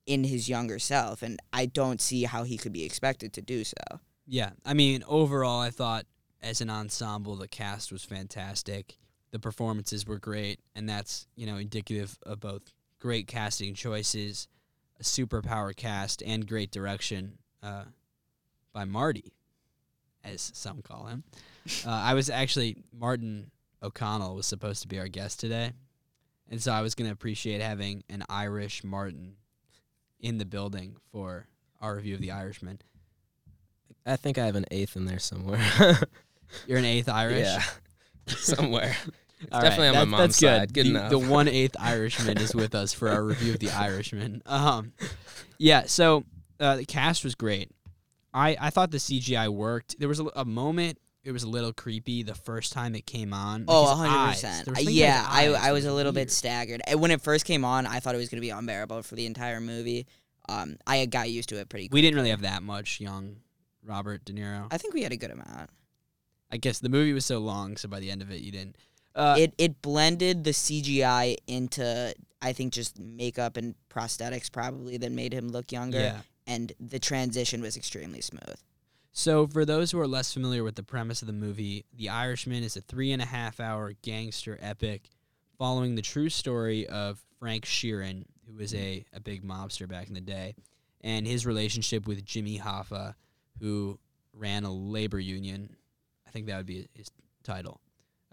in 0.05 0.23
his 0.23 0.47
younger 0.47 0.79
self 0.79 1.21
and 1.21 1.39
I 1.51 1.65
don't 1.65 1.99
see 1.99 2.23
how 2.23 2.43
he 2.43 2.57
could 2.57 2.73
be 2.73 2.85
expected 2.85 3.33
to 3.33 3.41
do 3.41 3.65
so. 3.65 3.99
Yeah, 4.25 4.51
I 4.65 4.73
mean, 4.73 5.03
overall, 5.05 5.59
I 5.59 5.69
thought 5.69 6.05
as 6.41 6.61
an 6.61 6.69
ensemble, 6.69 7.35
the 7.35 7.49
cast 7.49 7.91
was 7.91 8.05
fantastic. 8.05 8.97
The 9.31 9.39
performances 9.39 10.07
were 10.07 10.19
great, 10.19 10.59
and 10.75 10.87
that's 10.87 11.27
you 11.35 11.45
know 11.45 11.57
indicative 11.57 12.17
of 12.23 12.39
both 12.39 12.61
great 13.03 13.27
casting 13.27 13.73
choices, 13.73 14.47
a 14.97 15.03
superpower 15.03 15.75
cast, 15.75 16.23
and 16.25 16.47
great 16.47 16.71
direction 16.71 17.37
uh, 17.61 17.83
by 18.71 18.85
Marty, 18.85 19.33
as 20.23 20.51
some 20.55 20.81
call 20.81 21.05
him. 21.07 21.23
Uh, 21.87 21.91
I 21.91 22.13
was 22.13 22.29
actually 22.29 22.75
Martin 22.91 23.49
O'Connell 23.81 24.35
was 24.35 24.45
supposed 24.45 24.81
to 24.81 24.87
be 24.89 24.99
our 24.99 25.07
guest 25.07 25.39
today, 25.39 25.71
and 26.51 26.61
so 26.61 26.73
I 26.73 26.81
was 26.81 26.93
going 26.93 27.07
to 27.07 27.13
appreciate 27.13 27.61
having 27.61 28.03
an 28.09 28.25
Irish 28.27 28.83
Martin 28.83 29.37
in 30.19 30.39
the 30.39 30.45
building 30.45 30.97
for 31.13 31.47
our 31.79 31.95
review 31.95 32.15
of 32.15 32.19
The 32.19 32.31
Irishman. 32.31 32.81
I 34.05 34.17
think 34.17 34.37
I 34.37 34.45
have 34.45 34.57
an 34.57 34.65
eighth 34.71 34.97
in 34.97 35.05
there 35.05 35.19
somewhere. 35.19 35.65
You're 36.67 36.79
an 36.79 36.83
eighth 36.83 37.07
Irish. 37.23 37.47
Yeah, 37.47 37.63
somewhere. 38.27 38.97
All 39.51 39.61
definitely 39.61 39.87
on 39.89 39.93
my 39.95 39.99
that- 40.01 40.05
mom's 40.07 40.21
that's 40.21 40.37
side. 40.37 40.73
Good. 40.73 40.85
Good 40.85 40.85
the, 40.85 40.89
enough. 40.99 41.09
the 41.11 41.19
one 41.31 41.47
eighth 41.47 41.75
Irishman 41.79 42.37
is 42.37 42.53
with 42.55 42.75
us 42.75 42.93
for 42.93 43.09
our 43.09 43.23
review 43.23 43.53
of 43.53 43.59
the 43.59 43.69
Irishman. 43.75 44.41
Um, 44.45 44.93
yeah. 45.57 45.83
So 45.85 46.23
uh, 46.59 46.77
the 46.77 46.85
cast 46.85 47.23
was 47.23 47.35
great. 47.35 47.71
I 48.33 48.55
I 48.59 48.69
thought 48.69 48.91
the 48.91 48.97
CGI 48.97 49.49
worked. 49.49 49.99
There 49.99 50.09
was 50.09 50.19
a, 50.19 50.25
a 50.35 50.45
moment. 50.45 50.97
It 51.23 51.31
was 51.31 51.43
a 51.43 51.49
little 51.49 51.71
creepy 51.71 52.21
the 52.23 52.35
first 52.35 52.73
time 52.73 52.95
it 52.95 53.05
came 53.05 53.33
on. 53.33 53.63
Oh, 53.69 53.95
His 53.95 54.05
100%. 54.09 54.09
eyes. 54.09 54.41
There 54.41 54.49
was 54.49 54.65
something 54.79 54.89
yeah, 54.93 55.25
I 55.27 55.47
I 55.53 55.71
was 55.71 55.85
a 55.85 55.93
little 55.93 56.11
weird. 56.11 56.27
bit 56.27 56.31
staggered. 56.31 56.81
When 56.97 57.11
it 57.11 57.21
first 57.21 57.45
came 57.45 57.63
on, 57.63 57.85
I 57.87 57.99
thought 58.01 58.13
it 58.13 58.17
was 58.17 58.27
going 58.29 58.39
to 58.41 58.45
be 58.45 58.49
unbearable 58.49 59.03
for 59.03 59.15
the 59.15 59.25
entire 59.25 59.61
movie. 59.61 60.05
Um, 60.49 60.75
I 60.85 61.05
got 61.05 61.29
used 61.29 61.47
to 61.49 61.59
it 61.59 61.69
pretty 61.69 61.87
quickly. 61.87 61.97
We 61.97 62.01
didn't 62.01 62.17
really 62.17 62.31
have 62.31 62.41
that 62.41 62.61
much 62.61 62.99
young 62.99 63.37
Robert 63.85 64.25
De 64.25 64.33
Niro. 64.33 64.67
I 64.71 64.77
think 64.77 64.93
we 64.93 65.01
had 65.03 65.13
a 65.13 65.17
good 65.17 65.31
amount. 65.31 65.69
I 66.51 66.57
guess 66.57 66.79
the 66.79 66.89
movie 66.89 67.13
was 67.13 67.25
so 67.25 67.39
long, 67.39 67.77
so 67.77 67.87
by 67.87 68.01
the 68.01 68.11
end 68.11 68.21
of 68.21 68.29
it, 68.29 68.41
you 68.41 68.51
didn't. 68.51 68.75
Uh, 69.15 69.35
it 69.37 69.53
it 69.57 69.81
blended 69.81 70.43
the 70.43 70.51
CGI 70.51 71.37
into 71.47 72.13
I 72.41 72.53
think 72.53 72.73
just 72.73 72.99
makeup 72.99 73.57
and 73.57 73.75
prosthetics 73.89 74.51
probably 74.51 74.97
that 74.97 75.11
made 75.11 75.33
him 75.33 75.49
look 75.49 75.71
younger. 75.71 75.99
yeah. 75.99 76.21
And 76.45 76.73
the 76.79 76.99
transition 76.99 77.61
was 77.61 77.77
extremely 77.77 78.19
smooth. 78.19 78.55
So, 79.13 79.47
for 79.47 79.63
those 79.63 79.91
who 79.91 79.99
are 79.99 80.07
less 80.07 80.33
familiar 80.33 80.63
with 80.63 80.75
the 80.75 80.83
premise 80.83 81.21
of 81.21 81.27
the 81.27 81.33
movie, 81.33 81.85
The 81.95 82.09
Irishman 82.09 82.63
is 82.63 82.75
a 82.75 82.81
three 82.81 83.11
and 83.11 83.21
a 83.21 83.25
half 83.25 83.59
hour 83.59 83.93
gangster 84.01 84.57
epic 84.59 85.09
following 85.57 85.95
the 85.95 86.01
true 86.01 86.29
story 86.29 86.87
of 86.87 87.23
Frank 87.39 87.65
Sheeran, 87.65 88.25
who 88.47 88.57
was 88.57 88.73
a, 88.73 89.05
a 89.13 89.19
big 89.19 89.43
mobster 89.43 89.87
back 89.87 90.07
in 90.07 90.15
the 90.15 90.21
day, 90.21 90.55
and 91.01 91.27
his 91.27 91.45
relationship 91.45 92.07
with 92.07 92.25
Jimmy 92.25 92.57
Hoffa, 92.59 93.13
who 93.61 93.99
ran 94.33 94.63
a 94.63 94.73
labor 94.73 95.19
union. 95.19 95.75
I 96.27 96.31
think 96.31 96.47
that 96.47 96.57
would 96.57 96.65
be 96.65 96.87
his 96.93 97.11
title. 97.43 97.79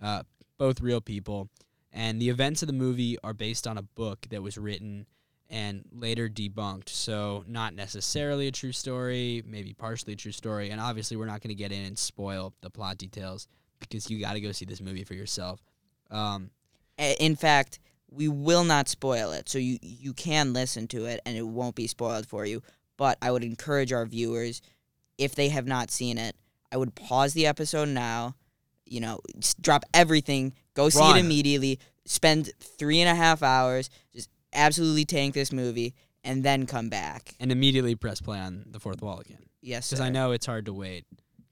Uh, 0.01 0.23
both 0.61 0.83
real 0.83 1.01
people. 1.01 1.49
And 1.91 2.21
the 2.21 2.29
events 2.29 2.63
of 2.63 2.67
the 2.67 2.75
movie 2.75 3.17
are 3.25 3.33
based 3.33 3.67
on 3.67 3.79
a 3.79 3.83
book 3.83 4.27
that 4.31 4.43
was 4.43 4.59
written 4.59 5.07
and 5.49 5.83
later 5.91 6.29
debunked. 6.29 6.91
So, 6.91 7.43
not 7.49 7.75
necessarily 7.75 8.47
a 8.47 8.53
true 8.53 8.71
story, 8.71 9.43
maybe 9.45 9.73
partially 9.73 10.13
a 10.13 10.17
true 10.17 10.31
story. 10.31 10.71
And 10.71 10.81
obviously, 10.81 11.17
we're 11.17 11.27
not 11.27 11.41
going 11.41 11.49
to 11.49 11.61
get 11.61 11.73
in 11.73 11.85
and 11.85 11.99
spoil 11.99 12.53
the 12.61 12.71
plot 12.71 12.99
details 12.99 13.49
because 13.81 14.09
you 14.11 14.21
got 14.21 14.35
to 14.35 14.41
go 14.41 14.53
see 14.53 14.67
this 14.67 14.83
movie 14.83 15.03
for 15.03 15.15
yourself. 15.15 15.65
Um, 16.11 16.51
In 16.99 17.35
fact, 17.35 17.81
we 18.11 18.29
will 18.29 18.63
not 18.63 18.89
spoil 18.89 19.33
it, 19.33 19.49
so 19.49 19.59
you 19.59 19.79
you 19.81 20.13
can 20.13 20.53
listen 20.53 20.87
to 20.89 21.07
it 21.07 21.21
and 21.25 21.37
it 21.37 21.47
won't 21.47 21.75
be 21.75 21.87
spoiled 21.87 22.27
for 22.27 22.45
you. 22.45 22.63
But 22.99 23.17
I 23.23 23.31
would 23.33 23.43
encourage 23.43 23.93
our 23.93 24.05
viewers, 24.05 24.61
if 25.17 25.35
they 25.35 25.49
have 25.49 25.67
not 25.67 25.91
seen 25.91 26.19
it, 26.19 26.37
I 26.71 26.77
would 26.77 26.95
pause 26.95 27.33
the 27.33 27.47
episode 27.47 27.89
now. 27.89 28.37
You 28.91 29.01
know, 29.01 29.21
drop 29.61 29.85
everything, 29.95 30.53
go 30.75 30.89
see 30.91 30.99
Run. 30.99 31.17
it 31.17 31.21
immediately, 31.21 31.79
spend 32.05 32.51
three 32.61 33.01
and 33.01 33.09
a 33.09 33.15
half 33.15 33.43
hours, 33.43 33.89
just 34.13 34.29
absolutely 34.53 35.05
tank 35.07 35.33
this 35.33 35.53
movie, 35.53 35.95
and 36.25 36.43
then 36.45 36.67
come 36.67 36.89
back. 36.91 37.35
and 37.41 37.51
immediately 37.51 37.95
press 37.95 38.21
play 38.21 38.39
on 38.39 38.65
the 38.69 38.79
fourth 38.81 39.01
wall 39.01 39.21
again 39.21 39.39
Yes, 39.63 39.89
because 39.89 40.01
I 40.01 40.11
know 40.11 40.33
it's 40.33 40.45
hard 40.45 40.67
to 40.67 40.73
wait 40.75 41.07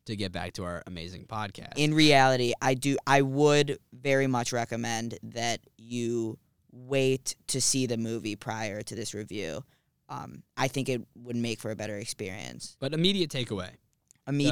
to 0.06 0.16
get 0.16 0.32
back 0.32 0.54
to 0.54 0.64
our 0.64 0.82
amazing 0.86 1.26
podcast. 1.26 1.74
in 1.76 1.94
reality, 1.94 2.52
I 2.60 2.74
do. 2.74 2.96
I 3.06 3.22
would 3.22 3.78
very 3.92 4.26
much 4.26 4.52
recommend 4.52 5.18
that 5.22 5.60
you 5.76 6.38
wait 6.72 7.36
to 7.48 7.60
see 7.60 7.86
the 7.86 7.96
movie 7.96 8.34
prior 8.36 8.82
to 8.82 8.94
this 8.94 9.14
review. 9.14 9.64
Um, 10.08 10.42
I 10.56 10.68
think 10.68 10.88
it 10.88 11.02
would 11.14 11.36
make 11.36 11.60
for 11.60 11.70
a 11.70 11.76
better 11.76 11.96
experience. 11.98 12.76
but 12.80 12.94
immediate 12.94 13.30
takeaway. 13.30 13.70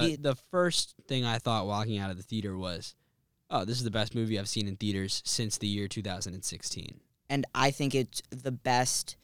The, 0.00 0.16
the 0.16 0.34
first 0.34 0.94
thing 1.06 1.24
I 1.24 1.38
thought 1.38 1.66
walking 1.66 1.98
out 1.98 2.10
of 2.10 2.16
the 2.16 2.22
theater 2.22 2.56
was, 2.56 2.94
oh, 3.50 3.64
this 3.64 3.78
is 3.78 3.84
the 3.84 3.90
best 3.90 4.14
movie 4.14 4.38
I've 4.38 4.48
seen 4.48 4.66
in 4.68 4.76
theaters 4.76 5.22
since 5.24 5.58
the 5.58 5.66
year 5.66 5.88
2016. 5.88 7.00
and 7.28 7.44
I 7.54 7.70
think 7.70 7.94
it's 7.94 8.22
the 8.30 8.52
best 8.52 9.16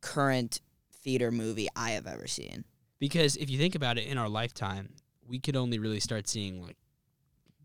current 0.00 0.60
theater 0.92 1.30
movie 1.30 1.68
I 1.76 1.90
have 1.90 2.06
ever 2.06 2.26
seen. 2.26 2.64
Because 2.98 3.36
if 3.36 3.50
you 3.50 3.58
think 3.58 3.74
about 3.74 3.98
it, 3.98 4.06
in 4.06 4.18
our 4.18 4.28
lifetime, 4.28 4.94
we 5.26 5.38
could 5.38 5.56
only 5.56 5.78
really 5.78 6.00
start 6.00 6.28
seeing 6.28 6.62
like 6.62 6.76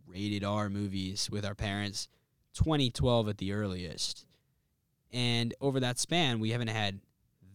rated 0.08 0.44
R 0.44 0.70
movies 0.70 1.30
with 1.32 1.46
our 1.46 1.56
parents 1.56 2.08
2012 2.54 3.30
at 3.30 3.38
the 3.38 3.54
earliest. 3.54 4.26
And 5.12 5.54
over 5.62 5.80
that 5.80 6.00
span, 6.00 6.40
we 6.40 6.52
haven't 6.52 6.68
had 6.70 7.00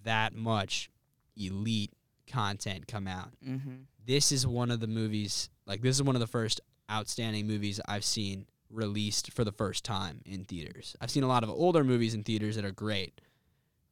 that 0.04 0.34
much 0.34 0.90
elite 1.36 1.92
content 2.26 2.86
come 2.86 3.06
out. 3.06 3.30
Mm-hmm. 3.46 3.74
This 4.06 4.30
is 4.30 4.46
one 4.46 4.70
of 4.70 4.80
the 4.80 4.86
movies, 4.86 5.50
like, 5.66 5.82
this 5.82 5.96
is 5.96 6.02
one 6.02 6.14
of 6.14 6.20
the 6.20 6.26
first 6.28 6.60
outstanding 6.90 7.46
movies 7.46 7.80
I've 7.88 8.04
seen 8.04 8.46
released 8.70 9.32
for 9.32 9.44
the 9.44 9.52
first 9.52 9.84
time 9.84 10.20
in 10.24 10.44
theaters. 10.44 10.94
I've 11.00 11.10
seen 11.10 11.24
a 11.24 11.28
lot 11.28 11.42
of 11.42 11.50
older 11.50 11.82
movies 11.82 12.14
in 12.14 12.22
theaters 12.22 12.54
that 12.56 12.64
are 12.64 12.72
great. 12.72 13.20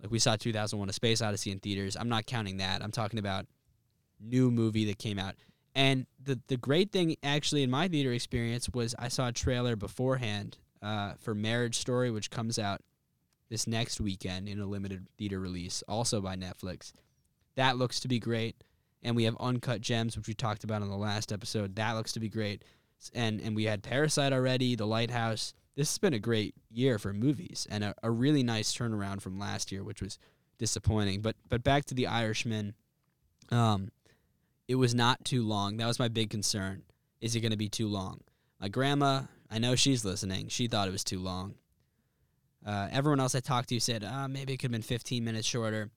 Like, 0.01 0.13
we 0.13 0.21
saw 0.21 0.37
2001 0.37 0.89
A 0.89 0.93
Space 0.93 1.21
Odyssey 1.21 1.51
in 1.51 1.59
theaters. 1.59 1.97
I'm 1.97 2.09
not 2.09 2.27
counting 2.27 2.59
that. 2.59 2.83
I'm 2.83 2.93
talking 2.93 3.19
about 3.19 3.47
new 4.21 4.51
movie 4.51 4.85
that 4.87 4.99
came 4.99 5.19
out. 5.19 5.35
And 5.75 6.07
the 6.23 6.39
the 6.47 6.57
great 6.57 6.93
thing 6.93 7.17
actually 7.23 7.65
in 7.65 7.71
my 7.71 7.89
theater 7.89 8.13
experience 8.13 8.69
was 8.73 8.95
I 8.99 9.09
saw 9.09 9.29
a 9.29 9.33
trailer 9.33 9.75
beforehand 9.75 10.59
uh, 10.81 11.15
for 11.19 11.35
Marriage 11.35 11.79
Story, 11.79 12.11
which 12.11 12.31
comes 12.31 12.59
out 12.59 12.81
this 13.49 13.67
next 13.67 14.01
weekend 14.01 14.49
in 14.49 14.61
a 14.61 14.67
limited 14.67 15.09
theater 15.19 15.41
release, 15.41 15.83
also 15.89 16.21
by 16.21 16.37
Netflix. 16.37 16.93
That 17.57 17.77
looks 17.77 18.01
to 18.01 18.09
be 18.09 18.21
great. 18.21 18.63
And 19.05 19.15
we 19.15 19.25
have 19.25 19.37
Uncut 19.39 19.81
Gems, 19.81 20.17
which 20.17 20.27
we 20.29 20.35
talked 20.35 20.65
about 20.65 20.83
on 20.83 20.89
the 20.89 20.97
last 20.97 21.33
episode. 21.33 21.77
That 21.77 21.93
looks 21.93 22.13
to 22.13 22.21
be 22.21 22.29
great. 22.29 22.65
And 23.15 23.41
and 23.41 23.55
we 23.55 23.65
had 23.65 23.83
Parasite 23.83 24.33
already, 24.33 24.77
The 24.77 24.87
Lighthouse. 24.87 25.53
This 25.77 25.91
has 25.91 25.99
been 25.99 26.15
a 26.15 26.19
great 26.19 26.55
year 26.71 26.99
for 26.99 27.13
movies 27.13 27.67
and 27.71 27.85
a, 27.85 27.95
a 28.03 28.11
really 28.11 28.43
nice 28.43 28.73
turnaround 28.75 29.21
from 29.21 29.39
last 29.39 29.71
year, 29.71 29.85
which 29.85 30.01
was 30.01 30.19
disappointing. 30.59 31.21
But 31.21 31.37
but 31.49 31.63
back 31.63 31.85
to 31.87 31.95
The 31.95 32.07
Irishman. 32.07 32.75
Um, 33.51 33.91
it 34.67 34.77
was 34.77 34.95
not 34.95 35.25
too 35.25 35.43
long. 35.43 35.77
That 35.77 35.87
was 35.87 35.99
my 35.99 36.09
big 36.09 36.31
concern. 36.31 36.83
Is 37.21 37.37
it 37.37 37.41
going 37.41 37.51
to 37.51 37.59
be 37.59 37.69
too 37.69 37.89
long? 37.89 38.21
My 38.61 38.69
grandma, 38.69 39.23
I 39.51 39.59
know 39.59 39.75
she's 39.75 40.05
listening. 40.05 40.49
She 40.49 40.69
thought 40.69 40.89
it 40.89 40.93
was 40.93 41.05
too 41.05 41.21
long. 41.21 41.55
Uh, 42.65 42.89
everyone 42.91 43.21
else 43.21 43.35
I 43.35 43.41
talked 43.41 43.69
to 43.69 43.81
said 43.81 44.05
uh, 44.05 44.27
maybe 44.27 44.55
it 44.55 44.57
could 44.57 44.67
have 44.67 44.73
been 44.73 44.83
15 44.83 45.23
minutes 45.23 45.47
shorter. 45.47 45.91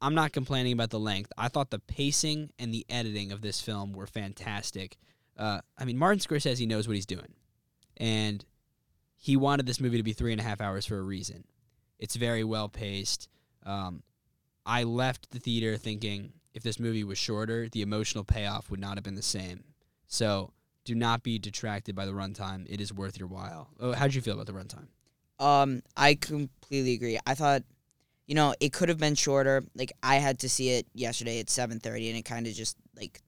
I'm 0.00 0.14
not 0.14 0.32
complaining 0.32 0.72
about 0.72 0.90
the 0.90 0.98
length. 0.98 1.32
I 1.36 1.48
thought 1.48 1.70
the 1.70 1.78
pacing 1.78 2.50
and 2.58 2.72
the 2.72 2.86
editing 2.88 3.32
of 3.32 3.42
this 3.42 3.60
film 3.60 3.92
were 3.92 4.06
fantastic. 4.06 4.96
Uh, 5.36 5.60
I 5.78 5.84
mean, 5.84 5.98
Martin 5.98 6.20
Scorsese 6.20 6.66
knows 6.66 6.88
what 6.88 6.94
he's 6.94 7.06
doing, 7.06 7.34
and 7.96 8.44
he 9.16 9.36
wanted 9.36 9.66
this 9.66 9.80
movie 9.80 9.98
to 9.98 10.02
be 10.02 10.12
three 10.12 10.32
and 10.32 10.40
a 10.40 10.44
half 10.44 10.60
hours 10.60 10.86
for 10.86 10.98
a 10.98 11.02
reason. 11.02 11.44
It's 11.98 12.16
very 12.16 12.44
well 12.44 12.68
paced. 12.68 13.28
Um, 13.64 14.02
I 14.64 14.84
left 14.84 15.30
the 15.30 15.38
theater 15.38 15.76
thinking 15.76 16.32
if 16.54 16.62
this 16.62 16.80
movie 16.80 17.04
was 17.04 17.18
shorter, 17.18 17.68
the 17.68 17.82
emotional 17.82 18.24
payoff 18.24 18.70
would 18.70 18.80
not 18.80 18.96
have 18.96 19.04
been 19.04 19.14
the 19.14 19.22
same. 19.22 19.64
So 20.06 20.52
do 20.84 20.94
not 20.94 21.22
be 21.22 21.38
detracted 21.38 21.94
by 21.94 22.06
the 22.06 22.12
runtime. 22.12 22.66
It 22.68 22.80
is 22.80 22.92
worth 22.92 23.18
your 23.18 23.28
while. 23.28 23.68
Oh, 23.78 23.92
how'd 23.92 24.14
you 24.14 24.20
feel 24.20 24.34
about 24.34 24.46
the 24.46 24.52
runtime? 24.52 24.88
Um, 25.38 25.82
I 25.96 26.14
completely 26.14 26.94
agree. 26.94 27.18
I 27.26 27.34
thought, 27.34 27.62
you 28.30 28.36
know, 28.36 28.54
it 28.60 28.72
could 28.72 28.88
have 28.88 28.98
been 28.98 29.16
shorter. 29.16 29.64
Like 29.74 29.92
I 30.04 30.14
had 30.16 30.38
to 30.38 30.48
see 30.48 30.70
it 30.70 30.86
yesterday 30.94 31.40
at 31.40 31.50
seven 31.50 31.80
thirty, 31.80 32.08
and 32.08 32.16
it 32.16 32.22
kind 32.22 32.46
of 32.46 32.54
just 32.54 32.76
like 32.94 33.20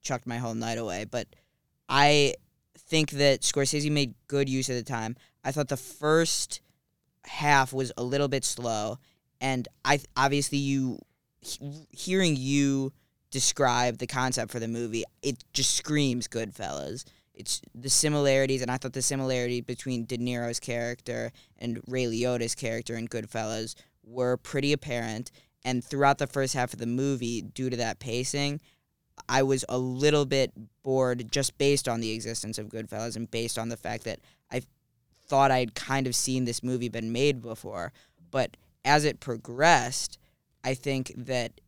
chucked 0.00 0.28
my 0.28 0.36
whole 0.36 0.54
night 0.54 0.78
away. 0.78 1.06
But 1.10 1.26
I 1.88 2.34
think 2.78 3.10
that 3.10 3.40
Scorsese 3.40 3.90
made 3.90 4.14
good 4.28 4.48
use 4.48 4.68
of 4.68 4.76
the 4.76 4.84
time. 4.84 5.16
I 5.44 5.50
thought 5.50 5.66
the 5.66 5.76
first 5.76 6.60
half 7.24 7.72
was 7.72 7.90
a 7.96 8.04
little 8.04 8.28
bit 8.28 8.44
slow, 8.44 9.00
and 9.40 9.66
I 9.84 9.98
obviously 10.16 10.58
you 10.58 11.00
he- 11.40 11.88
hearing 11.90 12.36
you 12.36 12.92
describe 13.32 13.98
the 13.98 14.06
concept 14.06 14.52
for 14.52 14.60
the 14.60 14.68
movie, 14.68 15.02
it 15.20 15.42
just 15.52 15.74
screams 15.74 16.28
Goodfellas. 16.28 17.02
It's 17.34 17.60
the 17.74 17.90
similarities, 17.90 18.62
and 18.62 18.70
I 18.70 18.76
thought 18.76 18.92
the 18.92 19.02
similarity 19.02 19.62
between 19.62 20.04
De 20.04 20.16
Niro's 20.16 20.60
character 20.60 21.32
and 21.58 21.80
Ray 21.88 22.04
Liotta's 22.04 22.54
character 22.54 22.94
in 22.94 23.08
Goodfellas 23.08 23.74
were 24.06 24.36
pretty 24.36 24.72
apparent. 24.72 25.30
And 25.64 25.82
throughout 25.82 26.18
the 26.18 26.26
first 26.26 26.54
half 26.54 26.72
of 26.72 26.78
the 26.78 26.86
movie, 26.86 27.40
due 27.40 27.70
to 27.70 27.76
that 27.76 27.98
pacing, 27.98 28.60
I 29.28 29.42
was 29.42 29.64
a 29.68 29.78
little 29.78 30.26
bit 30.26 30.52
bored 30.82 31.30
just 31.30 31.56
based 31.56 31.88
on 31.88 32.00
the 32.00 32.12
existence 32.12 32.58
of 32.58 32.68
Goodfellas 32.68 33.16
and 33.16 33.30
based 33.30 33.58
on 33.58 33.68
the 33.68 33.76
fact 33.76 34.04
that 34.04 34.20
I 34.50 34.62
thought 35.26 35.50
I'd 35.50 35.74
kind 35.74 36.06
of 36.06 36.14
seen 36.14 36.44
this 36.44 36.62
movie 36.62 36.88
been 36.88 37.12
made 37.12 37.40
before. 37.40 37.92
But 38.30 38.56
as 38.84 39.04
it 39.04 39.20
progressed, 39.20 40.18
I 40.62 40.74
think 40.74 41.12
that 41.16 41.60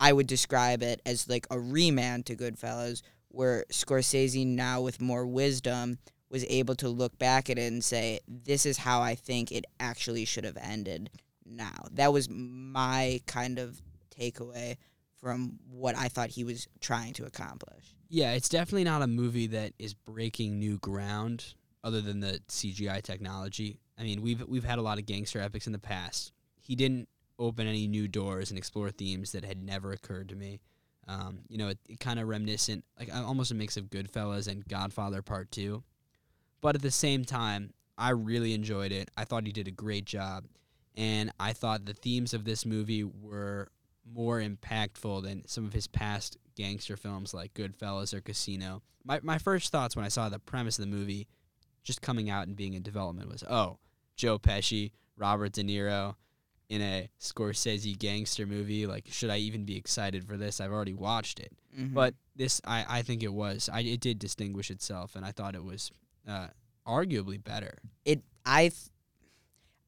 I 0.00 0.12
would 0.12 0.26
describe 0.26 0.82
it 0.82 1.02
as 1.04 1.28
like 1.28 1.46
a 1.50 1.58
remand 1.58 2.26
to 2.26 2.36
Goodfellas, 2.36 3.02
where 3.28 3.64
Scorsese, 3.70 4.46
now 4.46 4.80
with 4.80 5.00
more 5.00 5.26
wisdom, 5.26 5.98
was 6.30 6.44
able 6.48 6.74
to 6.76 6.88
look 6.88 7.18
back 7.18 7.50
at 7.50 7.58
it 7.58 7.72
and 7.72 7.84
say, 7.84 8.20
this 8.26 8.64
is 8.64 8.78
how 8.78 9.02
I 9.02 9.14
think 9.14 9.52
it 9.52 9.64
actually 9.78 10.24
should 10.24 10.44
have 10.44 10.58
ended 10.60 11.10
now. 11.46 11.86
That 11.92 12.12
was 12.12 12.28
my 12.30 13.20
kind 13.26 13.58
of 13.58 13.80
takeaway 14.16 14.76
from 15.20 15.58
what 15.70 15.96
I 15.96 16.08
thought 16.08 16.30
he 16.30 16.44
was 16.44 16.68
trying 16.80 17.14
to 17.14 17.24
accomplish. 17.24 17.94
Yeah, 18.08 18.32
it's 18.32 18.48
definitely 18.48 18.84
not 18.84 19.02
a 19.02 19.06
movie 19.06 19.48
that 19.48 19.72
is 19.78 19.94
breaking 19.94 20.58
new 20.58 20.78
ground 20.78 21.54
other 21.82 22.00
than 22.00 22.20
the 22.20 22.40
CGI 22.48 23.02
technology. 23.02 23.78
I 23.98 24.02
mean, 24.02 24.22
we've 24.22 24.46
we've 24.46 24.64
had 24.64 24.78
a 24.78 24.82
lot 24.82 24.98
of 24.98 25.06
gangster 25.06 25.40
epics 25.40 25.66
in 25.66 25.72
the 25.72 25.78
past. 25.78 26.32
He 26.60 26.74
didn't 26.74 27.08
open 27.38 27.66
any 27.66 27.86
new 27.86 28.08
doors 28.08 28.50
and 28.50 28.58
explore 28.58 28.90
themes 28.90 29.32
that 29.32 29.44
had 29.44 29.62
never 29.62 29.92
occurred 29.92 30.28
to 30.28 30.36
me. 30.36 30.60
Um, 31.06 31.40
you 31.48 31.58
know, 31.58 31.68
it, 31.68 31.78
it 31.88 32.00
kind 32.00 32.18
of 32.18 32.28
reminiscent, 32.28 32.84
like 32.98 33.14
uh, 33.14 33.24
almost 33.24 33.50
a 33.50 33.54
mix 33.54 33.76
of 33.76 33.90
Goodfellas 33.90 34.48
and 34.48 34.66
Godfather 34.66 35.22
Part 35.22 35.50
Two. 35.50 35.82
But 36.60 36.74
at 36.74 36.82
the 36.82 36.90
same 36.90 37.24
time, 37.24 37.74
I 37.98 38.10
really 38.10 38.54
enjoyed 38.54 38.92
it. 38.92 39.10
I 39.16 39.24
thought 39.24 39.46
he 39.46 39.52
did 39.52 39.68
a 39.68 39.72
great 39.72 40.06
job, 40.06 40.44
and 40.96 41.32
I 41.40 41.52
thought 41.52 41.84
the 41.86 41.94
themes 41.94 42.34
of 42.34 42.44
this 42.44 42.64
movie 42.66 43.04
were 43.04 43.68
more 44.06 44.40
impactful 44.40 45.22
than 45.22 45.46
some 45.46 45.64
of 45.64 45.72
his 45.72 45.86
past 45.86 46.36
gangster 46.56 46.96
films 46.96 47.32
like 47.34 47.54
Goodfellas 47.54 48.12
or 48.14 48.20
Casino. 48.20 48.82
My 49.04 49.20
my 49.22 49.38
first 49.38 49.72
thoughts 49.72 49.96
when 49.96 50.04
I 50.04 50.08
saw 50.08 50.28
the 50.28 50.38
premise 50.38 50.78
of 50.78 50.84
the 50.84 50.90
movie, 50.96 51.26
just 51.82 52.02
coming 52.02 52.30
out 52.30 52.46
and 52.46 52.56
being 52.56 52.74
in 52.74 52.82
development, 52.82 53.30
was 53.30 53.42
oh, 53.44 53.78
Joe 54.16 54.38
Pesci, 54.38 54.92
Robert 55.16 55.52
De 55.52 55.62
Niro, 55.62 56.14
in 56.68 56.80
a 56.82 57.08
Scorsese 57.20 57.98
gangster 57.98 58.46
movie. 58.46 58.86
Like, 58.86 59.06
should 59.10 59.30
I 59.30 59.38
even 59.38 59.64
be 59.64 59.76
excited 59.76 60.24
for 60.26 60.36
this? 60.36 60.60
I've 60.60 60.72
already 60.72 60.94
watched 60.94 61.40
it, 61.40 61.52
Mhm. 61.78 61.92
but 61.94 62.14
this 62.36 62.60
I 62.64 62.84
I 62.88 63.02
think 63.02 63.22
it 63.22 63.32
was. 63.32 63.68
I 63.72 63.80
it 63.80 64.00
did 64.00 64.18
distinguish 64.18 64.70
itself, 64.70 65.16
and 65.16 65.24
I 65.24 65.32
thought 65.32 65.54
it 65.54 65.64
was 65.64 65.90
uh, 66.28 66.48
arguably 66.86 67.42
better. 67.42 67.78
it 68.04 68.22
I 68.46 68.68
th- 68.68 68.74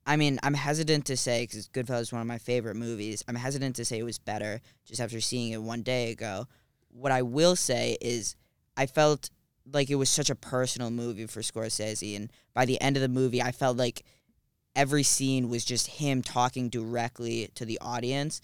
I 0.07 0.17
mean, 0.17 0.39
I'm 0.43 0.55
hesitant 0.55 1.05
to 1.07 1.17
say 1.17 1.43
because 1.43 1.69
Goodfellas 1.69 2.03
is 2.03 2.13
one 2.13 2.21
of 2.21 2.29
my 2.29 2.39
favorite 2.39 2.77
movies. 2.77 3.25
I'm 3.27 3.35
hesitant 3.35 3.75
to 3.77 3.85
say 3.85 3.99
it 3.99 4.05
was 4.05 4.19
better 4.19 4.61
just 4.85 5.01
after 5.01 5.21
seeing 5.21 5.53
it 5.53 5.61
one 5.61 5.83
day 5.83 6.13
ago. 6.13 6.47
What 6.89 7.13
I 7.13 7.23
will 7.23 7.57
say 7.57 7.99
is, 8.01 8.37
I 8.77 8.87
felt 8.87 9.31
like 9.71 9.91
it 9.91 9.97
was 9.97 10.09
such 10.09 10.31
a 10.31 10.37
personal 10.37 10.91
movie 10.91 11.27
for 11.27 11.41
Scorsese, 11.41 12.15
and 12.15 12.31
by 12.55 12.65
the 12.65 12.81
end 12.81 12.97
of 12.97 13.03
the 13.03 13.09
movie, 13.09 13.43
I 13.43 13.51
felt 13.51 13.77
like 13.77 14.05
every 14.77 15.03
scene 15.03 15.49
was 15.49 15.65
just 15.65 15.89
him 15.89 16.23
talking 16.23 16.69
directly 16.69 17.51
to 17.55 17.65
the 17.65 17.79
audience. 17.81 18.41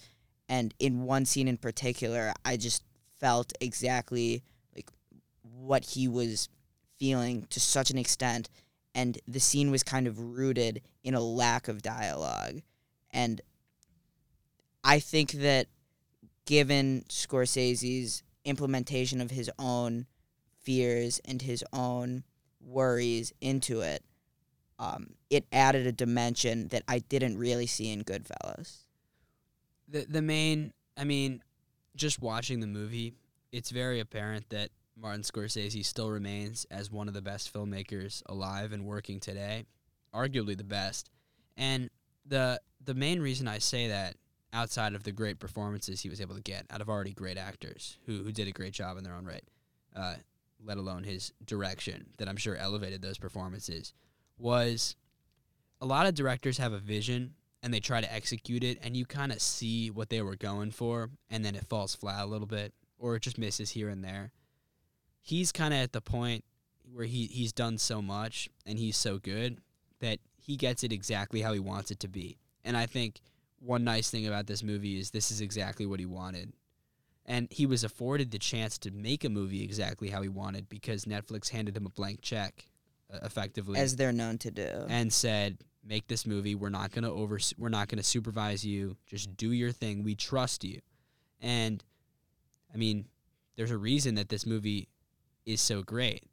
And 0.49 0.73
in 0.79 1.03
one 1.03 1.25
scene 1.25 1.47
in 1.47 1.57
particular, 1.57 2.33
I 2.43 2.57
just 2.57 2.83
felt 3.19 3.53
exactly 3.61 4.43
like 4.75 4.89
what 5.41 5.85
he 5.85 6.07
was 6.09 6.49
feeling 6.99 7.47
to 7.51 7.59
such 7.59 7.89
an 7.89 7.97
extent 7.97 8.49
and 8.95 9.17
the 9.27 9.39
scene 9.39 9.71
was 9.71 9.83
kind 9.83 10.07
of 10.07 10.19
rooted 10.19 10.81
in 11.03 11.13
a 11.13 11.19
lack 11.19 11.67
of 11.67 11.81
dialogue. 11.81 12.61
And 13.11 13.41
I 14.83 14.99
think 14.99 15.31
that 15.33 15.67
given 16.45 17.05
Scorsese's 17.09 18.23
implementation 18.45 19.21
of 19.21 19.31
his 19.31 19.49
own 19.57 20.05
fears 20.61 21.19
and 21.25 21.41
his 21.41 21.63
own 21.73 22.23
worries 22.61 23.33
into 23.41 23.81
it, 23.81 24.03
um, 24.79 25.15
it 25.29 25.45
added 25.51 25.87
a 25.87 25.91
dimension 25.91 26.67
that 26.69 26.83
I 26.87 26.99
didn't 26.99 27.37
really 27.37 27.67
see 27.67 27.91
in 27.91 28.03
Goodfellas. 28.03 28.79
the 29.87 30.05
the 30.09 30.21
main 30.21 30.73
I 30.97 31.03
mean, 31.03 31.41
just 31.95 32.21
watching 32.21 32.59
the 32.59 32.67
movie, 32.67 33.13
it's 33.51 33.69
very 33.69 33.99
apparent 33.99 34.49
that 34.49 34.69
Martin 34.95 35.23
Scorsese 35.23 35.83
still 35.85 36.09
remains 36.09 36.65
as 36.69 36.91
one 36.91 37.07
of 37.07 37.13
the 37.13 37.21
best 37.21 37.53
filmmakers 37.53 38.21
alive 38.27 38.71
and 38.71 38.85
working 38.85 39.19
today, 39.19 39.65
arguably 40.13 40.57
the 40.57 40.63
best. 40.63 41.09
And 41.57 41.89
the 42.25 42.61
the 42.83 42.93
main 42.93 43.21
reason 43.21 43.47
I 43.47 43.59
say 43.59 43.87
that 43.87 44.15
outside 44.51 44.93
of 44.93 45.03
the 45.03 45.11
great 45.11 45.39
performances 45.39 46.01
he 46.01 46.09
was 46.09 46.21
able 46.21 46.35
to 46.35 46.41
get 46.41 46.65
out 46.69 46.81
of 46.81 46.89
already 46.89 47.13
great 47.13 47.37
actors 47.37 47.97
who 48.05 48.23
who 48.23 48.31
did 48.31 48.47
a 48.47 48.51
great 48.51 48.73
job 48.73 48.97
in 48.97 49.03
their 49.03 49.15
own 49.15 49.25
right, 49.25 49.43
uh, 49.95 50.15
let 50.63 50.77
alone 50.77 51.03
his 51.03 51.33
direction 51.45 52.05
that 52.17 52.29
I'm 52.29 52.37
sure 52.37 52.55
elevated 52.55 53.01
those 53.01 53.17
performances, 53.17 53.93
was 54.37 54.95
a 55.81 55.85
lot 55.85 56.05
of 56.05 56.15
directors 56.15 56.57
have 56.59 56.73
a 56.73 56.79
vision 56.79 57.33
and 57.61 57.73
they 57.73 57.79
try 57.79 58.01
to 58.01 58.13
execute 58.13 58.63
it 58.63 58.77
and 58.83 58.95
you 58.95 59.05
kind 59.05 59.31
of 59.31 59.41
see 59.41 59.89
what 59.89 60.09
they 60.09 60.21
were 60.21 60.35
going 60.35 60.71
for 60.71 61.09
and 61.29 61.43
then 61.43 61.55
it 61.55 61.65
falls 61.67 61.95
flat 61.95 62.23
a 62.23 62.25
little 62.25 62.47
bit 62.47 62.73
or 62.99 63.15
it 63.15 63.21
just 63.21 63.37
misses 63.37 63.71
here 63.71 63.89
and 63.89 64.03
there 64.03 64.31
he's 65.23 65.51
kind 65.51 65.73
of 65.73 65.79
at 65.79 65.93
the 65.93 66.01
point 66.01 66.43
where 66.93 67.05
he, 67.05 67.25
he's 67.25 67.51
done 67.53 67.77
so 67.77 68.01
much 68.01 68.49
and 68.67 68.77
he's 68.77 68.97
so 68.97 69.17
good 69.17 69.57
that 69.99 70.19
he 70.35 70.55
gets 70.57 70.83
it 70.83 70.91
exactly 70.91 71.41
how 71.41 71.53
he 71.53 71.59
wants 71.59 71.89
it 71.89 71.99
to 72.01 72.07
be 72.07 72.37
and 72.63 72.75
i 72.77 72.85
think 72.85 73.21
one 73.59 73.83
nice 73.83 74.09
thing 74.09 74.27
about 74.27 74.45
this 74.45 74.61
movie 74.61 74.99
is 74.99 75.09
this 75.11 75.31
is 75.31 75.39
exactly 75.41 75.85
what 75.85 75.99
he 75.99 76.05
wanted 76.05 76.51
and 77.25 77.47
he 77.49 77.65
was 77.65 77.85
afforded 77.85 78.29
the 78.31 78.37
chance 78.37 78.77
to 78.77 78.91
make 78.91 79.23
a 79.23 79.29
movie 79.29 79.63
exactly 79.63 80.09
how 80.09 80.21
he 80.21 80.27
wanted 80.29 80.67
because 80.67 81.05
netflix 81.05 81.49
handed 81.49 81.75
him 81.75 81.85
a 81.85 81.89
blank 81.89 82.21
check 82.21 82.65
uh, 83.13 83.19
effectively 83.23 83.79
As 83.79 83.95
they're 83.95 84.11
known 84.11 84.37
to 84.39 84.51
do. 84.51 84.85
and 84.89 85.11
said, 85.11 85.57
"Make 85.85 86.07
this 86.07 86.25
movie. 86.25 86.55
We're 86.55 86.69
not 86.69 86.91
gonna 86.91 87.11
over. 87.11 87.37
We're 87.57 87.69
not 87.69 87.87
gonna 87.89 88.01
supervise 88.01 88.65
you. 88.65 88.95
Just 89.05 89.35
do 89.37 89.51
your 89.51 89.71
thing. 89.71 90.03
We 90.03 90.15
trust 90.15 90.63
you." 90.63 90.79
And 91.41 91.83
I 92.73 92.77
mean, 92.77 93.05
there's 93.55 93.71
a 93.71 93.77
reason 93.77 94.15
that 94.15 94.29
this 94.29 94.45
movie 94.45 94.87
is 95.45 95.61
so 95.61 95.81
great. 95.81 96.23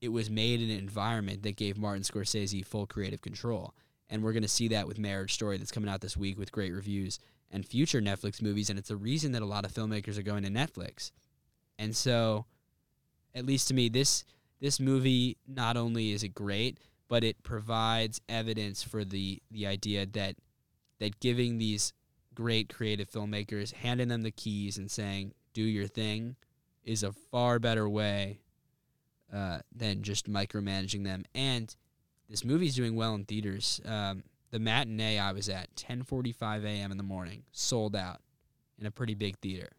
It 0.00 0.08
was 0.08 0.28
made 0.28 0.60
in 0.60 0.70
an 0.70 0.78
environment 0.78 1.42
that 1.42 1.56
gave 1.56 1.78
Martin 1.78 2.02
Scorsese 2.02 2.64
full 2.64 2.86
creative 2.86 3.22
control, 3.22 3.74
and 4.10 4.22
we're 4.22 4.32
gonna 4.32 4.48
see 4.48 4.68
that 4.68 4.86
with 4.86 4.98
Marriage 4.98 5.34
Story 5.34 5.56
that's 5.56 5.72
coming 5.72 5.88
out 5.88 6.00
this 6.00 6.16
week 6.16 6.38
with 6.38 6.52
great 6.52 6.72
reviews 6.72 7.18
and 7.50 7.66
future 7.66 8.00
Netflix 8.00 8.42
movies. 8.42 8.68
And 8.68 8.78
it's 8.78 8.88
the 8.88 8.96
reason 8.96 9.32
that 9.32 9.42
a 9.42 9.46
lot 9.46 9.64
of 9.64 9.72
filmmakers 9.72 10.18
are 10.18 10.22
going 10.22 10.42
to 10.42 10.50
Netflix. 10.50 11.12
And 11.78 11.96
so, 11.96 12.46
at 13.34 13.46
least 13.46 13.68
to 13.68 13.74
me, 13.74 13.88
this 13.88 14.24
this 14.60 14.80
movie 14.80 15.36
not 15.46 15.76
only 15.76 16.12
is 16.12 16.22
it 16.22 16.34
great, 16.34 16.78
but 17.08 17.24
it 17.24 17.42
provides 17.42 18.20
evidence 18.28 18.82
for 18.82 19.04
the 19.04 19.40
the 19.50 19.66
idea 19.66 20.06
that 20.06 20.36
that 21.00 21.20
giving 21.20 21.58
these 21.58 21.92
great 22.34 22.72
creative 22.72 23.10
filmmakers 23.10 23.72
handing 23.72 24.08
them 24.08 24.22
the 24.22 24.30
keys 24.30 24.76
and 24.76 24.90
saying 24.90 25.32
do 25.52 25.62
your 25.62 25.86
thing 25.86 26.34
is 26.82 27.04
a 27.04 27.12
far 27.12 27.60
better 27.60 27.88
way 27.88 28.40
uh, 29.34 29.58
than 29.74 30.02
just 30.02 30.30
micromanaging 30.30 31.04
them 31.04 31.24
and 31.34 31.74
this 32.30 32.44
movie's 32.44 32.74
doing 32.76 32.94
well 32.96 33.14
in 33.14 33.24
theaters 33.24 33.80
um, 33.86 34.22
the 34.50 34.58
matinee 34.58 35.18
i 35.18 35.32
was 35.32 35.48
at 35.48 35.74
10.45 35.76 36.64
a.m 36.64 36.90
in 36.92 36.96
the 36.96 37.02
morning 37.02 37.42
sold 37.52 37.96
out 37.96 38.20
in 38.78 38.86
a 38.86 38.90
pretty 38.90 39.14
big 39.14 39.36
theater 39.38 39.70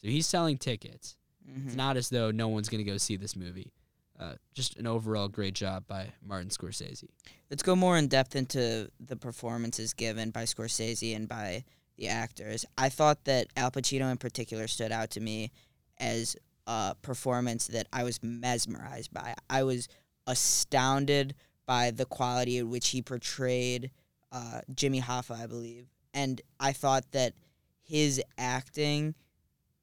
so 0.00 0.08
he's 0.08 0.26
selling 0.26 0.56
tickets 0.58 1.16
it's 1.64 1.74
Mhm. 1.74 1.76
not 1.76 1.96
as 1.96 2.10
though 2.10 2.30
no 2.30 2.48
one's 2.48 2.68
going 2.68 2.84
to 2.84 2.90
go 2.90 2.96
see 2.98 3.16
this 3.16 3.34
movie 3.34 3.72
uh, 4.20 4.34
just 4.54 4.76
an 4.76 4.86
overall 4.86 5.26
great 5.28 5.54
job 5.54 5.86
by 5.88 6.12
Martin 6.22 6.50
Scorsese. 6.50 7.08
Let's 7.50 7.62
go 7.62 7.74
more 7.74 7.96
in 7.96 8.06
depth 8.06 8.36
into 8.36 8.90
the 9.00 9.16
performances 9.16 9.94
given 9.94 10.28
by 10.30 10.42
Scorsese 10.44 11.16
and 11.16 11.26
by 11.26 11.64
the 11.96 12.08
actors. 12.08 12.66
I 12.76 12.90
thought 12.90 13.24
that 13.24 13.46
Al 13.56 13.70
Pacino 13.70 14.10
in 14.10 14.18
particular 14.18 14.66
stood 14.68 14.92
out 14.92 15.08
to 15.12 15.20
me 15.20 15.50
as 15.98 16.36
a 16.66 16.94
performance 17.02 17.66
that 17.68 17.86
I 17.92 18.04
was 18.04 18.22
mesmerized 18.22 19.12
by. 19.12 19.34
I 19.48 19.62
was 19.62 19.88
astounded 20.26 21.34
by 21.66 21.90
the 21.90 22.04
quality 22.04 22.58
in 22.58 22.70
which 22.70 22.88
he 22.88 23.02
portrayed 23.02 23.90
uh, 24.32 24.60
Jimmy 24.74 25.00
Hoffa, 25.00 25.42
I 25.42 25.46
believe, 25.46 25.86
and 26.14 26.40
I 26.58 26.72
thought 26.72 27.12
that 27.12 27.34
his 27.82 28.22
acting 28.38 29.14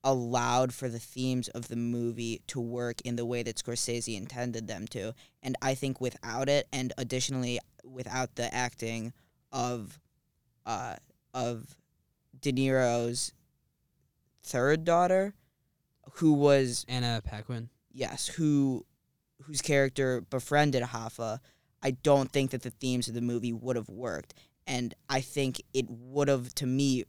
allowed 0.03 0.73
for 0.73 0.87
the 0.87 0.99
themes 0.99 1.49
of 1.49 1.67
the 1.67 1.75
movie 1.75 2.41
to 2.47 2.61
work 2.61 3.01
in 3.01 3.17
the 3.17 3.25
way 3.25 3.43
that 3.43 3.57
Scorsese 3.57 4.15
intended 4.15 4.67
them 4.67 4.87
to. 4.87 5.13
And 5.43 5.57
I 5.61 5.75
think 5.75 5.99
without 5.99 6.47
it, 6.47 6.67
and 6.71 6.93
additionally 6.97 7.59
without 7.83 8.35
the 8.35 8.53
acting 8.53 9.11
of 9.51 9.99
uh, 10.65 10.95
of 11.33 11.75
De 12.39 12.51
Niro's 12.51 13.33
third 14.43 14.85
daughter, 14.85 15.33
who 16.17 16.33
was 16.33 16.85
Anna 16.87 17.21
Paquin. 17.23 17.69
yes, 17.91 18.27
who 18.27 18.85
whose 19.43 19.61
character 19.61 20.21
befriended 20.21 20.83
Hoffa, 20.83 21.39
I 21.81 21.91
don't 21.91 22.31
think 22.31 22.51
that 22.51 22.63
the 22.63 22.71
themes 22.71 23.07
of 23.07 23.13
the 23.13 23.21
movie 23.21 23.53
would 23.53 23.75
have 23.75 23.89
worked. 23.89 24.33
And 24.65 24.93
I 25.09 25.21
think 25.21 25.61
it 25.73 25.85
would 25.89 26.27
have, 26.27 26.53
to 26.55 26.65
me, 26.65 27.05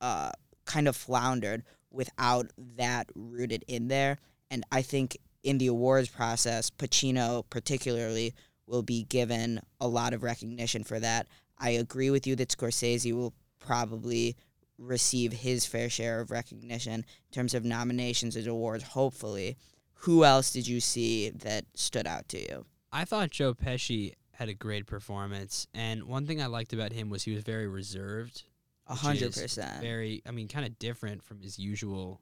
uh, 0.00 0.30
kind 0.64 0.88
of 0.88 0.96
floundered 0.96 1.62
without 1.90 2.46
that 2.76 3.10
rooted 3.14 3.64
in 3.68 3.88
there. 3.88 4.18
And 4.50 4.64
I 4.72 4.82
think 4.82 5.18
in 5.42 5.58
the 5.58 5.66
awards 5.66 6.08
process, 6.08 6.70
Pacino 6.70 7.44
particularly 7.50 8.34
will 8.66 8.82
be 8.82 9.04
given 9.04 9.60
a 9.80 9.88
lot 9.88 10.14
of 10.14 10.22
recognition 10.22 10.84
for 10.84 10.98
that. 10.98 11.26
I 11.58 11.70
agree 11.70 12.10
with 12.10 12.26
you 12.26 12.34
that 12.36 12.48
Scorsese 12.48 13.12
will 13.12 13.34
probably 13.60 14.36
receive 14.78 15.32
his 15.32 15.66
fair 15.66 15.90
share 15.90 16.20
of 16.20 16.30
recognition 16.30 16.94
in 16.94 17.32
terms 17.32 17.52
of 17.52 17.64
nominations 17.64 18.36
and 18.36 18.46
awards, 18.46 18.84
hopefully. 18.84 19.56
Who 20.02 20.24
else 20.24 20.52
did 20.52 20.68
you 20.68 20.80
see 20.80 21.30
that 21.30 21.64
stood 21.74 22.06
out 22.06 22.28
to 22.30 22.38
you? 22.40 22.64
I 22.92 23.04
thought 23.04 23.30
Joe 23.30 23.52
Pesci 23.52 24.14
had 24.32 24.48
a 24.48 24.54
great 24.54 24.86
performance, 24.86 25.66
and 25.74 26.04
one 26.04 26.26
thing 26.26 26.40
I 26.40 26.46
liked 26.46 26.72
about 26.72 26.92
him 26.92 27.10
was 27.10 27.24
he 27.24 27.34
was 27.34 27.42
very 27.42 27.66
reserved, 27.66 28.44
A 28.86 28.94
hundred 28.94 29.34
percent. 29.34 29.82
very, 29.82 30.22
I 30.24 30.30
mean, 30.30 30.46
kind 30.46 30.64
of 30.64 30.78
different 30.78 31.24
from 31.24 31.40
his 31.40 31.58
usual 31.58 32.20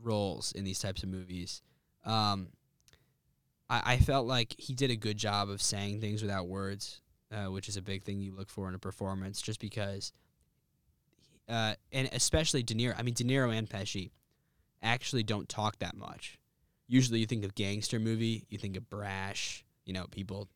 roles 0.00 0.52
in 0.52 0.64
these 0.64 0.80
types 0.80 1.02
of 1.04 1.08
movies. 1.08 1.62
Um, 2.04 2.48
I, 3.70 3.94
I 3.94 3.96
felt 3.98 4.26
like 4.26 4.54
he 4.58 4.74
did 4.74 4.90
a 4.90 4.96
good 4.96 5.16
job 5.16 5.48
of 5.48 5.62
saying 5.62 6.00
things 6.00 6.20
without 6.22 6.48
words, 6.48 7.00
uh, 7.30 7.50
which 7.50 7.68
is 7.68 7.76
a 7.76 7.82
big 7.82 8.02
thing 8.02 8.18
you 8.20 8.34
look 8.34 8.50
for 8.50 8.68
in 8.68 8.74
a 8.74 8.78
performance, 8.78 9.40
just 9.40 9.60
because, 9.60 10.12
uh, 11.48 11.74
and 11.92 12.08
especially 12.12 12.62
De 12.62 12.74
Niro. 12.74 12.94
I 12.98 13.02
mean, 13.02 13.14
De 13.14 13.24
Niro 13.24 13.56
and 13.56 13.68
Pesci 13.68 14.10
actually 14.82 15.22
don't 15.22 15.48
talk 15.48 15.78
that 15.80 15.96
much. 15.96 16.38
Usually, 16.86 17.20
you 17.20 17.26
think 17.26 17.44
of 17.44 17.54
gangster 17.54 17.98
movie, 17.98 18.46
you 18.48 18.58
think 18.58 18.76
of 18.76 18.88
brash, 18.88 19.64
you 19.84 19.92
know, 19.92 20.06
people, 20.10 20.48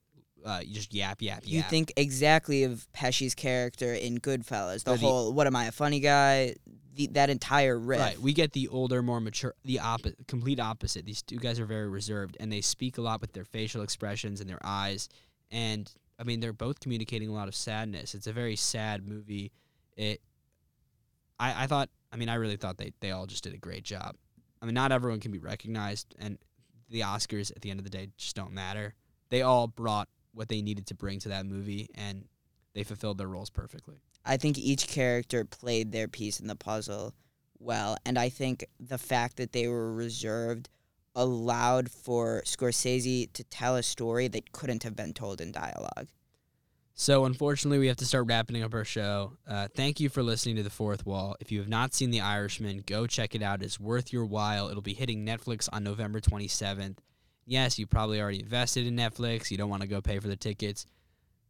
uh, 0.44 0.60
you 0.64 0.74
just 0.74 0.94
yap, 0.94 1.20
yap, 1.20 1.42
yap. 1.44 1.46
You 1.46 1.62
think 1.62 1.92
exactly 1.96 2.64
of 2.64 2.86
Pesci's 2.96 3.34
character 3.34 3.92
in 3.92 4.18
Goodfellas. 4.18 4.84
The 4.84 4.92
the- 4.92 4.96
whole 4.98 5.32
"What 5.32 5.46
am 5.46 5.56
I, 5.56 5.66
a 5.66 5.72
funny 5.72 6.00
guy?" 6.00 6.54
The, 6.94 7.06
that 7.12 7.30
entire 7.30 7.78
riff. 7.78 8.00
Right. 8.00 8.18
We 8.18 8.34
get 8.34 8.52
the 8.52 8.68
older, 8.68 9.02
more 9.02 9.18
mature, 9.18 9.54
the 9.64 9.80
opposite, 9.80 10.26
complete 10.28 10.60
opposite. 10.60 11.06
These 11.06 11.22
two 11.22 11.38
guys 11.38 11.58
are 11.58 11.64
very 11.64 11.88
reserved, 11.88 12.36
and 12.38 12.52
they 12.52 12.60
speak 12.60 12.98
a 12.98 13.00
lot 13.00 13.22
with 13.22 13.32
their 13.32 13.46
facial 13.46 13.82
expressions 13.82 14.42
and 14.42 14.50
their 14.50 14.60
eyes. 14.62 15.08
And 15.50 15.90
I 16.18 16.24
mean, 16.24 16.40
they're 16.40 16.52
both 16.52 16.80
communicating 16.80 17.30
a 17.30 17.32
lot 17.32 17.48
of 17.48 17.54
sadness. 17.54 18.14
It's 18.14 18.26
a 18.26 18.32
very 18.32 18.56
sad 18.56 19.08
movie. 19.08 19.52
It. 19.96 20.20
I 21.42 21.64
I 21.64 21.66
thought. 21.66 21.90
I 22.12 22.16
mean, 22.16 22.28
I 22.28 22.34
really 22.34 22.56
thought 22.56 22.78
they 22.78 22.92
they 23.00 23.10
all 23.10 23.26
just 23.26 23.44
did 23.44 23.54
a 23.54 23.58
great 23.58 23.84
job. 23.84 24.16
I 24.60 24.66
mean, 24.66 24.74
not 24.74 24.92
everyone 24.92 25.20
can 25.20 25.32
be 25.32 25.38
recognized, 25.38 26.14
and 26.18 26.38
the 26.88 27.00
Oscars 27.00 27.50
at 27.50 27.62
the 27.62 27.70
end 27.70 27.80
of 27.80 27.84
the 27.84 27.90
day 27.90 28.08
just 28.16 28.36
don't 28.36 28.52
matter. 28.52 28.94
They 29.30 29.42
all 29.42 29.66
brought 29.66 30.08
what 30.32 30.48
they 30.48 30.62
needed 30.62 30.86
to 30.86 30.94
bring 30.94 31.18
to 31.20 31.30
that 31.30 31.46
movie, 31.46 31.88
and 31.94 32.26
they 32.74 32.84
fulfilled 32.84 33.18
their 33.18 33.28
roles 33.28 33.50
perfectly. 33.50 34.02
I 34.24 34.36
think 34.36 34.56
each 34.56 34.86
character 34.86 35.44
played 35.44 35.90
their 35.90 36.06
piece 36.06 36.38
in 36.38 36.46
the 36.46 36.54
puzzle 36.54 37.14
well, 37.62 37.96
and 38.04 38.18
I 38.18 38.28
think 38.28 38.66
the 38.80 38.98
fact 38.98 39.36
that 39.36 39.52
they 39.52 39.68
were 39.68 39.92
reserved 39.92 40.68
allowed 41.14 41.90
for 41.90 42.42
Scorsese 42.44 43.32
to 43.32 43.44
tell 43.44 43.76
a 43.76 43.82
story 43.82 44.28
that 44.28 44.52
couldn't 44.52 44.82
have 44.82 44.96
been 44.96 45.12
told 45.12 45.40
in 45.40 45.52
dialogue. 45.52 46.08
So, 46.94 47.24
unfortunately, 47.24 47.78
we 47.78 47.86
have 47.86 47.96
to 47.96 48.04
start 48.04 48.26
wrapping 48.26 48.62
up 48.62 48.74
our 48.74 48.84
show. 48.84 49.32
Uh, 49.48 49.66
thank 49.74 49.98
you 49.98 50.10
for 50.10 50.22
listening 50.22 50.56
to 50.56 50.62
The 50.62 50.70
Fourth 50.70 51.06
Wall. 51.06 51.36
If 51.40 51.50
you 51.50 51.58
have 51.58 51.68
not 51.68 51.94
seen 51.94 52.10
The 52.10 52.20
Irishman, 52.20 52.84
go 52.86 53.06
check 53.06 53.34
it 53.34 53.42
out. 53.42 53.62
It's 53.62 53.80
worth 53.80 54.12
your 54.12 54.26
while. 54.26 54.68
It'll 54.68 54.82
be 54.82 54.92
hitting 54.92 55.24
Netflix 55.24 55.70
on 55.72 55.84
November 55.84 56.20
27th. 56.20 56.98
Yes, 57.46 57.78
you 57.78 57.86
probably 57.86 58.20
already 58.20 58.40
invested 58.40 58.86
in 58.86 58.94
Netflix. 58.94 59.50
You 59.50 59.56
don't 59.56 59.70
want 59.70 59.82
to 59.82 59.88
go 59.88 60.02
pay 60.02 60.18
for 60.18 60.28
the 60.28 60.36
tickets. 60.36 60.84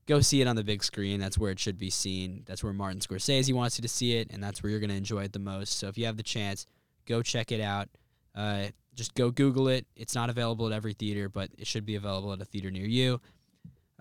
Go 0.06 0.20
see 0.20 0.40
it 0.40 0.46
on 0.46 0.56
the 0.56 0.64
big 0.64 0.82
screen. 0.84 1.18
That's 1.18 1.38
where 1.38 1.50
it 1.50 1.58
should 1.58 1.78
be 1.78 1.90
seen. 1.90 2.44
That's 2.46 2.62
where 2.62 2.72
Martin 2.72 3.00
Scorsese 3.00 3.52
wants 3.52 3.78
you 3.78 3.82
to 3.82 3.88
see 3.88 4.16
it, 4.16 4.30
and 4.32 4.42
that's 4.42 4.62
where 4.62 4.70
you're 4.70 4.80
going 4.80 4.90
to 4.90 4.96
enjoy 4.96 5.24
it 5.24 5.32
the 5.32 5.38
most. 5.38 5.78
So, 5.78 5.88
if 5.88 5.98
you 5.98 6.06
have 6.06 6.16
the 6.16 6.22
chance, 6.22 6.66
go 7.06 7.20
check 7.22 7.52
it 7.52 7.60
out. 7.60 7.88
Uh, 8.34 8.66
just 8.94 9.14
go 9.14 9.30
Google 9.30 9.68
it. 9.68 9.86
It's 9.96 10.14
not 10.14 10.30
available 10.30 10.66
at 10.66 10.72
every 10.72 10.92
theater, 10.92 11.28
but 11.28 11.50
it 11.58 11.66
should 11.66 11.84
be 11.84 11.96
available 11.96 12.32
at 12.32 12.40
a 12.40 12.44
theater 12.44 12.70
near 12.70 12.86
you. 12.86 13.20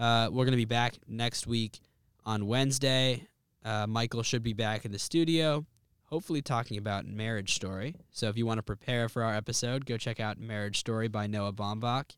Uh, 0.01 0.29
we're 0.31 0.45
going 0.45 0.51
to 0.51 0.57
be 0.57 0.65
back 0.65 0.95
next 1.07 1.45
week 1.45 1.79
on 2.25 2.47
Wednesday. 2.47 3.27
Uh, 3.63 3.85
Michael 3.85 4.23
should 4.23 4.41
be 4.41 4.53
back 4.53 4.83
in 4.83 4.91
the 4.91 4.97
studio, 4.97 5.63
hopefully 6.05 6.41
talking 6.41 6.79
about 6.79 7.05
Marriage 7.05 7.53
Story. 7.53 7.95
So 8.09 8.27
if 8.27 8.35
you 8.35 8.47
want 8.47 8.57
to 8.57 8.63
prepare 8.63 9.09
for 9.09 9.21
our 9.21 9.35
episode, 9.35 9.85
go 9.85 9.97
check 9.97 10.19
out 10.19 10.39
Marriage 10.39 10.79
Story 10.79 11.07
by 11.07 11.27
Noah 11.27 11.53
Baumbach. 11.53 12.15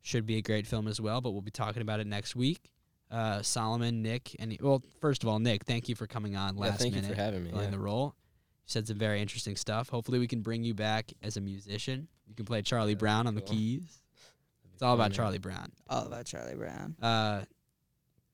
Should 0.00 0.24
be 0.24 0.38
a 0.38 0.42
great 0.42 0.66
film 0.66 0.88
as 0.88 1.02
well, 1.02 1.20
but 1.20 1.32
we'll 1.32 1.42
be 1.42 1.50
talking 1.50 1.82
about 1.82 2.00
it 2.00 2.06
next 2.06 2.34
week. 2.34 2.70
Uh, 3.10 3.42
Solomon, 3.42 4.00
Nick, 4.00 4.34
and 4.38 4.56
well, 4.62 4.82
first 4.98 5.22
of 5.22 5.28
all, 5.28 5.38
Nick, 5.38 5.64
thank 5.64 5.86
you 5.86 5.94
for 5.94 6.06
coming 6.06 6.34
on 6.34 6.56
Yeah, 6.56 6.62
last 6.62 6.80
thank 6.80 6.94
minute 6.94 7.10
you 7.10 7.14
for 7.14 7.20
having 7.20 7.44
me. 7.44 7.50
playing 7.50 7.70
yeah. 7.72 7.76
the 7.76 7.82
role. 7.82 8.14
You 8.16 8.64
said 8.64 8.88
some 8.88 8.96
very 8.96 9.20
interesting 9.20 9.56
stuff. 9.56 9.90
Hopefully, 9.90 10.18
we 10.18 10.28
can 10.28 10.40
bring 10.40 10.64
you 10.64 10.72
back 10.72 11.12
as 11.22 11.36
a 11.36 11.42
musician. 11.42 12.08
You 12.26 12.34
can 12.34 12.46
play 12.46 12.62
Charlie 12.62 12.94
That'd 12.94 13.00
Brown 13.00 13.26
on 13.26 13.34
the 13.34 13.42
keys. 13.42 14.00
That'd 14.78 14.80
be 14.80 14.82
It's 14.82 14.82
all 14.82 14.94
about. 14.94 15.12
Charlie 15.12 15.38
Brown. 15.38 15.72
All 15.88 16.06
about 16.06 16.26
Charlie 16.26 16.54
Brown. 16.54 16.96
Uh, 17.02 17.42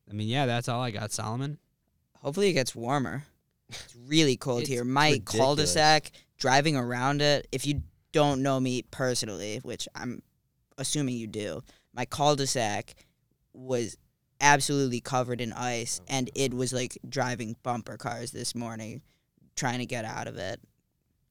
I 0.08 0.12
mean, 0.12 0.28
yeah, 0.28 0.46
that's 0.46 0.68
all 0.68 0.80
I 0.82 0.90
got, 0.90 1.12
Solomon. 1.12 1.58
Hopefully, 2.18 2.48
it 2.48 2.52
gets 2.54 2.74
warmer. 2.74 3.24
It's 3.70 3.96
really 4.06 4.36
cold 4.36 4.60
It's 4.62 4.68
here. 4.68 4.84
My 4.84 5.10
ridiculous. 5.12 5.40
cul-de-sac, 5.40 6.10
driving 6.38 6.76
around 6.76 7.22
it. 7.22 7.48
If 7.50 7.66
you 7.66 7.82
don't 8.12 8.42
know 8.42 8.60
me 8.60 8.82
personally, 8.90 9.58
which 9.62 9.88
I'm 9.94 10.22
assuming 10.78 11.16
you 11.16 11.26
do, 11.26 11.62
my 11.94 12.04
cul-de-sac 12.04 12.94
was 13.54 13.96
absolutely 14.40 15.00
covered 15.00 15.40
in 15.40 15.52
ice, 15.52 16.00
Oh, 16.02 16.06
and 16.08 16.30
it 16.34 16.52
was 16.52 16.72
like 16.72 16.98
driving 17.08 17.56
bumper 17.62 17.96
cars 17.96 18.30
this 18.32 18.54
morning, 18.54 19.00
trying 19.56 19.78
to 19.78 19.86
get 19.86 20.04
out 20.04 20.26
of 20.28 20.36
it. 20.36 20.60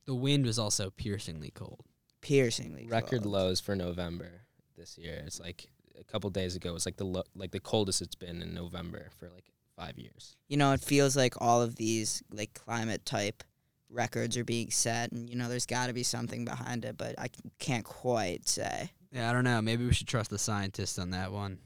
The 0.06 0.16
wind 0.16 0.46
was 0.46 0.58
also 0.58 0.90
piercingly 0.90 1.52
cold. 1.54 1.82
Piercingly 2.22 2.88
Record 2.88 3.24
cold. 3.24 3.34
lows 3.34 3.60
for 3.62 3.76
November 3.76 4.43
this 4.84 4.98
year. 4.98 5.24
It's 5.26 5.40
like 5.40 5.68
a 5.98 6.04
couple 6.04 6.30
days 6.30 6.56
ago. 6.58 6.70
It 6.72 6.74
was 6.74 6.86
like 6.86 6.98
the 6.98 7.06
lo- 7.06 7.24
like 7.36 7.52
the 7.52 7.60
coldest 7.62 8.02
it's 8.02 8.16
been 8.16 8.42
in 8.42 8.54
November 8.54 9.08
for 9.18 9.30
like 9.30 9.46
five 9.78 9.98
years. 9.98 10.36
You 10.50 10.58
know, 10.58 10.74
it 10.74 10.82
feels 10.82 11.16
like 11.16 11.36
all 11.42 11.62
of 11.62 11.76
these 11.78 12.22
like 12.32 12.54
climate 12.54 13.06
type 13.06 13.44
records 13.90 14.36
are 14.38 14.44
being 14.44 14.72
set, 14.72 15.12
and 15.14 15.30
you 15.30 15.38
know, 15.38 15.48
there's 15.48 15.66
got 15.66 15.88
to 15.88 15.94
be 15.94 16.04
something 16.04 16.44
behind 16.44 16.84
it, 16.84 16.98
but 16.98 17.16
I 17.18 17.28
c- 17.28 17.50
can't 17.60 17.86
quite 17.86 18.48
say. 18.50 18.92
Yeah, 19.12 19.30
I 19.30 19.34
don't 19.34 19.46
know. 19.46 19.62
Maybe 19.62 19.86
we 19.86 19.94
should 19.94 20.08
trust 20.08 20.30
the 20.32 20.40
scientists 20.40 21.00
on 21.00 21.12
that 21.12 21.32
one. 21.32 21.60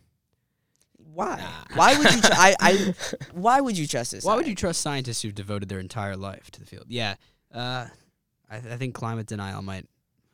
Why? 0.97 1.37
Nah. 1.37 1.75
Why 1.75 1.97
would 1.97 2.13
you? 2.13 2.21
Tr- 2.21 2.33
I, 2.33 2.55
I. 2.59 2.93
Why 3.33 3.61
would 3.61 3.77
you 3.77 3.87
trust 3.87 4.11
this? 4.11 4.23
Why 4.23 4.35
would 4.35 4.47
you 4.47 4.55
trust 4.55 4.81
scientists 4.81 5.21
who've 5.23 5.33
devoted 5.33 5.69
their 5.69 5.79
entire 5.79 6.15
life 6.17 6.51
to 6.51 6.59
the 6.59 6.65
field? 6.67 6.85
Yeah, 6.89 7.15
uh, 7.51 7.87
I, 8.49 8.59
th- 8.59 8.73
I 8.73 8.77
think 8.77 8.93
climate 8.93 9.25
denial 9.25 9.63
might 9.63 9.85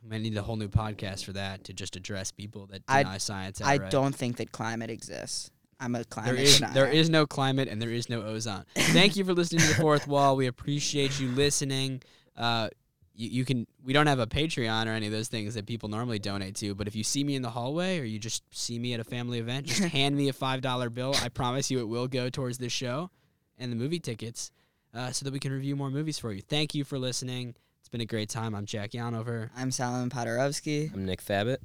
might 0.08 0.22
need 0.22 0.36
a 0.38 0.42
whole 0.42 0.56
new 0.56 0.68
podcast 0.70 1.24
for 1.26 1.34
that 1.34 1.64
to 1.66 1.74
just 1.74 1.96
address 1.96 2.32
people 2.32 2.68
that 2.68 2.84
I- 2.88 3.04
deny 3.04 3.18
science. 3.18 3.62
I 3.62 3.78
don't 3.78 4.14
think 4.16 4.38
that 4.38 4.52
climate 4.52 4.90
exists. 4.90 5.50
I'm 5.80 5.96
a 5.96 6.04
climate 6.06 6.36
There 6.36 6.44
is 6.46 6.60
denier. 6.60 6.74
there 6.74 6.88
is 6.88 7.10
no 7.10 7.26
climate 7.28 7.68
and 7.68 7.82
there 7.82 7.90
is 7.90 8.10
no 8.10 8.22
ozone. 8.22 8.64
Thank 8.76 9.16
you 9.18 9.26
for 9.26 9.34
listening 9.34 9.62
to 9.62 9.68
the 9.68 9.76
Fourth 9.76 10.08
Wall. 10.14 10.36
We 10.36 10.48
appreciate 10.48 11.20
you 11.20 11.28
listening. 11.30 12.02
Uh, 12.38 12.70
you, 13.16 13.30
you 13.30 13.46
can 13.46 13.68
we 13.84 13.92
don't 13.92 14.08
have 14.08 14.20
a 14.20 14.28
Patreon 14.28 14.86
or 14.88 14.92
any 14.92 15.08
of 15.08 15.12
those 15.12 15.28
things 15.28 15.56
that 15.56 15.66
people 15.66 15.90
normally 15.90 16.20
donate 16.20 16.56
to, 16.58 16.74
but 16.74 16.88
if 16.88 16.96
you 16.96 17.04
see 17.04 17.24
me 17.24 17.36
in 17.36 17.42
the 17.42 17.50
hallway 17.50 18.00
or 18.00 18.04
you 18.04 18.18
just 18.18 18.44
see 18.52 18.80
me 18.80 18.94
at 18.94 19.00
a 19.00 19.04
family 19.04 19.40
event, 19.40 19.66
just 19.66 19.82
hand 19.84 20.16
me 20.16 20.30
a 20.30 20.34
five 20.34 20.62
dollar 20.62 20.90
bill. 20.90 21.16
I 21.22 21.28
promise 21.30 21.70
you 21.70 21.80
it 21.80 21.88
will 21.88 22.08
go 22.08 22.30
towards 22.30 22.58
this 22.60 22.72
show 22.72 23.10
and 23.58 23.72
the 23.72 23.76
movie 23.76 24.00
tickets, 24.00 24.52
uh, 24.94 25.12
so 25.12 25.26
that 25.26 25.34
we 25.34 25.40
can 25.40 25.52
review 25.52 25.76
more 25.76 25.90
movies 25.92 26.18
for 26.18 26.32
you. 26.32 26.42
Thank 26.42 26.74
you 26.74 26.84
for 26.86 26.98
listening. 26.98 27.56
It's 27.94 27.98
been 28.00 28.02
a 28.02 28.06
great 28.08 28.30
time. 28.30 28.56
I'm 28.56 28.66
Jack 28.66 28.94
Yonover, 28.94 29.52
I'm 29.56 29.70
Solomon 29.70 30.10
Podorovsky. 30.10 30.92
I'm 30.92 31.06
Nick 31.06 31.24
Thabit. 31.24 31.58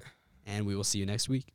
and 0.44 0.66
we 0.66 0.76
will 0.76 0.84
see 0.84 0.98
you 0.98 1.06
next 1.06 1.30
week. 1.30 1.54